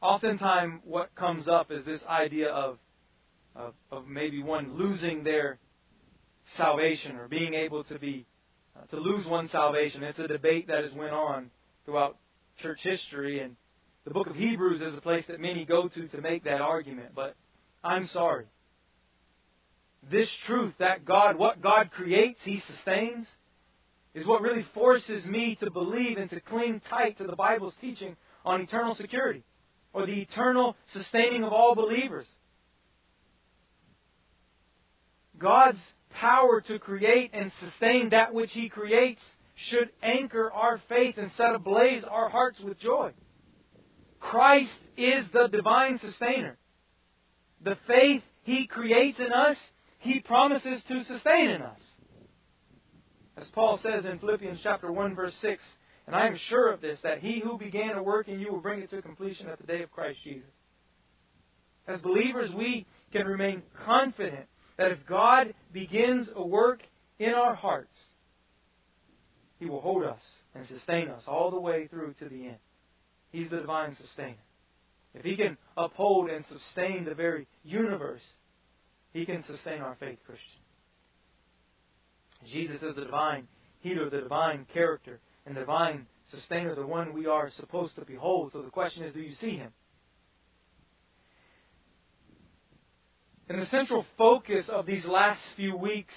oftentimes 0.00 0.80
what 0.84 1.14
comes 1.14 1.46
up 1.46 1.70
is 1.70 1.84
this 1.84 2.02
idea 2.08 2.48
of, 2.48 2.78
of, 3.54 3.74
of 3.90 4.08
maybe 4.08 4.42
one 4.42 4.78
losing 4.78 5.24
their 5.24 5.58
salvation 6.56 7.16
or 7.16 7.28
being 7.28 7.52
able 7.52 7.84
to 7.84 7.98
be 7.98 8.24
uh, 8.74 8.86
to 8.86 8.96
lose 8.96 9.26
one's 9.26 9.50
salvation. 9.50 10.02
It's 10.02 10.20
a 10.20 10.26
debate 10.26 10.68
that 10.68 10.84
has 10.84 10.92
went 10.94 11.12
on 11.12 11.50
throughout 11.84 12.16
church 12.62 12.80
history, 12.82 13.40
and 13.40 13.56
the 14.06 14.14
book 14.14 14.28
of 14.28 14.36
Hebrews 14.36 14.80
is 14.80 14.96
a 14.96 15.02
place 15.02 15.26
that 15.28 15.38
many 15.38 15.66
go 15.66 15.88
to 15.88 16.08
to 16.08 16.20
make 16.22 16.44
that 16.44 16.62
argument. 16.62 17.10
But 17.14 17.36
I'm 17.84 18.06
sorry. 18.06 18.46
This 20.10 20.28
truth 20.46 20.74
that 20.78 21.04
God, 21.04 21.36
what 21.36 21.62
God 21.62 21.90
creates, 21.90 22.40
He 22.42 22.60
sustains 22.60 23.26
is 24.14 24.26
what 24.26 24.42
really 24.42 24.66
forces 24.74 25.24
me 25.24 25.56
to 25.60 25.70
believe 25.70 26.18
and 26.18 26.28
to 26.30 26.40
cling 26.40 26.80
tight 26.90 27.18
to 27.18 27.24
the 27.24 27.36
Bible's 27.36 27.74
teaching 27.80 28.16
on 28.44 28.60
eternal 28.60 28.94
security 28.94 29.42
or 29.92 30.06
the 30.06 30.20
eternal 30.20 30.76
sustaining 30.92 31.44
of 31.44 31.52
all 31.52 31.74
believers. 31.74 32.26
God's 35.38 35.80
power 36.10 36.60
to 36.60 36.78
create 36.78 37.30
and 37.32 37.50
sustain 37.60 38.10
that 38.10 38.34
which 38.34 38.50
He 38.52 38.68
creates 38.68 39.20
should 39.68 39.90
anchor 40.02 40.50
our 40.52 40.80
faith 40.88 41.16
and 41.18 41.30
set 41.36 41.54
ablaze 41.54 42.04
our 42.04 42.28
hearts 42.28 42.60
with 42.60 42.78
joy. 42.78 43.12
Christ 44.20 44.70
is 44.96 45.24
the 45.32 45.48
divine 45.48 45.98
sustainer. 45.98 46.56
The 47.64 47.76
faith 47.86 48.22
He 48.44 48.66
creates 48.66 49.18
in 49.18 49.32
us, 49.32 49.56
He 50.02 50.18
promises 50.18 50.82
to 50.88 51.04
sustain 51.04 51.50
in 51.50 51.62
us. 51.62 51.80
As 53.36 53.46
Paul 53.54 53.78
says 53.82 54.04
in 54.04 54.18
Philippians 54.18 54.58
chapter 54.62 54.90
1 54.90 55.14
verse 55.14 55.34
6, 55.40 55.62
and 56.08 56.16
I 56.16 56.26
am 56.26 56.36
sure 56.48 56.72
of 56.72 56.80
this, 56.80 56.98
that 57.04 57.20
he 57.20 57.40
who 57.42 57.56
began 57.56 57.92
a 57.96 58.02
work 58.02 58.26
in 58.26 58.40
you 58.40 58.50
will 58.50 58.60
bring 58.60 58.82
it 58.82 58.90
to 58.90 59.00
completion 59.00 59.48
at 59.48 59.60
the 59.60 59.66
day 59.66 59.82
of 59.82 59.92
Christ 59.92 60.18
Jesus. 60.24 60.50
As 61.86 62.00
believers, 62.00 62.50
we 62.56 62.84
can 63.12 63.26
remain 63.26 63.62
confident 63.86 64.46
that 64.76 64.90
if 64.90 64.98
God 65.08 65.54
begins 65.72 66.28
a 66.34 66.44
work 66.44 66.82
in 67.20 67.30
our 67.30 67.54
hearts, 67.54 67.94
he 69.60 69.66
will 69.66 69.80
hold 69.80 70.02
us 70.02 70.20
and 70.56 70.66
sustain 70.66 71.08
us 71.10 71.22
all 71.28 71.52
the 71.52 71.60
way 71.60 71.86
through 71.86 72.14
to 72.18 72.28
the 72.28 72.46
end. 72.46 72.58
He's 73.30 73.50
the 73.50 73.60
divine 73.60 73.94
sustainer. 73.94 74.34
If 75.14 75.24
he 75.24 75.36
can 75.36 75.56
uphold 75.76 76.28
and 76.28 76.44
sustain 76.46 77.04
the 77.04 77.14
very 77.14 77.46
universe, 77.62 78.22
he 79.12 79.26
can 79.26 79.42
sustain 79.42 79.80
our 79.80 79.96
faith, 80.00 80.18
Christian. 80.26 80.46
Jesus 82.50 82.82
is 82.82 82.96
the 82.96 83.04
divine 83.04 83.46
healer, 83.80 84.10
the 84.10 84.20
divine 84.20 84.66
character, 84.72 85.20
and 85.46 85.56
the 85.56 85.60
divine 85.60 86.06
sustainer, 86.30 86.74
the 86.74 86.86
one 86.86 87.12
we 87.12 87.26
are 87.26 87.50
supposed 87.56 87.94
to 87.96 88.04
behold. 88.04 88.50
So 88.52 88.62
the 88.62 88.70
question 88.70 89.04
is, 89.04 89.14
do 89.14 89.20
you 89.20 89.34
see 89.34 89.56
him? 89.56 89.72
And 93.48 93.60
the 93.60 93.66
central 93.66 94.06
focus 94.16 94.64
of 94.68 94.86
these 94.86 95.04
last 95.04 95.40
few 95.56 95.76
weeks 95.76 96.14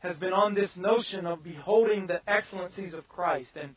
has 0.00 0.16
been 0.16 0.32
on 0.32 0.54
this 0.54 0.70
notion 0.76 1.26
of 1.26 1.44
beholding 1.44 2.06
the 2.06 2.20
excellencies 2.28 2.94
of 2.94 3.08
Christ. 3.08 3.50
And 3.60 3.74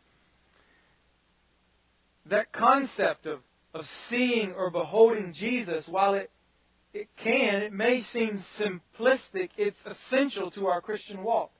that 2.30 2.52
concept 2.54 3.26
of, 3.26 3.39
of 3.74 3.84
seeing 4.10 4.54
or 4.54 4.72
beholding 4.72 5.34
Jesus, 5.34 5.84
while 5.88 6.14
it, 6.14 6.32
it 6.94 7.08
can, 7.24 7.62
it 7.62 7.74
may 7.74 8.02
seem 8.12 8.44
simplistic, 8.60 9.50
it's 9.58 9.78
essential 9.86 10.52
to 10.52 10.68
our 10.68 10.82
Christian 10.82 11.24
walk. 11.24 11.52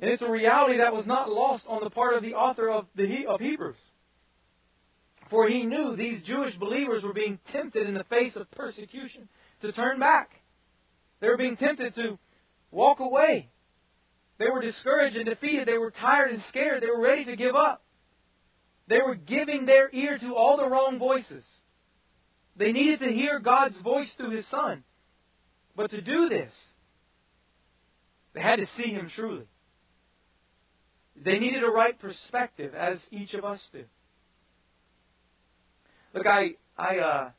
And 0.00 0.10
it's 0.10 0.22
a 0.22 0.30
reality 0.30 0.78
that 0.78 0.94
was 0.94 1.06
not 1.06 1.30
lost 1.30 1.64
on 1.68 1.82
the 1.82 1.90
part 1.90 2.14
of 2.14 2.22
the 2.22 2.34
author 2.34 2.70
of, 2.70 2.86
the, 2.96 3.26
of 3.26 3.40
Hebrews. 3.40 3.76
For 5.30 5.48
he 5.48 5.64
knew 5.64 5.96
these 5.96 6.22
Jewish 6.22 6.54
believers 6.56 7.02
were 7.02 7.14
being 7.14 7.38
tempted 7.50 7.88
in 7.88 7.94
the 7.94 8.04
face 8.04 8.36
of 8.36 8.50
persecution 8.52 9.28
to 9.62 9.72
turn 9.72 9.98
back. 9.98 10.30
They 11.20 11.28
were 11.28 11.36
being 11.36 11.56
tempted 11.56 11.94
to 11.96 12.18
walk 12.70 13.00
away. 13.00 13.48
They 14.38 14.48
were 14.50 14.60
discouraged 14.60 15.16
and 15.16 15.26
defeated. 15.26 15.66
They 15.66 15.78
were 15.78 15.90
tired 15.90 16.30
and 16.30 16.42
scared. 16.48 16.82
They 16.82 16.90
were 16.90 17.00
ready 17.00 17.24
to 17.24 17.36
give 17.36 17.56
up. 17.56 17.82
They 18.88 19.00
were 19.04 19.14
giving 19.14 19.66
their 19.66 19.90
ear 19.92 20.18
to 20.18 20.34
all 20.34 20.58
the 20.58 20.68
wrong 20.68 20.98
voices. 20.98 21.44
They 22.58 22.72
needed 22.72 23.00
to 23.00 23.12
hear 23.12 23.38
God's 23.38 23.78
voice 23.80 24.10
through 24.16 24.30
His 24.30 24.48
Son. 24.48 24.82
But 25.76 25.90
to 25.90 26.00
do 26.00 26.28
this, 26.28 26.52
they 28.34 28.40
had 28.40 28.56
to 28.56 28.66
see 28.76 28.90
Him 28.90 29.10
truly. 29.14 29.46
They 31.22 31.38
needed 31.38 31.62
a 31.62 31.70
right 31.70 31.98
perspective, 31.98 32.74
as 32.74 32.98
each 33.10 33.34
of 33.34 33.44
us 33.44 33.60
do. 33.72 33.84
Look, 36.14 36.26
I, 36.26 36.50
I, 36.78 36.98
uh, 36.98 37.30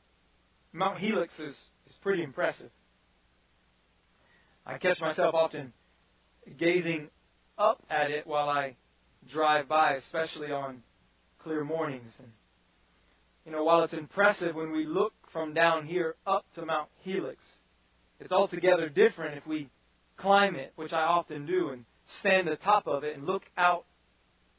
Mount 0.74 1.00
Helix 1.00 1.34
is, 1.40 1.56
is 1.88 1.96
pretty 2.02 2.24
impressive. 2.24 2.70
I 4.66 4.78
catch 4.78 5.00
myself 5.00 5.34
often 5.34 5.74
gazing 6.60 7.10
up 7.58 7.82
at 7.90 8.12
it 8.12 8.28
while 8.28 8.50
I 8.50 8.76
drive 9.32 9.68
by, 9.68 9.94
especially 9.94 10.52
on 10.52 10.84
clear 11.40 11.64
mornings. 11.64 12.12
And 12.20 12.28
you 13.48 13.54
know, 13.54 13.64
while 13.64 13.82
it's 13.84 13.94
impressive 13.94 14.56
when 14.56 14.74
we 14.74 14.86
look 14.86 15.14
from 15.32 15.54
down 15.54 15.88
here 15.88 16.16
up 16.28 16.46
to 16.56 16.66
Mount 16.66 16.90
Helix, 17.04 17.38
it's 18.20 18.34
altogether 18.34 18.90
different 18.90 19.38
if 19.38 19.48
we 19.48 19.70
climb 20.18 20.56
it, 20.56 20.74
which 20.76 20.92
I 20.92 21.04
often 21.04 21.46
do, 21.46 21.70
and 21.70 21.86
stand 22.20 22.50
at 22.50 22.60
the 22.60 22.66
top 22.66 22.88
of 22.88 23.06
it 23.06 23.16
and 23.16 23.26
look 23.26 23.44
out 23.58 23.86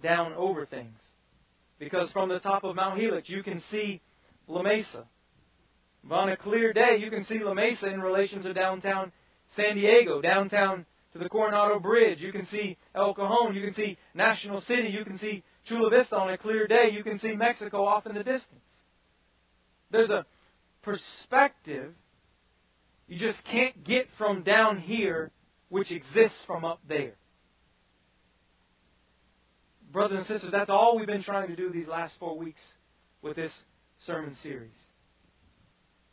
down 0.03 0.33
over 0.33 0.65
things. 0.65 0.97
Because 1.79 2.11
from 2.13 2.31
the 2.31 2.39
top 2.39 2.65
of 2.65 2.77
Mount 2.77 2.99
Helix, 2.99 3.29
you 3.29 3.43
can 3.43 3.63
see 3.71 4.01
La 4.47 4.63
Mesa. 4.63 5.05
On 6.11 6.31
a 6.31 6.37
clear 6.39 6.73
day, 6.73 6.97
you 6.99 7.11
can 7.11 7.27
see 7.27 7.41
La 7.45 7.53
Mesa 7.53 7.93
in 7.93 8.01
relation 8.01 8.43
to 8.43 8.55
downtown 8.55 9.13
San 9.55 9.75
Diego, 9.75 10.23
downtown 10.23 10.87
to 11.13 11.19
the 11.19 11.29
Coronado 11.29 11.79
Bridge. 11.79 12.21
You 12.21 12.33
can 12.33 12.47
see 12.47 12.79
El 12.95 13.13
Cajon. 13.13 13.55
You 13.55 13.67
can 13.67 13.75
see 13.75 13.99
National 14.15 14.63
City. 14.63 14.89
You 14.89 15.05
can 15.05 15.19
see 15.19 15.43
Chula 15.67 15.91
Vista 15.91 16.17
on 16.17 16.31
a 16.31 16.39
clear 16.39 16.67
day. 16.67 16.89
You 16.91 17.05
can 17.05 17.19
see 17.19 17.35
Mexico 17.35 17.85
off 17.85 18.07
in 18.07 18.15
the 18.15 18.25
distance. 18.25 18.63
There's 19.91 20.11
a 20.11 20.25
perspective 20.83 21.95
you 23.07 23.19
just 23.19 23.39
can't 23.51 23.85
get 23.85 24.07
from 24.19 24.43
down 24.43 24.79
here, 24.79 25.31
which 25.71 25.91
exists 25.91 26.39
from 26.47 26.65
up 26.65 26.81
there. 26.87 27.15
Brothers 29.91 30.19
and 30.19 30.27
sisters, 30.27 30.53
that's 30.53 30.69
all 30.69 30.99
we've 30.99 31.07
been 31.07 31.23
trying 31.23 31.49
to 31.49 31.57
do 31.57 31.71
these 31.71 31.89
last 31.89 32.13
four 32.21 32.37
weeks 32.37 32.61
with 33.23 33.37
this 33.37 33.53
sermon 34.07 34.37
series. 34.43 34.71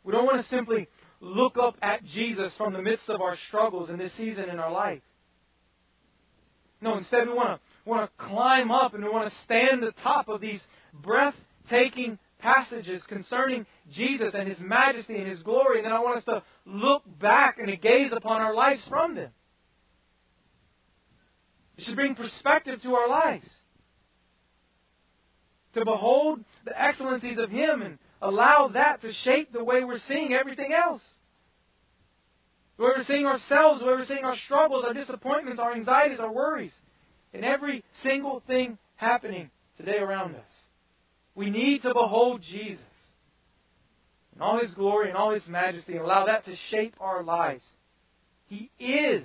We 0.02 0.12
don't 0.12 0.24
want 0.24 0.42
to 0.42 0.48
simply 0.48 0.88
look 1.20 1.58
up 1.58 1.76
at 1.82 2.02
Jesus 2.04 2.52
from 2.56 2.72
the 2.72 2.80
midst 2.80 3.08
of 3.10 3.20
our 3.20 3.36
struggles 3.48 3.90
in 3.90 3.98
this 3.98 4.16
season 4.16 4.48
in 4.48 4.58
our 4.58 4.72
life. 4.72 5.02
No, 6.80 6.96
instead 6.96 7.26
we 7.28 7.34
want 7.34 7.60
to 7.60 7.90
want 7.90 8.10
to 8.10 8.24
climb 8.26 8.70
up 8.70 8.94
and 8.94 9.04
we 9.04 9.10
want 9.10 9.28
to 9.28 9.38
stand 9.44 9.82
the 9.82 9.92
top 10.02 10.28
of 10.28 10.40
these 10.40 10.60
breathtaking 10.92 12.18
passages 12.46 13.02
concerning 13.08 13.66
Jesus 13.92 14.34
and 14.34 14.48
His 14.48 14.58
majesty 14.60 15.16
and 15.16 15.26
His 15.26 15.42
glory, 15.42 15.78
and 15.78 15.86
then 15.86 15.92
I 15.92 16.00
want 16.00 16.18
us 16.18 16.24
to 16.24 16.42
look 16.64 17.02
back 17.20 17.58
and 17.58 17.66
to 17.68 17.76
gaze 17.76 18.12
upon 18.12 18.40
our 18.40 18.54
lives 18.54 18.80
from 18.88 19.14
them. 19.16 19.30
It 21.76 21.84
should 21.84 21.96
bring 21.96 22.14
perspective 22.14 22.80
to 22.82 22.94
our 22.94 23.08
lives. 23.08 23.46
To 25.74 25.84
behold 25.84 26.44
the 26.64 26.80
excellencies 26.80 27.38
of 27.38 27.50
Him 27.50 27.82
and 27.82 27.98
allow 28.22 28.68
that 28.72 29.02
to 29.02 29.12
shape 29.24 29.52
the 29.52 29.64
way 29.64 29.84
we're 29.84 29.98
seeing 30.08 30.32
everything 30.32 30.72
else. 30.72 31.02
The 32.76 32.84
way 32.84 32.90
we're 32.96 33.04
seeing 33.04 33.26
ourselves, 33.26 33.80
the 33.80 33.86
way 33.86 33.94
we're 33.94 34.06
seeing 34.06 34.24
our 34.24 34.36
struggles, 34.44 34.84
our 34.84 34.94
disappointments, 34.94 35.60
our 35.60 35.74
anxieties, 35.74 36.20
our 36.20 36.32
worries, 36.32 36.72
and 37.34 37.44
every 37.44 37.84
single 38.02 38.42
thing 38.46 38.78
happening 38.96 39.50
today 39.76 39.98
around 39.98 40.36
us. 40.36 40.65
We 41.36 41.50
need 41.50 41.82
to 41.82 41.92
behold 41.92 42.42
Jesus 42.42 42.82
in 44.34 44.42
all 44.42 44.58
His 44.58 44.72
glory 44.72 45.10
and 45.10 45.16
all 45.16 45.32
His 45.32 45.46
majesty 45.46 45.92
and 45.92 46.02
allow 46.02 46.26
that 46.26 46.44
to 46.46 46.56
shape 46.70 46.94
our 46.98 47.22
lives. 47.22 47.62
He 48.48 48.70
is 48.80 49.22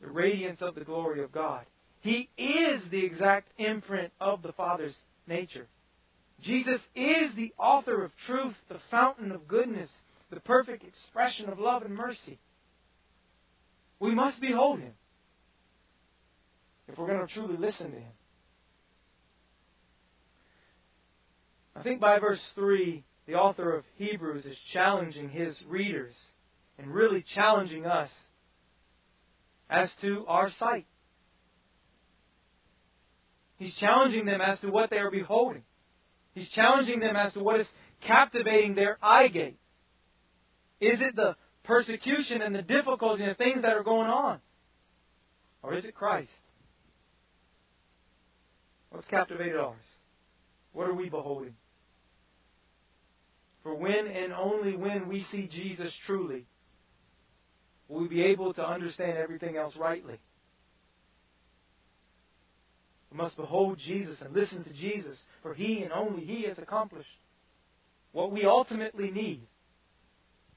the 0.00 0.10
radiance 0.10 0.60
of 0.60 0.74
the 0.74 0.84
glory 0.84 1.24
of 1.24 1.32
God. 1.32 1.64
He 2.00 2.28
is 2.36 2.82
the 2.90 3.04
exact 3.04 3.48
imprint 3.58 4.12
of 4.20 4.42
the 4.42 4.52
Father's 4.52 4.94
nature. 5.26 5.66
Jesus 6.42 6.80
is 6.94 7.34
the 7.36 7.52
author 7.58 8.04
of 8.04 8.10
truth, 8.26 8.54
the 8.68 8.80
fountain 8.90 9.32
of 9.32 9.48
goodness, 9.48 9.88
the 10.30 10.40
perfect 10.40 10.84
expression 10.84 11.48
of 11.48 11.58
love 11.58 11.82
and 11.82 11.94
mercy. 11.94 12.38
We 14.00 14.14
must 14.14 14.40
behold 14.40 14.80
him 14.80 14.92
if 16.88 16.98
we're 16.98 17.06
going 17.06 17.26
to 17.26 17.32
truly 17.32 17.56
listen 17.56 17.92
to 17.92 17.98
him. 17.98 18.12
I 21.74 21.82
think 21.82 22.00
by 22.00 22.18
verse 22.18 22.40
3, 22.54 23.04
the 23.26 23.34
author 23.34 23.74
of 23.74 23.84
Hebrews 23.96 24.44
is 24.44 24.56
challenging 24.72 25.28
his 25.28 25.56
readers 25.66 26.14
and 26.78 26.88
really 26.92 27.24
challenging 27.34 27.86
us 27.86 28.10
as 29.70 29.90
to 30.02 30.24
our 30.26 30.50
sight. 30.58 30.86
He's 33.56 33.74
challenging 33.76 34.26
them 34.26 34.40
as 34.40 34.58
to 34.60 34.70
what 34.70 34.90
they 34.90 34.98
are 34.98 35.10
beholding. 35.10 35.62
He's 36.34 36.48
challenging 36.50 37.00
them 37.00 37.16
as 37.16 37.32
to 37.34 37.40
what 37.40 37.60
is 37.60 37.68
captivating 38.06 38.74
their 38.74 38.98
eye 39.02 39.28
gate. 39.28 39.58
Is 40.80 41.00
it 41.00 41.14
the 41.14 41.36
persecution 41.62 42.42
and 42.42 42.54
the 42.54 42.62
difficulty 42.62 43.22
and 43.22 43.30
the 43.30 43.36
things 43.36 43.62
that 43.62 43.72
are 43.72 43.84
going 43.84 44.10
on? 44.10 44.40
Or 45.62 45.74
is 45.74 45.84
it 45.84 45.94
Christ? 45.94 46.30
What's 48.90 49.06
captivated 49.06 49.56
ours? 49.56 49.76
What 50.72 50.88
are 50.88 50.94
we 50.94 51.08
beholding? 51.08 51.54
For 53.62 53.74
when 53.74 54.06
and 54.06 54.32
only 54.32 54.76
when 54.76 55.08
we 55.08 55.24
see 55.30 55.48
Jesus 55.50 55.92
truly, 56.06 56.46
will 57.88 58.02
we 58.02 58.08
be 58.08 58.22
able 58.22 58.54
to 58.54 58.66
understand 58.66 59.18
everything 59.18 59.56
else 59.56 59.74
rightly. 59.76 60.18
We 63.10 63.18
must 63.18 63.36
behold 63.36 63.78
Jesus 63.84 64.20
and 64.22 64.34
listen 64.34 64.64
to 64.64 64.72
Jesus, 64.72 65.18
for 65.42 65.54
He 65.54 65.82
and 65.82 65.92
only 65.92 66.24
He 66.24 66.44
has 66.48 66.58
accomplished 66.58 67.08
what 68.12 68.32
we 68.32 68.46
ultimately 68.46 69.10
need, 69.10 69.42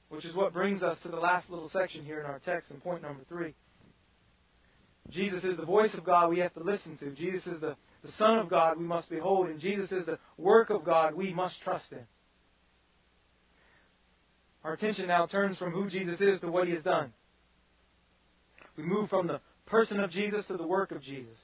which 0.08 0.24
is 0.24 0.34
what 0.34 0.54
brings 0.54 0.82
us 0.82 0.96
to 1.02 1.08
the 1.08 1.16
last 1.16 1.50
little 1.50 1.68
section 1.68 2.04
here 2.04 2.20
in 2.20 2.26
our 2.26 2.40
text 2.40 2.70
in 2.70 2.80
point 2.80 3.02
number 3.02 3.22
three. 3.28 3.54
Jesus 5.10 5.44
is 5.44 5.56
the 5.56 5.64
voice 5.66 5.94
of 5.94 6.04
God 6.04 6.30
we 6.30 6.40
have 6.40 6.54
to 6.54 6.62
listen 6.62 6.96
to. 6.98 7.10
Jesus 7.10 7.46
is 7.46 7.60
the, 7.60 7.76
the 8.02 8.10
Son 8.18 8.38
of 8.38 8.48
God 8.48 8.78
we 8.78 8.84
must 8.84 9.08
behold, 9.10 9.48
and 9.48 9.60
Jesus 9.60 9.92
is 9.92 10.06
the 10.06 10.18
work 10.38 10.70
of 10.70 10.84
God 10.84 11.14
we 11.14 11.32
must 11.32 11.54
trust 11.62 11.92
in. 11.92 12.04
Our 14.66 14.72
attention 14.72 15.06
now 15.06 15.26
turns 15.26 15.56
from 15.58 15.70
who 15.70 15.88
Jesus 15.88 16.20
is 16.20 16.40
to 16.40 16.50
what 16.50 16.66
He 16.66 16.74
has 16.74 16.82
done. 16.82 17.12
We 18.76 18.82
move 18.82 19.08
from 19.08 19.28
the 19.28 19.40
person 19.66 20.00
of 20.00 20.10
Jesus 20.10 20.44
to 20.46 20.56
the 20.56 20.66
work 20.66 20.90
of 20.90 21.00
Jesus. 21.02 21.36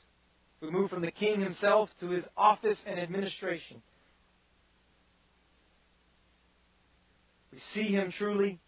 We 0.60 0.72
move 0.72 0.90
from 0.90 1.02
the 1.02 1.12
king 1.12 1.40
himself 1.40 1.88
to 2.00 2.10
his 2.10 2.24
office 2.36 2.78
and 2.84 2.98
administration. 2.98 3.80
We 7.52 7.58
see 7.74 7.92
him 7.92 8.12
truly. 8.18 8.58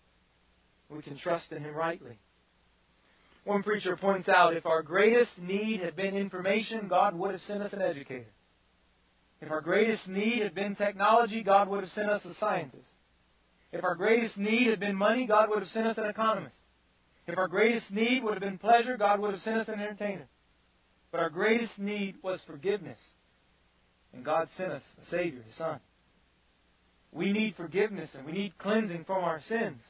We 0.88 1.02
can 1.02 1.18
trust 1.18 1.50
in 1.50 1.60
him 1.60 1.74
rightly. 1.74 2.16
One 3.42 3.64
preacher 3.64 3.96
points 3.96 4.28
out 4.28 4.56
if 4.56 4.66
our 4.66 4.82
greatest 4.82 5.32
need 5.36 5.80
had 5.80 5.96
been 5.96 6.16
information, 6.16 6.86
God 6.88 7.16
would 7.16 7.32
have 7.32 7.40
sent 7.48 7.62
us 7.62 7.72
an 7.72 7.82
educator. 7.82 8.30
If 9.40 9.50
our 9.50 9.60
greatest 9.60 10.06
need 10.06 10.42
had 10.44 10.54
been 10.54 10.76
technology, 10.76 11.42
God 11.42 11.68
would 11.68 11.80
have 11.80 11.90
sent 11.90 12.08
us 12.08 12.24
a 12.24 12.34
scientist. 12.34 12.86
If 13.74 13.82
our 13.82 13.96
greatest 13.96 14.38
need 14.38 14.68
had 14.68 14.78
been 14.78 14.94
money, 14.94 15.26
God 15.26 15.50
would 15.50 15.58
have 15.58 15.68
sent 15.68 15.88
us 15.88 15.98
an 15.98 16.04
economist. 16.06 16.54
If 17.26 17.36
our 17.36 17.48
greatest 17.48 17.90
need 17.90 18.22
would 18.22 18.34
have 18.34 18.40
been 18.40 18.56
pleasure, 18.56 18.96
God 18.96 19.18
would 19.18 19.32
have 19.32 19.42
sent 19.42 19.58
us 19.58 19.66
an 19.66 19.80
entertainer. 19.80 20.28
But 21.10 21.20
our 21.20 21.28
greatest 21.28 21.76
need 21.76 22.14
was 22.22 22.40
forgiveness. 22.46 23.00
And 24.12 24.24
God 24.24 24.48
sent 24.56 24.70
us 24.70 24.82
a 25.02 25.10
Savior, 25.10 25.42
His 25.44 25.56
Son. 25.56 25.80
We 27.10 27.32
need 27.32 27.56
forgiveness 27.56 28.10
and 28.14 28.24
we 28.24 28.30
need 28.30 28.56
cleansing 28.58 29.04
from 29.06 29.24
our 29.24 29.40
sins. 29.48 29.80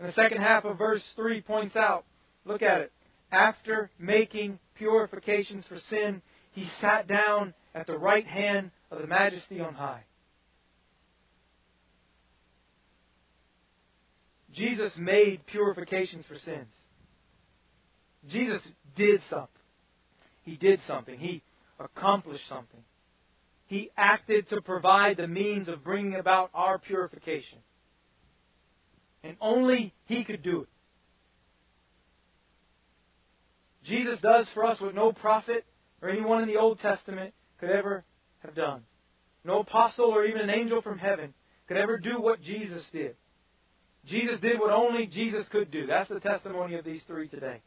And 0.00 0.08
the 0.08 0.12
second 0.12 0.38
half 0.38 0.64
of 0.64 0.76
verse 0.76 1.02
3 1.14 1.42
points 1.42 1.76
out 1.76 2.04
look 2.44 2.62
at 2.62 2.80
it. 2.80 2.92
After 3.30 3.88
making 4.00 4.58
purifications 4.74 5.64
for 5.68 5.78
sin, 5.88 6.22
he 6.50 6.68
sat 6.80 7.06
down 7.06 7.54
at 7.72 7.86
the 7.86 7.96
right 7.96 8.26
hand 8.26 8.72
of 8.90 9.00
the 9.00 9.06
majesty 9.06 9.60
on 9.60 9.74
high. 9.74 10.02
Jesus 14.54 14.92
made 14.96 15.44
purifications 15.46 16.24
for 16.26 16.36
sins. 16.36 16.72
Jesus 18.28 18.62
did 18.96 19.20
something. 19.28 19.48
He 20.42 20.56
did 20.56 20.80
something. 20.86 21.18
He 21.18 21.42
accomplished 21.78 22.48
something. 22.48 22.80
He 23.66 23.90
acted 23.96 24.48
to 24.50 24.60
provide 24.60 25.16
the 25.16 25.26
means 25.26 25.68
of 25.68 25.82
bringing 25.82 26.14
about 26.14 26.50
our 26.54 26.78
purification. 26.78 27.58
And 29.22 29.36
only 29.40 29.92
He 30.06 30.24
could 30.24 30.42
do 30.42 30.62
it. 30.62 30.68
Jesus 33.84 34.20
does 34.20 34.48
for 34.54 34.64
us 34.64 34.80
what 34.80 34.94
no 34.94 35.12
prophet 35.12 35.64
or 36.00 36.08
anyone 36.08 36.42
in 36.42 36.48
the 36.48 36.56
Old 36.56 36.78
Testament 36.78 37.34
could 37.58 37.70
ever 37.70 38.04
have 38.40 38.54
done. 38.54 38.82
No 39.44 39.60
apostle 39.60 40.06
or 40.06 40.24
even 40.24 40.40
an 40.40 40.50
angel 40.50 40.80
from 40.80 40.98
heaven 40.98 41.34
could 41.68 41.76
ever 41.76 41.98
do 41.98 42.20
what 42.20 42.40
Jesus 42.42 42.84
did. 42.92 43.16
Jesus 44.06 44.40
did 44.40 44.60
what 44.60 44.70
only 44.70 45.06
Jesus 45.06 45.46
could 45.50 45.70
do. 45.70 45.86
That's 45.86 46.08
the 46.08 46.20
testimony 46.20 46.74
of 46.76 46.84
these 46.84 47.02
three 47.06 47.28
today. 47.28 47.62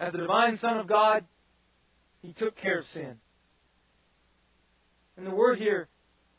As 0.00 0.12
the 0.12 0.18
divine 0.18 0.58
Son 0.58 0.78
of 0.78 0.86
God, 0.86 1.24
He 2.22 2.32
took 2.32 2.56
care 2.56 2.78
of 2.78 2.84
sin. 2.86 3.16
And 5.16 5.26
the 5.26 5.34
word 5.34 5.58
here, 5.58 5.88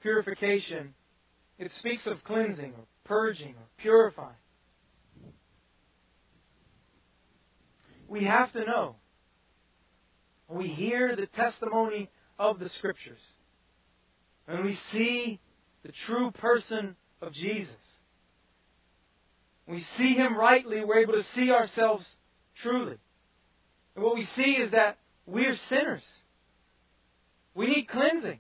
purification, 0.02 0.94
it 1.60 1.72
speaks 1.80 2.06
of 2.08 2.24
cleansing 2.24 2.72
or 2.72 2.86
purging 3.06 3.50
or 3.50 3.68
purifying. 3.78 4.36
We 8.08 8.26
have 8.26 8.52
to 8.54 8.66
know. 8.66 8.96
We 10.50 10.68
hear 10.68 11.16
the 11.16 11.28
testimony 11.28 12.10
of 12.38 12.60
the 12.60 12.70
Scriptures. 12.70 13.22
And 14.48 14.66
we 14.66 14.78
see 14.92 15.40
the 15.84 15.92
true 16.06 16.32
person 16.32 16.96
of 17.26 17.34
Jesus. 17.34 17.76
We 19.68 19.84
see 19.98 20.14
Him 20.14 20.38
rightly, 20.38 20.84
we're 20.84 21.00
able 21.00 21.14
to 21.14 21.24
see 21.36 21.52
ourselves 21.52 22.06
truly. 22.62 22.98
And 23.96 24.04
what 24.04 24.16
we 24.16 24.28
see 24.36 24.52
is 24.52 24.72
that 24.72 24.98
we're 25.26 25.56
sinners. 25.70 26.04
We 27.56 27.68
need 27.68 27.88
cleansing. 27.88 28.40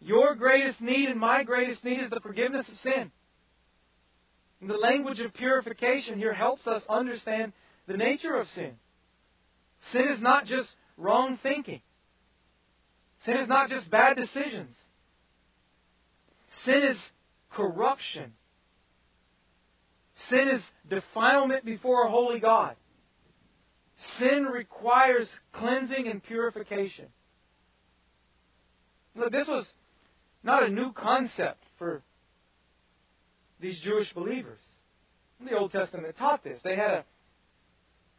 Your 0.00 0.34
greatest 0.34 0.80
need 0.80 1.08
and 1.08 1.20
my 1.20 1.42
greatest 1.42 1.84
need 1.84 2.00
is 2.00 2.10
the 2.10 2.20
forgiveness 2.20 2.68
of 2.68 2.76
sin. 2.78 3.10
And 4.60 4.68
the 4.68 4.74
language 4.74 5.20
of 5.20 5.32
purification 5.32 6.18
here 6.18 6.34
helps 6.34 6.66
us 6.66 6.82
understand 6.88 7.52
the 7.86 7.96
nature 7.96 8.36
of 8.36 8.46
sin. 8.48 8.72
Sin 9.92 10.08
is 10.08 10.20
not 10.20 10.46
just 10.46 10.68
wrong 10.96 11.38
thinking. 11.42 11.80
Sin 13.24 13.36
is 13.36 13.48
not 13.48 13.70
just 13.70 13.90
bad 13.90 14.16
decisions. 14.16 14.74
Sin 16.64 16.82
is 16.82 16.98
corruption. 17.50 18.32
Sin 20.28 20.48
is 20.52 20.62
defilement 20.88 21.64
before 21.64 22.06
a 22.06 22.10
holy 22.10 22.40
God. 22.40 22.76
Sin 24.18 24.44
requires 24.44 25.28
cleansing 25.52 26.08
and 26.08 26.22
purification. 26.22 27.06
Look, 29.14 29.32
this 29.32 29.48
was 29.48 29.66
not 30.42 30.62
a 30.62 30.68
new 30.68 30.92
concept 30.92 31.62
for 31.78 32.02
these 33.60 33.78
Jewish 33.80 34.12
believers. 34.14 34.60
The 35.44 35.56
Old 35.56 35.72
Testament 35.72 36.16
taught 36.18 36.44
this. 36.44 36.60
They 36.62 36.76
had 36.76 36.90
a, 36.90 37.04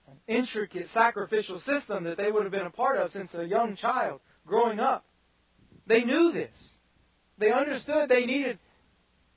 an 0.07 0.17
intricate 0.27 0.87
sacrificial 0.93 1.59
system 1.61 2.03
that 2.05 2.17
they 2.17 2.31
would 2.31 2.43
have 2.43 2.51
been 2.51 2.65
a 2.65 2.71
part 2.71 2.97
of 2.97 3.11
since 3.11 3.29
a 3.33 3.45
young 3.45 3.75
child 3.75 4.21
growing 4.45 4.79
up. 4.79 5.05
They 5.87 6.03
knew 6.03 6.31
this. 6.31 6.55
They 7.41 7.51
understood 7.51 8.07
they 8.07 8.25
needed 8.25 8.59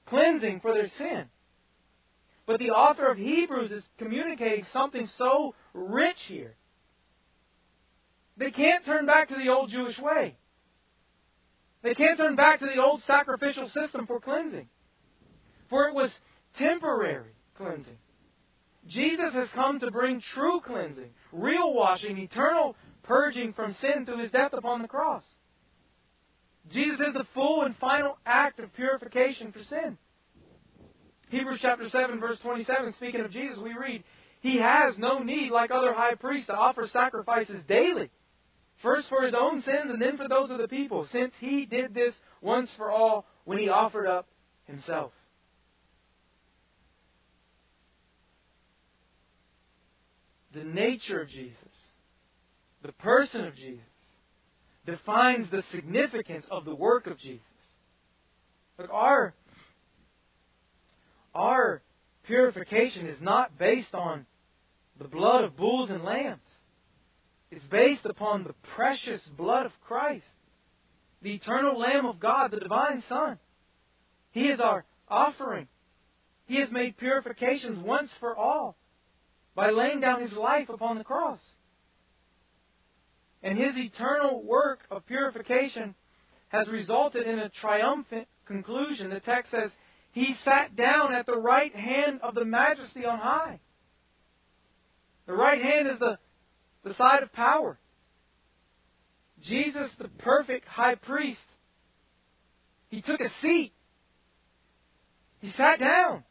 cleansing 0.07 0.61
for 0.61 0.74
their 0.74 0.88
sin. 0.98 1.24
But 2.46 2.59
the 2.59 2.70
author 2.70 3.07
of 3.07 3.16
Hebrews 3.16 3.70
is 3.70 3.84
communicating 3.96 4.64
something 4.72 5.09
so 5.16 5.55
rich 5.72 6.18
here. 6.28 6.55
They 8.36 8.50
can't 8.50 8.84
turn 8.84 9.07
back 9.07 9.28
to 9.28 9.34
the 9.34 9.50
old 9.50 9.70
Jewish 9.70 9.98
way. 9.98 10.36
They 11.82 11.94
can't 11.94 12.18
turn 12.18 12.36
back 12.36 12.59
to 12.59 12.66
the 12.66 12.82
old 12.82 13.00
sacrificial 13.07 13.70
system 13.70 14.07
for 14.07 14.20
cleansing. 14.20 14.68
For 15.70 15.88
it 15.88 15.94
was 15.94 16.12
temporary 16.59 17.32
cleansing. 17.57 17.96
Jesus 18.86 19.32
has 19.32 19.48
come 19.55 19.80
to 19.80 19.90
bring 19.90 20.20
true 20.34 20.61
cleansing, 20.61 21.11
real 21.32 21.72
washing, 21.72 22.18
eternal 22.18 22.76
purging 23.02 23.55
from 23.55 23.72
sin 23.80 24.05
through 24.05 24.18
his 24.18 24.30
death 24.30 24.52
upon 24.52 24.82
the 24.82 24.88
cross. 24.88 25.22
Jesus 26.72 27.00
is 27.00 27.14
the 27.14 27.26
full 27.34 27.62
and 27.62 27.76
final 27.76 28.16
act 28.24 28.58
of 28.58 28.72
purification 28.74 29.52
for 29.52 29.60
sin. 29.60 29.98
Hebrews 31.28 31.58
chapter 31.62 31.88
7, 31.88 32.20
verse 32.20 32.38
27, 32.42 32.92
speaking 32.94 33.20
of 33.20 33.30
Jesus, 33.30 33.58
we 33.62 33.74
read, 33.78 34.04
He 34.40 34.58
has 34.58 34.96
no 34.98 35.18
need, 35.18 35.50
like 35.50 35.70
other 35.70 35.92
high 35.92 36.14
priests, 36.14 36.46
to 36.46 36.54
offer 36.54 36.86
sacrifices 36.92 37.62
daily, 37.68 38.10
first 38.82 39.08
for 39.08 39.22
His 39.22 39.34
own 39.38 39.60
sins 39.62 39.90
and 39.90 40.00
then 40.00 40.16
for 40.16 40.28
those 40.28 40.50
of 40.50 40.58
the 40.58 40.68
people, 40.68 41.06
since 41.10 41.32
He 41.40 41.66
did 41.66 41.92
this 41.92 42.14
once 42.40 42.70
for 42.76 42.90
all 42.90 43.26
when 43.44 43.58
He 43.58 43.68
offered 43.68 44.06
up 44.06 44.26
Himself. 44.66 45.12
The 50.54 50.64
nature 50.64 51.20
of 51.20 51.28
Jesus, 51.28 51.56
the 52.82 52.92
person 52.92 53.44
of 53.44 53.56
Jesus, 53.56 53.82
defines 54.87 55.51
the 55.51 55.62
significance 55.72 56.45
of 56.51 56.64
the 56.64 56.74
work 56.74 57.07
of 57.07 57.18
Jesus. 57.18 57.41
Look, 58.78 58.91
our 58.93 59.35
our 61.35 61.82
purification 62.24 63.07
is 63.07 63.20
not 63.20 63.59
based 63.59 63.95
on 63.95 64.26
the 64.99 65.09
blood 65.09 65.45
of 65.45 65.57
bulls 65.57 65.91
and 65.91 66.05
lambs. 66.05 66.41
It's 67.51 67.64
based 67.66 68.05
upon 68.05 68.45
the 68.45 68.55
precious 68.74 69.20
blood 69.37 69.66
of 69.66 69.72
Christ, 69.87 70.24
the 71.22 71.35
eternal 71.35 71.78
Lamb 71.78 72.07
of 72.07 72.20
God, 72.20 72.51
the 72.51 72.61
divine 72.61 73.03
Son. 73.09 73.39
He 74.32 74.49
is 74.49 74.61
our 74.61 74.85
offering. 75.09 75.68
He 76.47 76.61
has 76.61 76.70
made 76.70 76.97
purifications 76.97 77.82
once 77.85 78.11
for 78.20 78.37
all 78.37 78.76
by 79.55 79.70
laying 79.70 80.01
down 80.01 80.20
his 80.20 80.32
life 80.32 80.68
upon 80.68 80.99
the 80.99 81.05
cross. 81.05 81.39
And 83.45 83.59
his 83.59 83.76
eternal 83.76 84.42
work 84.42 84.80
of 84.90 85.07
purification 85.07 85.95
has 86.49 86.66
resulted 86.68 87.26
in 87.26 87.38
a 87.38 87.51
triumphant 87.51 88.26
conclusion. 88.47 89.11
The 89.11 89.20
text 89.20 89.51
says, 89.51 89.70
he 90.12 90.34
sat 90.45 90.74
down 90.74 91.12
at 91.12 91.26
the 91.26 91.38
right 91.38 91.74
hand 91.74 92.20
of 92.22 92.34
the 92.34 92.45
majesty 92.45 93.05
on 93.05 93.18
high. 93.18 93.61
The 95.26 95.34
right 95.34 95.61
hand 95.61 95.88
is 95.88 95.99
the, 95.99 96.18
the 96.84 96.95
side 96.95 97.22
of 97.22 97.32
power. 97.32 97.78
Jesus, 99.42 99.90
the 99.99 100.09
perfect 100.09 100.66
high 100.66 100.95
priest, 100.95 101.38
he 102.88 103.03
took 103.03 103.20
a 103.20 103.28
seat. 103.42 103.72
He 105.40 105.53
sat 105.53 105.80
down. 105.80 106.24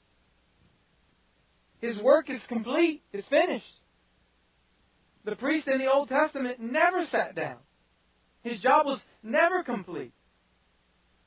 His 1.79 2.01
work 2.01 2.29
is 2.29 2.41
complete, 2.47 3.03
it's 3.11 3.27
finished. 3.27 3.65
The 5.25 5.35
priest 5.35 5.67
in 5.67 5.77
the 5.79 5.91
Old 5.91 6.09
Testament 6.09 6.59
never 6.59 7.05
sat 7.05 7.35
down. 7.35 7.57
His 8.43 8.59
job 8.59 8.85
was 8.85 9.01
never 9.21 9.63
complete. 9.63 10.13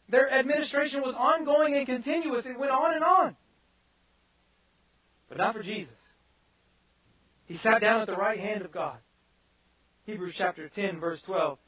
Their 0.09 0.31
administration 0.31 1.03
was 1.03 1.15
ongoing 1.17 1.75
and 1.75 1.87
continuous. 1.87 2.45
It 2.47 2.59
went 2.59 2.71
on 2.71 2.95
and 2.95 3.03
on. 3.03 3.37
But 5.29 5.39
not 5.39 5.55
for 5.55 5.63
Jesus. 5.63 5.95
He 7.47 7.57
sat 7.59 7.81
down 7.81 8.01
at 8.01 8.07
the 8.07 8.17
right 8.17 8.39
hand 8.39 8.63
of 8.63 8.73
God. 8.73 8.99
Hebrews 10.05 10.35
chapter 10.37 10.69
10, 10.69 11.01
verse 11.01 11.21
12. 11.27 11.59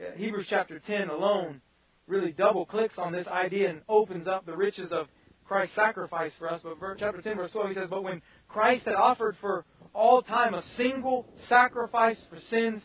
Uh, 0.00 0.04
Hebrews 0.16 0.46
chapter 0.48 0.80
10 0.86 1.08
alone 1.08 1.60
really 2.06 2.32
double 2.32 2.64
clicks 2.66 2.98
on 2.98 3.12
this 3.12 3.26
idea 3.26 3.70
and 3.70 3.82
opens 3.88 4.26
up 4.26 4.46
the 4.46 4.56
riches 4.56 4.92
of 4.92 5.06
Christ's 5.46 5.74
sacrifice 5.74 6.32
for 6.38 6.50
us. 6.50 6.60
But 6.62 6.76
chapter 6.98 7.20
10, 7.20 7.36
verse 7.36 7.50
12, 7.52 7.68
he 7.68 7.74
says, 7.74 7.90
But 7.90 8.02
when 8.02 8.22
Christ 8.48 8.86
had 8.86 8.94
offered 8.94 9.36
for 9.40 9.64
all 9.94 10.22
time 10.22 10.54
a 10.54 10.62
single 10.76 11.26
sacrifice 11.48 12.18
for 12.30 12.38
sins, 12.48 12.82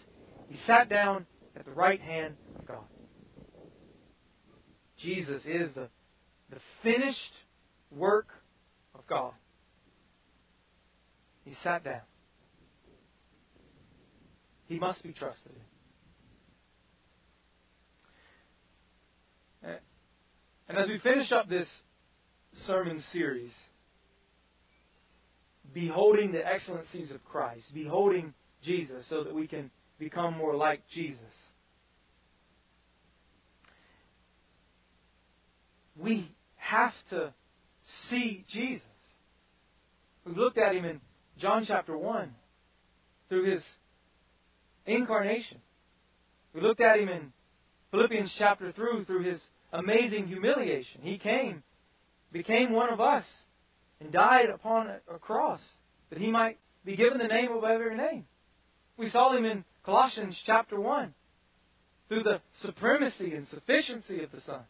he 0.48 0.58
sat 0.68 0.90
down 0.90 1.26
at 1.56 1.66
the 1.66 1.72
right 1.72 2.02
hand 2.02 2.36
of 2.58 2.66
God. 2.68 2.84
Jesus 4.98 5.42
is 5.46 5.74
the, 5.74 5.90
the 6.50 6.60
finished 6.84 7.34
work 7.92 8.28
of 8.94 9.06
God. 9.08 9.34
He 11.46 11.56
sat 11.64 11.84
down. 11.84 12.02
He 14.68 14.78
must 14.78 15.02
be 15.02 15.12
trusted 15.14 15.52
eh, 19.64 19.78
And 20.68 20.78
as 20.78 20.88
we 20.88 21.00
finish 21.00 21.32
up 21.32 21.50
this 21.50 21.68
sermon 22.66 23.04
series, 23.12 23.52
Beholding 25.74 26.32
the 26.32 26.46
Excellencies 26.46 27.12
of 27.12 27.24
Christ, 27.24 27.66
beholding 27.74 28.34
Jesus, 28.64 29.06
so 29.10 29.24
that 29.24 29.34
we 29.34 29.48
can 29.48 29.70
become 30.00 30.36
more 30.38 30.56
like 30.56 30.82
Jesus. 30.94 31.22
We 35.96 36.32
have 36.56 36.94
to 37.12 37.34
see 38.10 38.46
Jesus. 38.50 38.86
We've 40.26 40.38
looked 40.38 40.58
at 40.58 40.76
him 40.76 40.86
in 40.86 41.02
John 41.38 41.66
chapter 41.68 41.98
1 41.98 42.34
through 43.28 43.52
his 43.52 43.64
incarnation. 44.86 45.58
We 46.54 46.62
looked 46.62 46.82
at 46.82 47.00
him 47.00 47.10
in 47.10 47.32
Philippians 47.92 48.34
chapter 48.38 48.72
3 48.72 49.06
through 49.06 49.24
his 49.24 49.42
amazing 49.74 50.28
humiliation. 50.28 51.02
He 51.02 51.18
came, 51.18 51.64
became 52.32 52.72
one 52.72 52.92
of 52.92 53.00
us, 53.00 53.26
and 54.00 54.12
died 54.12 54.50
upon 54.50 54.88
a 54.88 55.20
cross 55.20 55.60
that 56.10 56.20
he 56.20 56.32
might 56.32 56.58
be 56.86 56.96
given 56.96 57.18
the 57.18 57.28
name 57.28 57.52
above 57.52 57.70
every 57.70 57.98
name. 57.98 58.26
We 58.98 59.10
saw 59.10 59.36
him 59.36 59.46
in 59.46 59.64
Colossians 59.84 60.38
chapter 60.46 60.80
1 60.80 61.14
through 62.08 62.24
the 62.24 62.42
supremacy 62.62 63.34
and 63.34 63.48
sufficiency 63.48 64.24
of 64.24 64.32
the 64.32 64.42
Son. 64.42 64.62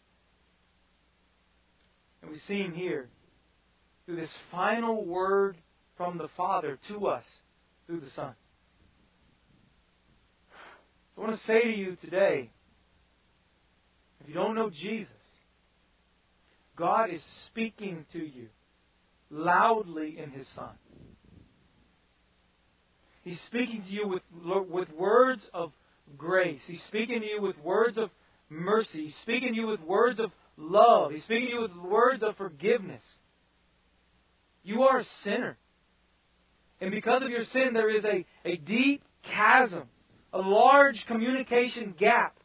And 2.21 2.31
we 2.31 2.39
see 2.39 2.59
him 2.59 2.73
here 2.73 3.07
through 4.05 4.17
this 4.17 4.33
final 4.51 5.05
word 5.05 5.55
from 5.95 6.17
the 6.17 6.29
Father 6.35 6.77
to 6.89 7.07
us 7.07 7.23
through 7.87 8.01
the 8.01 8.09
Son. 8.15 8.33
I 11.17 11.21
want 11.21 11.35
to 11.35 11.45
say 11.45 11.61
to 11.61 11.69
you 11.69 11.97
today 12.01 12.49
if 14.21 14.27
you 14.27 14.33
don't 14.33 14.55
know 14.55 14.69
Jesus, 14.69 15.11
God 16.79 17.09
is 17.09 17.21
speaking 17.47 18.05
to 18.13 18.19
you 18.19 18.47
loudly 19.29 20.17
in 20.17 20.31
His 20.31 20.47
Son. 20.55 20.71
He's 23.21 23.39
speaking 23.47 23.83
to 23.83 23.89
you 23.89 24.07
with, 24.07 24.23
with 24.69 24.89
words 24.93 25.45
of 25.53 25.73
grace. 26.17 26.61
He's 26.65 26.81
speaking 26.87 27.19
to 27.19 27.27
you 27.27 27.41
with 27.41 27.57
words 27.59 27.97
of 27.97 28.09
mercy. 28.49 29.07
He's 29.07 29.15
speaking 29.23 29.53
to 29.53 29.59
you 29.59 29.67
with 29.67 29.81
words 29.81 30.19
of 30.19 30.31
love. 30.57 31.11
He's 31.11 31.23
speaking 31.25 31.47
to 31.47 31.53
you 31.53 31.61
with 31.61 31.75
words 31.75 32.23
of 32.23 32.37
forgiveness. 32.37 33.03
You 34.63 34.83
are 34.83 34.99
a 34.99 35.05
sinner. 35.25 35.57
And 36.79 36.91
because 36.91 37.23
of 37.23 37.29
your 37.29 37.43
sin, 37.51 37.73
there 37.73 37.93
is 37.93 38.05
a, 38.05 38.25
a 38.45 38.55
deep 38.55 39.03
chasm, 39.23 39.83
a 40.31 40.39
large 40.39 41.03
communication 41.07 41.93
gap 41.99 42.37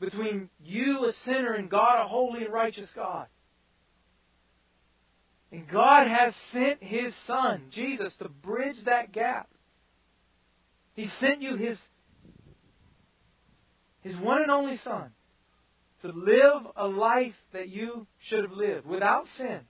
between 0.00 0.50
you, 0.60 1.06
a 1.06 1.12
sinner, 1.24 1.52
and 1.54 1.70
God, 1.70 2.04
a 2.04 2.08
holy 2.08 2.44
and 2.44 2.52
righteous 2.52 2.88
God. 2.96 3.28
And 5.54 5.68
God 5.68 6.08
has 6.08 6.34
sent 6.52 6.82
His 6.82 7.14
Son, 7.28 7.62
Jesus, 7.70 8.12
to 8.18 8.28
bridge 8.28 8.74
that 8.86 9.12
gap. 9.12 9.48
He 10.94 11.06
sent 11.20 11.42
you 11.42 11.54
His, 11.54 11.78
His 14.00 14.16
one 14.16 14.42
and 14.42 14.50
only 14.50 14.78
Son 14.78 15.12
to 16.02 16.08
live 16.08 16.66
a 16.74 16.88
life 16.88 17.36
that 17.52 17.68
you 17.68 18.04
should 18.28 18.42
have 18.42 18.50
lived 18.50 18.84
without 18.84 19.26
sin, 19.36 19.60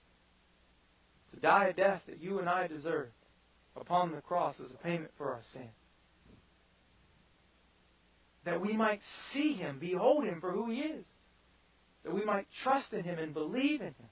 to 1.35 1.41
die 1.41 1.67
a 1.67 1.73
death 1.75 2.01
that 2.09 2.19
you 2.19 2.39
and 2.39 2.49
I 2.49 2.67
deserve 2.67 3.11
upon 3.77 4.13
the 4.13 4.23
cross 4.23 4.55
as 4.65 4.71
a 4.71 4.83
payment 4.83 5.11
for 5.19 5.33
our 5.33 5.43
sin. 5.53 5.69
That 8.47 8.63
we 8.63 8.75
might 8.75 9.01
see 9.35 9.53
him, 9.53 9.77
behold 9.79 10.25
him 10.25 10.41
for 10.41 10.51
who 10.51 10.71
he 10.71 10.79
is, 10.79 11.05
that 12.05 12.15
we 12.15 12.25
might 12.25 12.47
trust 12.63 12.91
in 12.95 13.05
him 13.05 13.19
and 13.19 13.35
believe 13.35 13.83
in 13.83 13.89
him, 13.89 14.09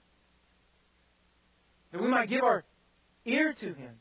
that 1.93 2.01
we 2.01 2.09
might 2.09 2.29
give 2.29 2.43
our 2.43 2.65
ear 3.25 3.55
to 3.61 3.67
him, 3.67 3.93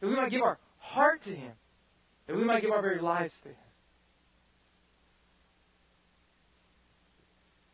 that 0.00 0.08
we 0.08 0.16
might 0.16 0.30
give 0.30 0.42
our 0.42 0.58
heart 0.78 1.22
to 1.24 1.30
him, 1.30 1.52
that 2.26 2.36
we 2.36 2.44
might 2.44 2.62
give 2.62 2.70
our 2.70 2.82
very 2.82 3.00
lives 3.00 3.34
to 3.42 3.48
him. 3.50 3.56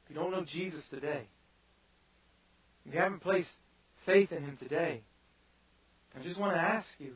If 0.04 0.10
you 0.10 0.16
don't 0.16 0.32
know 0.32 0.44
Jesus 0.44 0.82
today, 0.90 1.26
if 2.84 2.92
you 2.92 3.00
haven't 3.00 3.20
placed 3.20 3.48
faith 4.04 4.32
in 4.32 4.42
him 4.42 4.58
today, 4.58 5.02
I 6.18 6.22
just 6.22 6.38
want 6.38 6.54
to 6.54 6.60
ask 6.60 6.86
you, 6.98 7.14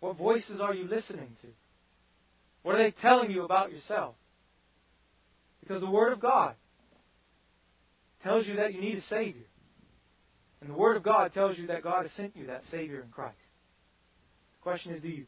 what 0.00 0.16
voices 0.16 0.60
are 0.60 0.74
you 0.74 0.88
listening 0.88 1.36
to? 1.42 1.48
What 2.62 2.74
are 2.74 2.82
they 2.82 2.94
telling 3.02 3.30
you 3.30 3.44
about 3.44 3.70
yourself? 3.70 4.14
Because 5.60 5.82
the 5.82 5.90
Word 5.90 6.12
of 6.12 6.20
God 6.20 6.54
tells 8.22 8.46
you 8.46 8.56
that 8.56 8.72
you 8.72 8.80
need 8.80 8.98
a 8.98 9.02
Savior. 9.02 9.44
And 10.60 10.70
the 10.70 10.74
Word 10.74 10.96
of 10.96 11.02
God 11.02 11.32
tells 11.32 11.56
you 11.58 11.66
that 11.68 11.82
God 11.82 12.02
has 12.02 12.12
sent 12.12 12.36
you 12.36 12.46
that 12.46 12.62
Savior 12.70 13.00
in 13.02 13.08
Christ. 13.10 13.36
The 14.58 14.62
question 14.62 14.92
is, 14.92 15.00
do 15.00 15.08
you 15.08 15.26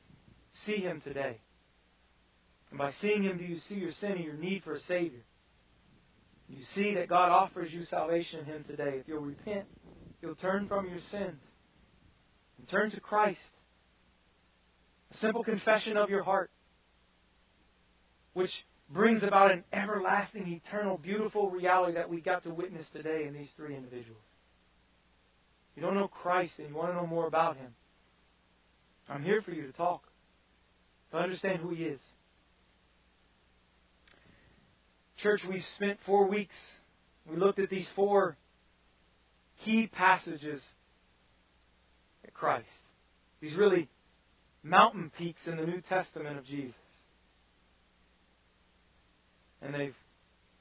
see 0.66 0.76
Him 0.76 1.00
today? 1.02 1.38
And 2.70 2.78
by 2.78 2.90
seeing 3.00 3.22
Him, 3.22 3.38
do 3.38 3.44
you 3.44 3.58
see 3.68 3.76
your 3.76 3.92
sin 4.00 4.12
and 4.12 4.24
your 4.24 4.36
need 4.36 4.62
for 4.62 4.74
a 4.74 4.80
Savior? 4.80 5.24
You 6.48 6.62
see 6.74 6.94
that 6.94 7.08
God 7.08 7.30
offers 7.30 7.72
you 7.72 7.84
salvation 7.84 8.40
in 8.40 8.44
Him 8.46 8.64
today. 8.64 8.98
If 9.00 9.08
you'll 9.08 9.22
repent, 9.22 9.64
you'll 10.20 10.34
turn 10.34 10.68
from 10.68 10.86
your 10.86 11.00
sins 11.10 11.40
and 12.58 12.68
turn 12.70 12.90
to 12.90 13.00
Christ. 13.00 13.40
A 15.12 15.16
simple 15.18 15.44
confession 15.44 15.96
of 15.96 16.10
your 16.10 16.22
heart 16.22 16.50
which 18.34 18.50
brings 18.90 19.22
about 19.22 19.50
an 19.50 19.64
everlasting, 19.72 20.48
eternal, 20.48 20.98
beautiful 20.98 21.50
reality 21.50 21.94
that 21.94 22.08
we 22.08 22.20
got 22.20 22.42
to 22.44 22.50
witness 22.52 22.86
today 22.92 23.24
in 23.26 23.34
these 23.34 23.48
three 23.56 23.76
individuals. 23.76 24.20
You 25.74 25.82
don't 25.82 25.94
know 25.94 26.08
Christ 26.08 26.52
and 26.58 26.68
you 26.68 26.74
want 26.74 26.90
to 26.90 26.96
know 26.96 27.06
more 27.06 27.26
about 27.26 27.56
Him, 27.56 27.74
I'm 29.08 29.22
here 29.22 29.42
for 29.42 29.52
you 29.52 29.66
to 29.66 29.72
talk, 29.72 30.02
to 31.10 31.18
understand 31.18 31.60
who 31.60 31.74
He 31.74 31.84
is. 31.84 32.00
Church, 35.18 35.40
we've 35.48 35.62
spent 35.76 35.98
four 36.04 36.28
weeks. 36.28 36.54
We 37.30 37.36
looked 37.36 37.58
at 37.58 37.70
these 37.70 37.86
four 37.94 38.36
key 39.64 39.86
passages 39.86 40.62
at 42.24 42.34
Christ. 42.34 42.66
These 43.40 43.54
really 43.54 43.88
mountain 44.62 45.12
peaks 45.16 45.40
in 45.46 45.56
the 45.56 45.66
New 45.66 45.80
Testament 45.88 46.38
of 46.38 46.44
Jesus 46.44 46.74
and 49.62 49.74
they've 49.74 49.94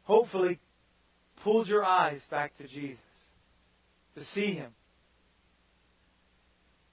hopefully 0.03 0.59
pulled 1.43 1.67
your 1.67 1.83
eyes 1.83 2.21
back 2.29 2.55
to 2.57 2.67
Jesus, 2.67 2.99
to 4.15 4.23
see 4.35 4.53
Him, 4.53 4.71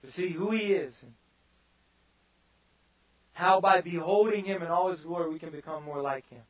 to 0.04 0.12
see 0.12 0.30
who 0.30 0.52
He 0.52 0.58
is, 0.58 0.92
and 1.02 1.12
how 3.32 3.60
by 3.60 3.80
beholding 3.80 4.44
Him 4.44 4.62
in 4.62 4.68
all 4.68 4.90
His 4.90 5.00
glory 5.00 5.30
we 5.30 5.38
can 5.38 5.50
become 5.50 5.84
more 5.84 6.00
like 6.00 6.28
Him. 6.28 6.42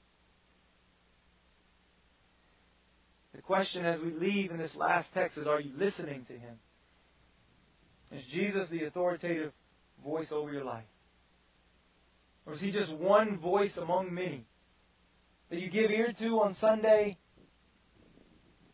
The 3.35 3.43
question 3.43 3.85
as 3.85 4.01
we 4.01 4.11
leave 4.13 4.51
in 4.51 4.59
this 4.59 4.75
last 4.75 5.09
text 5.15 5.39
is 5.39 5.47
are 5.47 5.61
you 5.61 5.73
listening 5.77 6.25
to 6.27 6.33
Him? 6.33 6.57
Is 8.11 8.23
Jesus 8.33 8.69
the 8.71 8.85
authoritative 8.85 9.53
voice 10.03 10.29
over 10.33 10.53
your 10.53 10.65
life? 10.65 10.85
Or 12.47 12.55
is 12.55 12.61
He 12.61 12.73
just 12.73 12.95
one 12.95 13.39
voice 13.39 13.77
among 13.77 14.13
many? 14.13 14.47
that 15.51 15.61
you 15.61 15.71
give 15.71 15.91
ear 15.91 16.13
to 16.19 16.41
on 16.41 16.55
Sunday. 16.55 17.17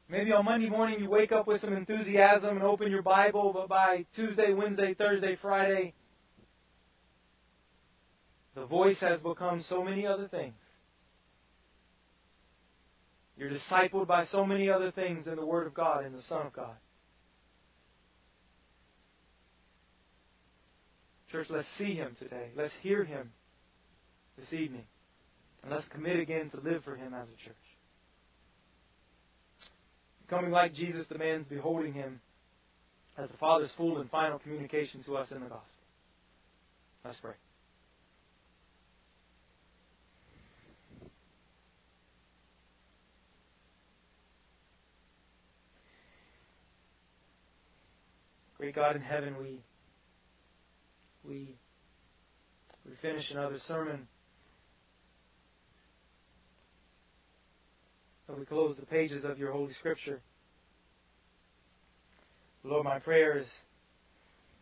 Maybe 0.09 0.33
on 0.33 0.45
Monday 0.45 0.69
morning 0.69 1.01
you 1.01 1.09
wake 1.09 1.33
up 1.33 1.47
with 1.47 1.61
some 1.61 1.73
enthusiasm 1.73 2.51
and 2.51 2.63
open 2.63 2.91
your 2.91 3.03
Bible, 3.03 3.53
but 3.55 3.69
by 3.69 4.05
Tuesday, 4.15 4.53
Wednesday, 4.53 4.95
Thursday, 4.95 5.37
Friday, 5.41 5.95
the 8.55 8.67
voice 8.67 8.99
has 9.01 9.21
become 9.21 9.65
so 9.69 9.83
many 9.83 10.07
other 10.07 10.29
things. 10.29 10.55
You're 13.37 13.51
discipled 13.51 14.07
by 14.07 14.27
so 14.27 14.45
many 14.45 14.69
other 14.71 14.93
things 14.93 15.25
than 15.25 15.37
the 15.37 15.47
Word 15.47 15.67
of 15.67 15.75
God 15.75 16.05
and 16.05 16.15
the 16.15 16.23
Son 16.29 16.47
of 16.47 16.53
God. 16.53 16.77
Church, 21.33 21.49
let's 21.51 21.67
see 21.79 21.95
Him 21.95 22.15
today. 22.21 22.51
Let's 22.57 22.73
hear 22.81 23.03
Him 23.03 23.33
this 24.39 24.53
evening. 24.53 24.85
And 25.63 25.73
let's 25.73 25.89
commit 25.89 26.21
again 26.21 26.51
to 26.51 26.61
live 26.61 26.85
for 26.85 26.95
Him 26.95 27.13
as 27.13 27.27
a 27.27 27.45
church. 27.45 27.57
Becoming 30.35 30.51
like 30.51 30.75
Jesus 30.75 31.07
demands 31.07 31.47
beholding 31.47 31.93
Him 31.93 32.21
as 33.17 33.31
the 33.31 33.37
Father's 33.37 33.71
full 33.77 34.01
and 34.01 34.11
final 34.11 34.41
communication 34.41 35.01
to 35.05 35.17
us 35.17 35.31
in 35.31 35.39
the 35.39 35.47
gospel. 35.47 35.69
Let's 37.05 37.19
pray. 37.19 37.35
Great 48.59 48.75
God 48.75 48.97
in 48.97 49.03
heaven, 49.03 49.37
we 49.41 49.61
we 51.25 51.55
we 52.85 52.93
finish 53.01 53.31
another 53.31 53.59
sermon 53.69 54.09
we 58.39 58.45
close 58.45 58.77
the 58.77 58.87
pages 58.87 59.25
of 59.25 59.39
your 59.39 59.53
Holy 59.53 59.73
Scripture. 59.75 60.21
Lord, 62.63 62.85
my 62.85 62.99
prayer 62.99 63.39
is, 63.39 63.47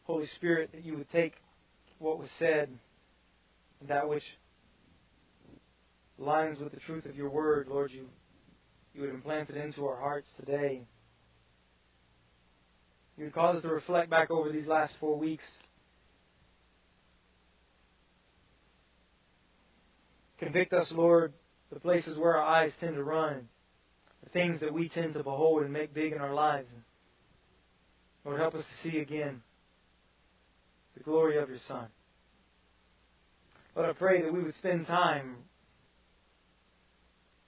Holy 0.04 0.26
Spirit, 0.36 0.70
that 0.72 0.84
you 0.84 0.96
would 0.96 1.10
take 1.10 1.34
what 1.98 2.18
was 2.18 2.28
said 2.38 2.68
and 3.80 3.88
that 3.88 4.08
which 4.08 4.24
lines 6.18 6.58
with 6.58 6.72
the 6.72 6.80
truth 6.80 7.06
of 7.06 7.16
your 7.16 7.30
word, 7.30 7.68
Lord, 7.68 7.90
you, 7.92 8.06
you 8.94 9.02
would 9.02 9.10
implant 9.10 9.50
it 9.50 9.56
into 9.56 9.86
our 9.86 9.98
hearts 9.98 10.28
today. 10.38 10.82
You 13.16 13.24
would 13.24 13.34
cause 13.34 13.56
us 13.56 13.62
to 13.62 13.68
reflect 13.68 14.10
back 14.10 14.30
over 14.30 14.50
these 14.50 14.66
last 14.66 14.94
four 14.98 15.16
weeks. 15.16 15.44
Convict 20.38 20.72
us, 20.72 20.88
Lord, 20.90 21.32
the 21.72 21.78
places 21.78 22.18
where 22.18 22.36
our 22.36 22.44
eyes 22.44 22.72
tend 22.80 22.96
to 22.96 23.04
run, 23.04 23.48
the 24.22 24.30
things 24.30 24.60
that 24.60 24.72
we 24.72 24.88
tend 24.88 25.14
to 25.14 25.22
behold 25.22 25.62
and 25.62 25.72
make 25.72 25.94
big 25.94 26.12
in 26.12 26.18
our 26.18 26.34
lives. 26.34 26.68
Lord, 28.24 28.40
help 28.40 28.54
us 28.54 28.64
to 28.64 28.90
see 28.90 28.98
again 28.98 29.42
the 30.96 31.02
glory 31.02 31.38
of 31.38 31.48
your 31.48 31.58
Son. 31.66 31.86
Lord, 33.74 33.88
I 33.88 33.92
pray 33.94 34.22
that 34.22 34.32
we 34.32 34.42
would 34.42 34.54
spend 34.54 34.86
time 34.86 35.36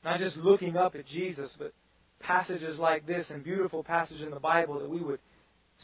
not 0.05 0.19
just 0.19 0.37
looking 0.37 0.77
up 0.77 0.95
at 0.95 1.07
Jesus, 1.07 1.51
but 1.59 1.73
passages 2.21 2.79
like 2.79 3.07
this 3.07 3.27
and 3.31 3.45
beautiful 3.45 3.85
passages 3.85 4.23
in 4.23 4.31
the 4.31 4.41
Bible 4.41 4.79
that 4.81 4.91
we 4.91 5.01
would 5.01 5.21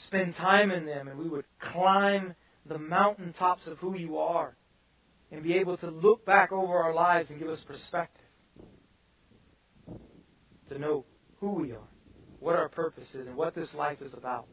spend 0.06 0.34
time 0.36 0.70
in 0.70 0.86
them 0.86 1.08
and 1.08 1.18
we 1.18 1.28
would 1.28 1.44
climb 1.72 2.34
the 2.66 2.78
mountaintops 2.78 3.66
of 3.66 3.78
who 3.78 3.96
you 3.96 4.18
are 4.18 4.54
and 5.30 5.42
be 5.42 5.54
able 5.54 5.76
to 5.78 5.90
look 5.90 6.24
back 6.24 6.52
over 6.52 6.74
our 6.74 6.94
lives 6.94 7.30
and 7.30 7.38
give 7.38 7.48
us 7.48 7.62
perspective 7.66 8.19
to 10.70 10.78
know 10.78 11.04
who 11.38 11.50
we 11.50 11.72
are, 11.72 11.88
what 12.38 12.56
our 12.56 12.68
purpose 12.68 13.08
is, 13.14 13.26
and 13.26 13.36
what 13.36 13.54
this 13.54 13.72
life 13.74 14.00
is 14.00 14.14
about. 14.14 14.46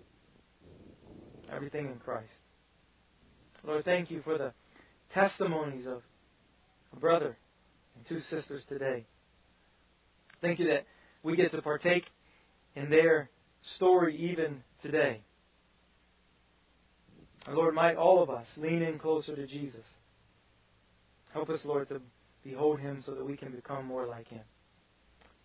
Everything 1.51 1.86
in 1.88 1.97
Christ. 1.99 2.30
Lord, 3.63 3.86
thank 3.86 4.11
you 4.11 4.22
for 4.24 4.38
the 4.38 4.53
testimonies 5.13 5.88
of 5.88 6.01
a 6.93 6.99
brother 6.99 7.38
and 7.95 8.05
two 8.07 8.20
sisters 8.30 8.63
today. 8.68 9.05
Thank 10.41 10.59
you 10.59 10.68
that 10.68 10.86
we 11.24 11.36
get 11.36 11.51
to 11.51 11.61
partake 11.61 12.05
in 12.76 12.89
their 12.89 13.30
story 13.76 14.15
even 14.32 14.63
today. 14.82 15.22
And 17.45 17.55
Lord, 17.55 17.74
might 17.74 17.95
all 17.95 18.22
of 18.22 18.30
us 18.30 18.45
lean 18.57 18.82
in 18.82 18.99
closer 18.99 19.36
to 19.36 19.47
Jesus. 19.47 19.86
Help 21.34 21.49
us, 21.49 21.59
Lord, 21.63 21.88
to 21.89 22.01
behold 22.43 22.80
him 22.80 23.01
so 23.05 23.13
that 23.13 23.26
we 23.26 23.38
can 23.38 23.51
become 23.51 23.86
more 23.86 24.05
like 24.05 24.28
him. 24.28 24.43